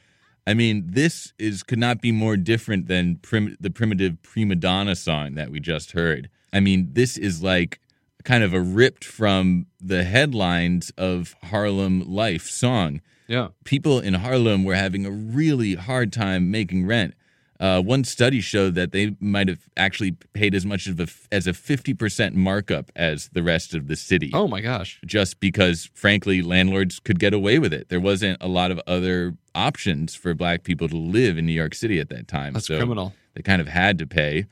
I 0.47 0.53
mean, 0.53 0.85
this 0.87 1.33
is 1.37 1.63
could 1.63 1.79
not 1.79 2.01
be 2.01 2.11
more 2.11 2.37
different 2.37 2.87
than 2.87 3.17
prim- 3.17 3.57
the 3.59 3.69
primitive 3.69 4.21
prima 4.23 4.55
donna 4.55 4.95
song 4.95 5.35
that 5.35 5.51
we 5.51 5.59
just 5.59 5.91
heard. 5.91 6.29
I 6.51 6.59
mean, 6.59 6.89
this 6.93 7.17
is 7.17 7.43
like 7.43 7.79
kind 8.23 8.43
of 8.43 8.53
a 8.53 8.61
ripped 8.61 9.03
from 9.03 9.67
the 9.79 10.03
headlines 10.03 10.91
of 10.97 11.35
Harlem 11.43 12.01
Life 12.11 12.49
song. 12.49 13.01
Yeah. 13.29 13.49
People 13.63 13.99
in 13.99 14.15
Harlem 14.15 14.65
were 14.65 14.75
having 14.75 15.05
a 15.05 15.11
really 15.11 15.75
hard 15.75 16.11
time 16.11 16.51
making 16.51 16.85
rent. 16.87 17.13
Uh, 17.59 17.81
one 17.81 18.05
study 18.05 18.39
showed 18.39 18.73
that 18.75 18.91
they 18.91 19.15
might 19.19 19.49
have 19.49 19.59
actually 19.75 20.13
paid 20.33 20.55
as 20.55 20.65
much 20.65 20.87
of 20.87 20.99
a, 20.99 21.07
as 21.31 21.45
a 21.45 21.51
50% 21.51 22.33
markup 22.33 22.89
as 22.95 23.29
the 23.33 23.43
rest 23.43 23.75
of 23.75 23.87
the 23.87 23.97
city. 23.97 24.31
Oh 24.33 24.47
my 24.47 24.61
gosh. 24.61 24.99
Just 25.05 25.41
because, 25.41 25.89
frankly, 25.93 26.41
landlords 26.41 26.99
could 26.99 27.19
get 27.19 27.33
away 27.33 27.59
with 27.59 27.73
it. 27.73 27.89
There 27.89 27.99
wasn't 27.99 28.41
a 28.41 28.47
lot 28.47 28.71
of 28.71 28.79
other 28.87 29.35
options 29.53 30.15
for 30.15 30.33
black 30.33 30.63
people 30.63 30.87
to 30.87 30.95
live 30.95 31.37
in 31.37 31.45
New 31.45 31.53
York 31.53 31.75
City 31.75 31.99
at 31.99 32.09
that 32.09 32.27
time. 32.29 32.53
That's 32.53 32.67
so 32.67 32.77
criminal. 32.77 33.13
They 33.35 33.41
kind 33.41 33.61
of 33.61 33.67
had 33.67 33.99
to 33.99 34.07
pay. 34.07 34.45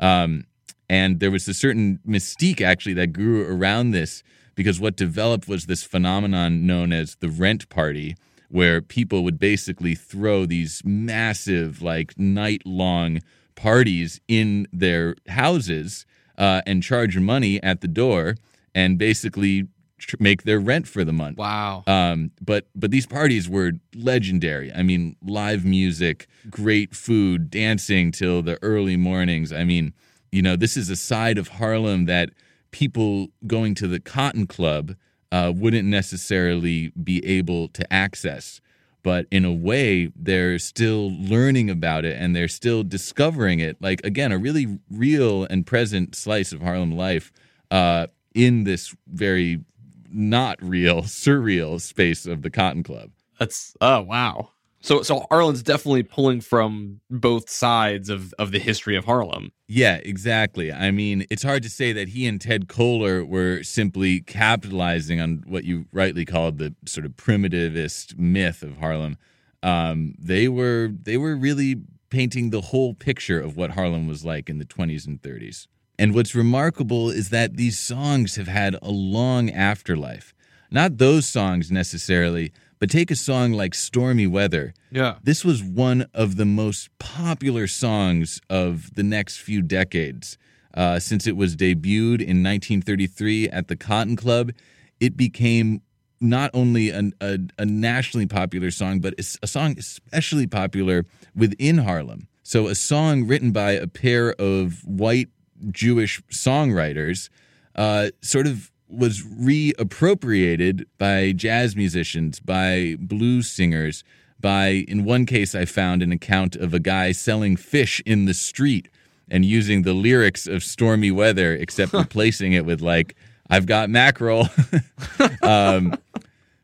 Um, 0.00 0.46
and 0.88 1.20
there 1.20 1.30
was 1.30 1.46
a 1.48 1.54
certain 1.54 2.00
mystique 2.08 2.62
actually 2.62 2.94
that 2.94 3.08
grew 3.08 3.46
around 3.46 3.90
this 3.90 4.22
because 4.56 4.80
what 4.80 4.96
developed 4.96 5.46
was 5.46 5.66
this 5.66 5.84
phenomenon 5.84 6.66
known 6.66 6.92
as 6.92 7.14
the 7.16 7.28
rent 7.28 7.68
party, 7.68 8.16
where 8.48 8.80
people 8.80 9.22
would 9.22 9.38
basically 9.38 9.94
throw 9.94 10.46
these 10.46 10.82
massive, 10.84 11.82
like 11.82 12.18
night 12.18 12.62
long 12.66 13.20
parties 13.54 14.20
in 14.26 14.66
their 14.72 15.14
houses 15.28 16.04
uh, 16.36 16.62
and 16.66 16.82
charge 16.82 17.16
money 17.18 17.62
at 17.62 17.80
the 17.80 17.88
door 17.88 18.36
and 18.74 18.98
basically 18.98 19.68
tr- 19.98 20.16
make 20.20 20.42
their 20.42 20.60
rent 20.60 20.86
for 20.86 21.04
the 21.04 21.12
month. 21.12 21.38
Wow. 21.38 21.84
Um, 21.86 22.30
but 22.40 22.66
but 22.74 22.90
these 22.90 23.06
parties 23.06 23.48
were 23.48 23.72
legendary. 23.94 24.72
I 24.72 24.82
mean, 24.82 25.16
live 25.22 25.64
music, 25.64 26.26
great 26.50 26.94
food, 26.94 27.50
dancing 27.50 28.12
till 28.12 28.42
the 28.42 28.58
early 28.62 28.96
mornings. 28.96 29.52
I 29.52 29.64
mean, 29.64 29.92
you 30.30 30.42
know, 30.42 30.56
this 30.56 30.76
is 30.76 30.90
a 30.90 30.96
side 30.96 31.38
of 31.38 31.48
Harlem 31.48 32.06
that 32.06 32.30
people 32.76 33.28
going 33.46 33.74
to 33.74 33.88
the 33.88 33.98
Cotton 33.98 34.46
Club 34.46 34.96
uh, 35.32 35.50
wouldn't 35.56 35.88
necessarily 35.88 36.92
be 37.02 37.24
able 37.24 37.68
to 37.68 37.90
access. 37.90 38.60
But 39.02 39.26
in 39.30 39.46
a 39.46 39.52
way, 39.52 40.12
they're 40.14 40.58
still 40.58 41.10
learning 41.10 41.70
about 41.70 42.04
it 42.04 42.20
and 42.20 42.36
they're 42.36 42.48
still 42.48 42.82
discovering 42.82 43.60
it. 43.60 43.80
Like, 43.80 44.04
again, 44.04 44.30
a 44.30 44.36
really 44.36 44.78
real 44.90 45.44
and 45.44 45.64
present 45.64 46.14
slice 46.14 46.52
of 46.52 46.60
Harlem 46.60 46.94
life 46.94 47.32
uh, 47.70 48.08
in 48.34 48.64
this 48.64 48.94
very 49.06 49.64
not 50.10 50.58
real, 50.60 51.00
surreal 51.04 51.80
space 51.80 52.26
of 52.26 52.42
the 52.42 52.50
Cotton 52.50 52.82
Club. 52.82 53.10
That's 53.38 53.74
oh 53.80 54.02
wow. 54.02 54.50
So 54.80 55.02
so 55.02 55.26
Arlen's 55.30 55.62
definitely 55.62 56.02
pulling 56.02 56.40
from 56.40 57.00
both 57.10 57.50
sides 57.50 58.08
of 58.08 58.32
of 58.38 58.52
the 58.52 58.58
history 58.58 58.96
of 58.96 59.04
Harlem. 59.04 59.52
Yeah, 59.68 59.96
exactly. 59.96 60.72
I 60.72 60.90
mean, 60.90 61.26
it's 61.30 61.42
hard 61.42 61.62
to 61.64 61.70
say 61.70 61.92
that 61.92 62.08
he 62.08 62.26
and 62.26 62.40
Ted 62.40 62.68
Koehler 62.68 63.26
were 63.26 63.62
simply 63.62 64.20
capitalizing 64.20 65.20
on 65.20 65.42
what 65.46 65.64
you 65.64 65.86
rightly 65.92 66.24
called 66.24 66.58
the 66.58 66.74
sort 66.86 67.04
of 67.06 67.12
primitivist 67.12 68.18
myth 68.18 68.62
of 68.62 68.76
Harlem. 68.78 69.16
Um, 69.62 70.14
they 70.18 70.46
were 70.48 70.90
they 71.02 71.16
were 71.16 71.34
really 71.34 71.76
painting 72.10 72.50
the 72.50 72.60
whole 72.60 72.94
picture 72.94 73.40
of 73.40 73.56
what 73.56 73.72
Harlem 73.72 74.06
was 74.06 74.24
like 74.24 74.48
in 74.48 74.58
the 74.58 74.64
20s 74.64 75.06
and 75.06 75.20
30s. 75.20 75.66
And 75.98 76.14
what's 76.14 76.34
remarkable 76.34 77.10
is 77.10 77.30
that 77.30 77.56
these 77.56 77.78
songs 77.78 78.36
have 78.36 78.48
had 78.48 78.76
a 78.82 78.90
long 78.90 79.50
afterlife. 79.50 80.34
Not 80.70 80.98
those 80.98 81.26
songs 81.26 81.70
necessarily, 81.70 82.52
but 82.78 82.90
take 82.90 83.10
a 83.10 83.16
song 83.16 83.52
like 83.52 83.74
Stormy 83.74 84.26
Weather. 84.26 84.74
Yeah. 84.90 85.16
This 85.22 85.44
was 85.44 85.62
one 85.62 86.06
of 86.14 86.36
the 86.36 86.44
most 86.44 86.90
popular 86.98 87.66
songs 87.66 88.40
of 88.50 88.94
the 88.94 89.02
next 89.02 89.38
few 89.38 89.62
decades. 89.62 90.38
Uh, 90.74 90.98
since 90.98 91.26
it 91.26 91.36
was 91.36 91.56
debuted 91.56 92.20
in 92.20 92.42
1933 92.42 93.48
at 93.48 93.68
the 93.68 93.76
Cotton 93.76 94.14
Club, 94.14 94.52
it 95.00 95.16
became 95.16 95.80
not 96.20 96.50
only 96.52 96.90
an, 96.90 97.12
a, 97.20 97.38
a 97.58 97.64
nationally 97.64 98.26
popular 98.26 98.70
song, 98.70 99.00
but 99.00 99.14
it's 99.16 99.38
a 99.42 99.46
song 99.46 99.76
especially 99.78 100.46
popular 100.46 101.04
within 101.34 101.78
Harlem. 101.78 102.28
So, 102.42 102.68
a 102.68 102.74
song 102.74 103.26
written 103.26 103.52
by 103.52 103.72
a 103.72 103.86
pair 103.86 104.32
of 104.34 104.84
white 104.84 105.28
Jewish 105.70 106.22
songwriters 106.30 107.28
uh, 107.74 108.10
sort 108.22 108.46
of 108.46 108.70
was 108.88 109.22
reappropriated 109.22 110.86
by 110.98 111.32
jazz 111.32 111.74
musicians, 111.76 112.40
by 112.40 112.96
blues 112.98 113.50
singers, 113.50 114.04
by, 114.40 114.84
in 114.88 115.04
one 115.04 115.26
case, 115.26 115.54
I 115.54 115.64
found 115.64 116.02
an 116.02 116.12
account 116.12 116.56
of 116.56 116.74
a 116.74 116.78
guy 116.78 117.12
selling 117.12 117.56
fish 117.56 118.02
in 118.06 118.26
the 118.26 118.34
street 118.34 118.88
and 119.28 119.44
using 119.44 119.82
the 119.82 119.94
lyrics 119.94 120.46
of 120.46 120.62
Stormy 120.62 121.10
Weather, 121.10 121.54
except 121.54 121.92
replacing 121.92 122.52
it 122.52 122.64
with, 122.64 122.80
like, 122.80 123.16
I've 123.48 123.66
got 123.66 123.90
mackerel. 123.90 124.48
um, 125.42 125.94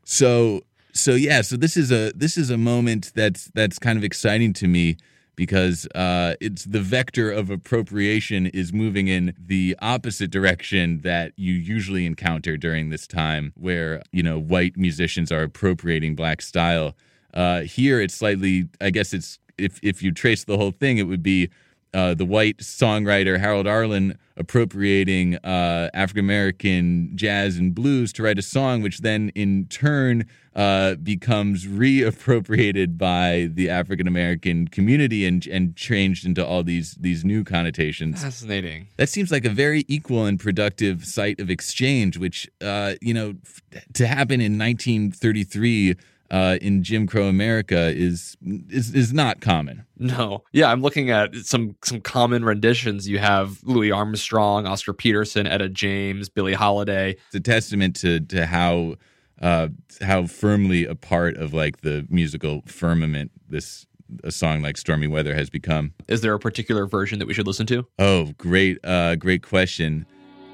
so, 0.03 0.61
so 0.93 1.15
yeah, 1.15 1.41
so 1.41 1.57
this 1.57 1.75
is 1.75 1.91
a 1.91 2.11
this 2.15 2.37
is 2.37 2.49
a 2.49 2.57
moment 2.57 3.11
that's 3.15 3.45
that's 3.55 3.79
kind 3.79 3.97
of 3.97 4.03
exciting 4.03 4.53
to 4.53 4.67
me 4.67 4.97
because 5.35 5.87
uh, 5.95 6.35
it's 6.39 6.65
the 6.65 6.79
vector 6.79 7.31
of 7.31 7.49
appropriation 7.49 8.47
is 8.47 8.71
moving 8.71 9.07
in 9.07 9.33
the 9.37 9.75
opposite 9.81 10.31
direction 10.31 11.01
that 11.01 11.33
you 11.35 11.53
usually 11.53 12.05
encounter 12.05 12.57
during 12.57 12.89
this 12.89 13.07
time, 13.07 13.53
where 13.55 14.01
you 14.11 14.23
know 14.23 14.39
white 14.39 14.77
musicians 14.77 15.31
are 15.31 15.43
appropriating 15.43 16.15
black 16.15 16.41
style. 16.41 16.95
Uh, 17.33 17.61
here, 17.61 17.99
it's 17.99 18.13
slightly, 18.13 18.69
I 18.79 18.91
guess 18.91 19.13
it's 19.13 19.39
if 19.57 19.79
if 19.83 20.03
you 20.03 20.11
trace 20.11 20.43
the 20.43 20.57
whole 20.57 20.71
thing, 20.71 20.97
it 20.97 21.03
would 21.03 21.23
be 21.23 21.49
uh, 21.93 22.13
the 22.13 22.25
white 22.25 22.57
songwriter 22.57 23.39
Harold 23.39 23.67
Arlen 23.67 24.17
appropriating 24.35 25.35
uh, 25.37 25.89
African 25.93 26.25
American 26.25 27.11
jazz 27.15 27.57
and 27.57 27.73
blues 27.75 28.11
to 28.13 28.23
write 28.23 28.39
a 28.39 28.41
song, 28.41 28.81
which 28.81 28.99
then 28.99 29.31
in 29.35 29.67
turn 29.67 30.25
uh, 30.55 30.95
becomes 30.95 31.65
reappropriated 31.65 32.97
by 32.97 33.49
the 33.51 33.69
African 33.69 34.07
American 34.07 34.67
community 34.67 35.25
and 35.25 35.45
and 35.47 35.75
changed 35.75 36.25
into 36.25 36.45
all 36.45 36.63
these 36.63 36.95
these 36.95 37.23
new 37.23 37.43
connotations. 37.43 38.21
Fascinating. 38.21 38.87
That 38.97 39.09
seems 39.09 39.31
like 39.31 39.45
a 39.45 39.49
very 39.49 39.85
equal 39.87 40.25
and 40.25 40.39
productive 40.39 41.05
site 41.05 41.39
of 41.39 41.49
exchange, 41.49 42.17
which 42.17 42.49
uh, 42.61 42.93
you 43.01 43.13
know 43.13 43.35
f- 43.45 43.83
to 43.93 44.07
happen 44.07 44.41
in 44.41 44.57
1933 44.57 45.95
uh, 46.33 46.57
in 46.63 46.81
Jim 46.81 47.05
Crow 47.05 47.27
America 47.27 47.93
is 47.95 48.35
is 48.69 48.93
is 48.95 49.13
not 49.13 49.39
common. 49.39 49.85
No. 49.99 50.43
Yeah, 50.51 50.71
I'm 50.71 50.81
looking 50.81 51.11
at 51.11 51.35
some 51.35 51.75
some 51.83 52.01
common 52.01 52.43
renditions. 52.43 53.07
You 53.07 53.19
have 53.19 53.63
Louis 53.63 53.91
Armstrong, 53.91 54.65
Oscar 54.65 54.93
Peterson, 54.93 55.45
Etta 55.45 55.69
James, 55.69 56.29
Billie 56.29 56.53
Holiday. 56.53 57.11
It's 57.27 57.35
a 57.35 57.39
testament 57.39 57.95
to 57.97 58.19
to 58.19 58.47
how 58.47 58.95
uh, 59.43 59.67
how 60.01 60.25
firmly 60.25 60.85
a 60.85 60.95
part 60.95 61.37
of 61.37 61.53
like 61.53 61.81
the 61.81 62.07
musical 62.09 62.63
firmament 62.65 63.31
this 63.47 63.85
a 64.23 64.31
song 64.31 64.63
like 64.63 64.77
Stormy 64.77 65.07
Weather 65.07 65.35
has 65.35 65.51
become. 65.51 65.93
Is 66.07 66.21
there 66.21 66.33
a 66.33 66.39
particular 66.39 66.87
version 66.87 67.19
that 67.19 67.27
we 67.27 67.35
should 67.35 67.47
listen 67.47 67.67
to? 67.67 67.85
Oh, 67.99 68.31
great, 68.37 68.79
uh, 68.83 69.15
great 69.15 69.43
question. 69.43 70.05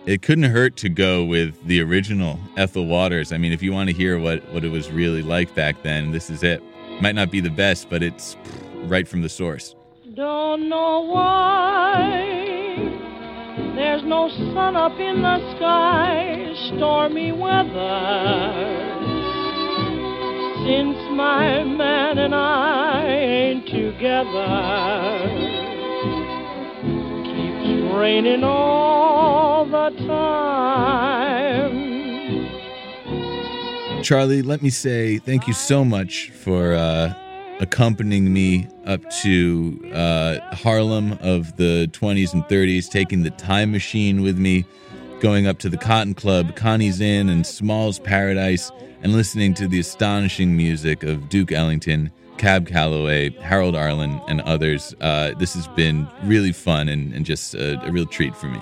It 0.06 0.22
couldn't 0.22 0.46
hurt 0.46 0.76
to 0.78 0.90
go 0.90 1.24
with 1.24 1.62
the 1.68 1.82
original 1.82 2.40
Ethel 2.58 2.86
Waters. 2.88 3.32
I 3.32 3.38
mean, 3.38 3.52
if 3.52 3.62
you 3.62 3.74
want 3.74 3.90
to 3.90 3.96
hear 3.96 4.18
what 4.18 4.42
what 4.54 4.64
it 4.64 4.70
was 4.70 4.90
really 4.92 5.22
like 5.22 5.54
back 5.56 5.84
then, 5.84 6.12
this 6.12 6.30
is 6.30 6.42
it. 6.42 6.64
Might 7.02 7.16
not 7.16 7.32
be 7.32 7.42
the 7.42 7.50
best, 7.50 7.90
but 7.90 8.02
it's 8.02 8.36
right 8.86 9.08
from 9.08 9.22
the 9.22 9.30
source. 9.30 9.76
Don't 10.16 10.70
know 10.70 11.02
why 11.02 12.50
there's 13.76 14.04
no 14.04 14.30
sun 14.30 14.76
up 14.76 14.98
in 15.00 15.22
the 15.22 15.56
sky, 15.58 16.54
stormy 16.68 17.32
weather. 17.32 18.70
Since 20.66 20.98
my 21.12 21.64
man 21.64 22.18
and 22.18 22.36
I 22.36 23.06
ain't 23.08 23.66
together, 23.68 25.30
keeps 27.24 27.94
raining 27.94 28.44
all 28.44 28.99
the 29.70 29.90
time. 30.08 31.30
Charlie, 34.04 34.42
let 34.42 34.62
me 34.62 34.70
say 34.70 35.18
thank 35.20 35.48
you 35.48 35.54
so 35.54 35.86
much 35.86 36.32
for 36.32 36.74
uh, 36.74 37.14
accompanying 37.60 38.34
me 38.34 38.68
up 38.86 39.02
to 39.22 39.92
uh, 39.94 40.40
Harlem 40.56 41.14
of 41.22 41.56
the 41.58 41.88
20s 41.92 42.34
and 42.34 42.44
30s, 42.46 42.90
taking 42.90 43.24
the 43.24 43.30
time 43.32 43.72
machine 43.72 44.22
with 44.22 44.38
me, 44.40 44.66
going 45.20 45.46
up 45.46 45.60
to 45.60 45.70
the 45.70 45.78
Cotton 45.78 46.14
Club, 46.16 46.56
Connie's 46.56 47.02
Inn, 47.02 47.30
and 47.30 47.46
Small's 47.46 48.00
Paradise, 48.00 48.72
and 49.04 49.14
listening 49.14 49.54
to 49.56 49.68
the 49.68 49.80
astonishing 49.80 50.58
music 50.58 51.04
of 51.04 51.30
Duke 51.30 51.52
Ellington, 51.52 52.10
Cab 52.38 52.68
Calloway, 52.68 53.32
Harold 53.42 53.76
Arlen, 53.76 54.22
and 54.28 54.42
others. 54.42 54.96
Uh, 55.02 55.34
this 55.38 55.54
has 55.54 55.68
been 55.70 56.08
really 56.24 56.54
fun 56.54 56.88
and, 56.88 57.14
and 57.14 57.26
just 57.26 57.54
a, 57.54 57.80
a 57.86 57.92
real 57.92 58.06
treat 58.06 58.36
for 58.36 58.48
me. 58.48 58.60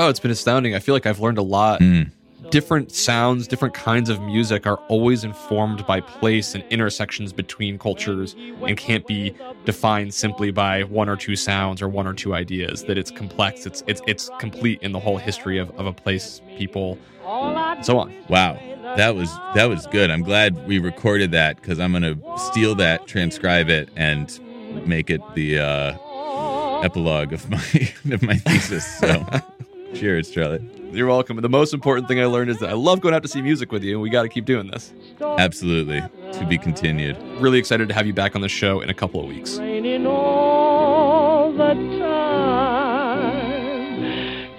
Oh, 0.00 0.08
it's 0.08 0.18
been 0.18 0.30
astounding. 0.30 0.74
I 0.74 0.78
feel 0.78 0.94
like 0.94 1.04
I've 1.04 1.20
learned 1.20 1.36
a 1.36 1.42
lot. 1.42 1.80
Mm. 1.80 2.10
Different 2.48 2.90
sounds, 2.90 3.46
different 3.46 3.74
kinds 3.74 4.08
of 4.08 4.18
music 4.22 4.66
are 4.66 4.78
always 4.88 5.24
informed 5.24 5.86
by 5.86 6.00
place 6.00 6.54
and 6.54 6.64
intersections 6.70 7.34
between 7.34 7.78
cultures 7.78 8.34
and 8.66 8.78
can't 8.78 9.06
be 9.06 9.34
defined 9.66 10.14
simply 10.14 10.50
by 10.50 10.84
one 10.84 11.10
or 11.10 11.16
two 11.16 11.36
sounds 11.36 11.82
or 11.82 11.88
one 11.88 12.06
or 12.06 12.14
two 12.14 12.34
ideas. 12.34 12.82
That 12.84 12.96
it's 12.96 13.10
complex, 13.10 13.66
it's 13.66 13.84
it's 13.86 14.00
it's 14.06 14.30
complete 14.38 14.80
in 14.80 14.92
the 14.92 14.98
whole 14.98 15.18
history 15.18 15.58
of, 15.58 15.70
of 15.78 15.84
a 15.84 15.92
place, 15.92 16.40
people, 16.56 16.98
and 17.26 17.84
so 17.84 17.98
on. 17.98 18.14
Wow, 18.30 18.58
that 18.96 19.14
was 19.14 19.30
that 19.54 19.66
was 19.66 19.86
good. 19.88 20.10
I'm 20.10 20.22
glad 20.22 20.66
we 20.66 20.78
recorded 20.78 21.32
that 21.32 21.56
because 21.60 21.78
I'm 21.78 21.92
gonna 21.92 22.16
steal 22.38 22.74
that, 22.76 23.06
transcribe 23.06 23.68
it, 23.68 23.90
and 23.96 24.40
make 24.86 25.10
it 25.10 25.20
the 25.34 25.58
uh, 25.58 26.80
epilogue 26.80 27.34
of 27.34 27.50
my 27.50 27.92
of 28.14 28.22
my 28.22 28.36
thesis. 28.38 28.86
So, 28.98 29.26
cheers, 29.94 30.30
Charlie. 30.30 30.60
You're 30.92 31.06
welcome. 31.06 31.36
And 31.38 31.44
the 31.44 31.48
most 31.48 31.72
important 31.72 32.08
thing 32.08 32.20
I 32.20 32.24
learned 32.24 32.50
is 32.50 32.58
that 32.58 32.70
I 32.70 32.72
love 32.74 33.00
going 33.00 33.14
out 33.14 33.22
to 33.22 33.28
see 33.28 33.40
music 33.42 33.70
with 33.72 33.82
you, 33.84 33.92
and 33.92 34.02
we 34.02 34.10
got 34.10 34.22
to 34.22 34.28
keep 34.28 34.44
doing 34.44 34.68
this. 34.68 34.92
Absolutely, 35.20 36.02
to 36.32 36.46
be 36.46 36.58
continued. 36.58 37.16
Really 37.38 37.58
excited 37.58 37.88
to 37.88 37.94
have 37.94 38.06
you 38.06 38.12
back 38.12 38.34
on 38.34 38.42
the 38.42 38.48
show 38.48 38.80
in 38.80 38.90
a 38.90 38.94
couple 38.94 39.20
of 39.20 39.26
weeks. 39.26 39.58
raining 39.58 40.06
all 40.06 41.52
the 41.52 41.74
time. 41.98 43.40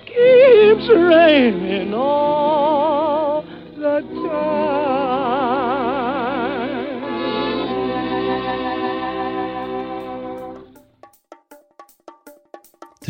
Keeps 0.06 0.88
raining 0.90 1.94
all 1.94 3.46
the 3.76 4.02
time. 4.02 4.81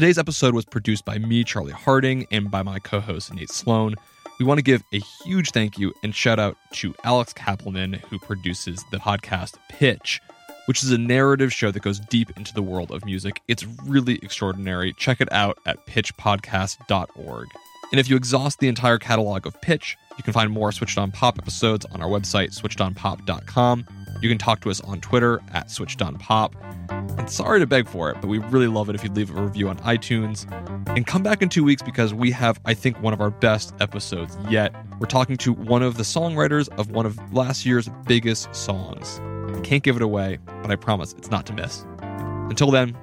Today's 0.01 0.17
episode 0.17 0.55
was 0.55 0.65
produced 0.65 1.05
by 1.05 1.19
me, 1.19 1.43
Charlie 1.43 1.73
Harding, 1.73 2.25
and 2.31 2.49
by 2.49 2.63
my 2.63 2.79
co 2.79 2.99
host, 2.99 3.31
Nate 3.31 3.51
Sloan. 3.51 3.93
We 4.39 4.45
want 4.45 4.57
to 4.57 4.63
give 4.63 4.83
a 4.91 4.99
huge 5.23 5.51
thank 5.51 5.77
you 5.77 5.93
and 6.01 6.15
shout 6.15 6.39
out 6.39 6.57
to 6.71 6.95
Alex 7.03 7.33
Kapelman, 7.33 7.97
who 8.05 8.17
produces 8.17 8.83
the 8.89 8.97
podcast 8.97 9.59
Pitch, 9.69 10.19
which 10.65 10.81
is 10.81 10.89
a 10.89 10.97
narrative 10.97 11.53
show 11.53 11.69
that 11.69 11.83
goes 11.83 11.99
deep 11.99 12.35
into 12.35 12.51
the 12.51 12.63
world 12.63 12.89
of 12.89 13.05
music. 13.05 13.43
It's 13.47 13.63
really 13.85 14.15
extraordinary. 14.23 14.93
Check 14.93 15.21
it 15.21 15.31
out 15.31 15.59
at 15.67 15.85
pitchpodcast.org. 15.85 17.47
And 17.91 17.99
if 17.99 18.09
you 18.09 18.15
exhaust 18.15 18.57
the 18.57 18.69
entire 18.69 18.97
catalog 18.97 19.45
of 19.45 19.61
Pitch, 19.61 19.97
you 20.17 20.23
can 20.23 20.33
find 20.33 20.49
more 20.49 20.71
Switched 20.71 20.97
On 20.97 21.11
Pop 21.11 21.37
episodes 21.37 21.85
on 21.91 22.01
our 22.01 22.09
website, 22.09 22.59
switchedonpop.com. 22.59 23.85
You 24.21 24.29
can 24.29 24.37
talk 24.37 24.61
to 24.61 24.69
us 24.69 24.79
on 24.81 25.01
Twitter 25.01 25.41
at 25.51 25.71
Switched 25.71 26.01
On 26.01 26.15
Pop. 26.15 26.55
And 26.89 27.29
sorry 27.29 27.59
to 27.59 27.65
beg 27.65 27.87
for 27.87 28.11
it, 28.11 28.17
but 28.21 28.27
we 28.27 28.37
really 28.37 28.67
love 28.67 28.87
it 28.89 28.95
if 28.95 29.03
you'd 29.03 29.15
leave 29.15 29.35
a 29.35 29.41
review 29.41 29.67
on 29.67 29.77
iTunes. 29.79 30.45
And 30.89 31.07
come 31.07 31.23
back 31.23 31.41
in 31.41 31.49
two 31.49 31.63
weeks 31.63 31.81
because 31.81 32.13
we 32.13 32.29
have, 32.31 32.59
I 32.65 32.73
think, 32.75 33.01
one 33.01 33.13
of 33.13 33.21
our 33.21 33.31
best 33.31 33.73
episodes 33.79 34.37
yet. 34.49 34.73
We're 34.99 35.07
talking 35.07 35.37
to 35.37 35.53
one 35.53 35.81
of 35.81 35.97
the 35.97 36.03
songwriters 36.03 36.69
of 36.77 36.91
one 36.91 37.05
of 37.05 37.33
last 37.33 37.65
year's 37.65 37.89
biggest 38.05 38.53
songs. 38.53 39.19
I 39.55 39.59
can't 39.61 39.83
give 39.83 39.95
it 39.95 40.01
away, 40.01 40.37
but 40.61 40.69
I 40.69 40.75
promise 40.75 41.13
it's 41.13 41.31
not 41.31 41.45
to 41.47 41.53
miss. 41.53 41.85
Until 42.01 42.69
then, 42.69 42.95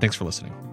thanks 0.00 0.14
for 0.14 0.24
listening. 0.24 0.65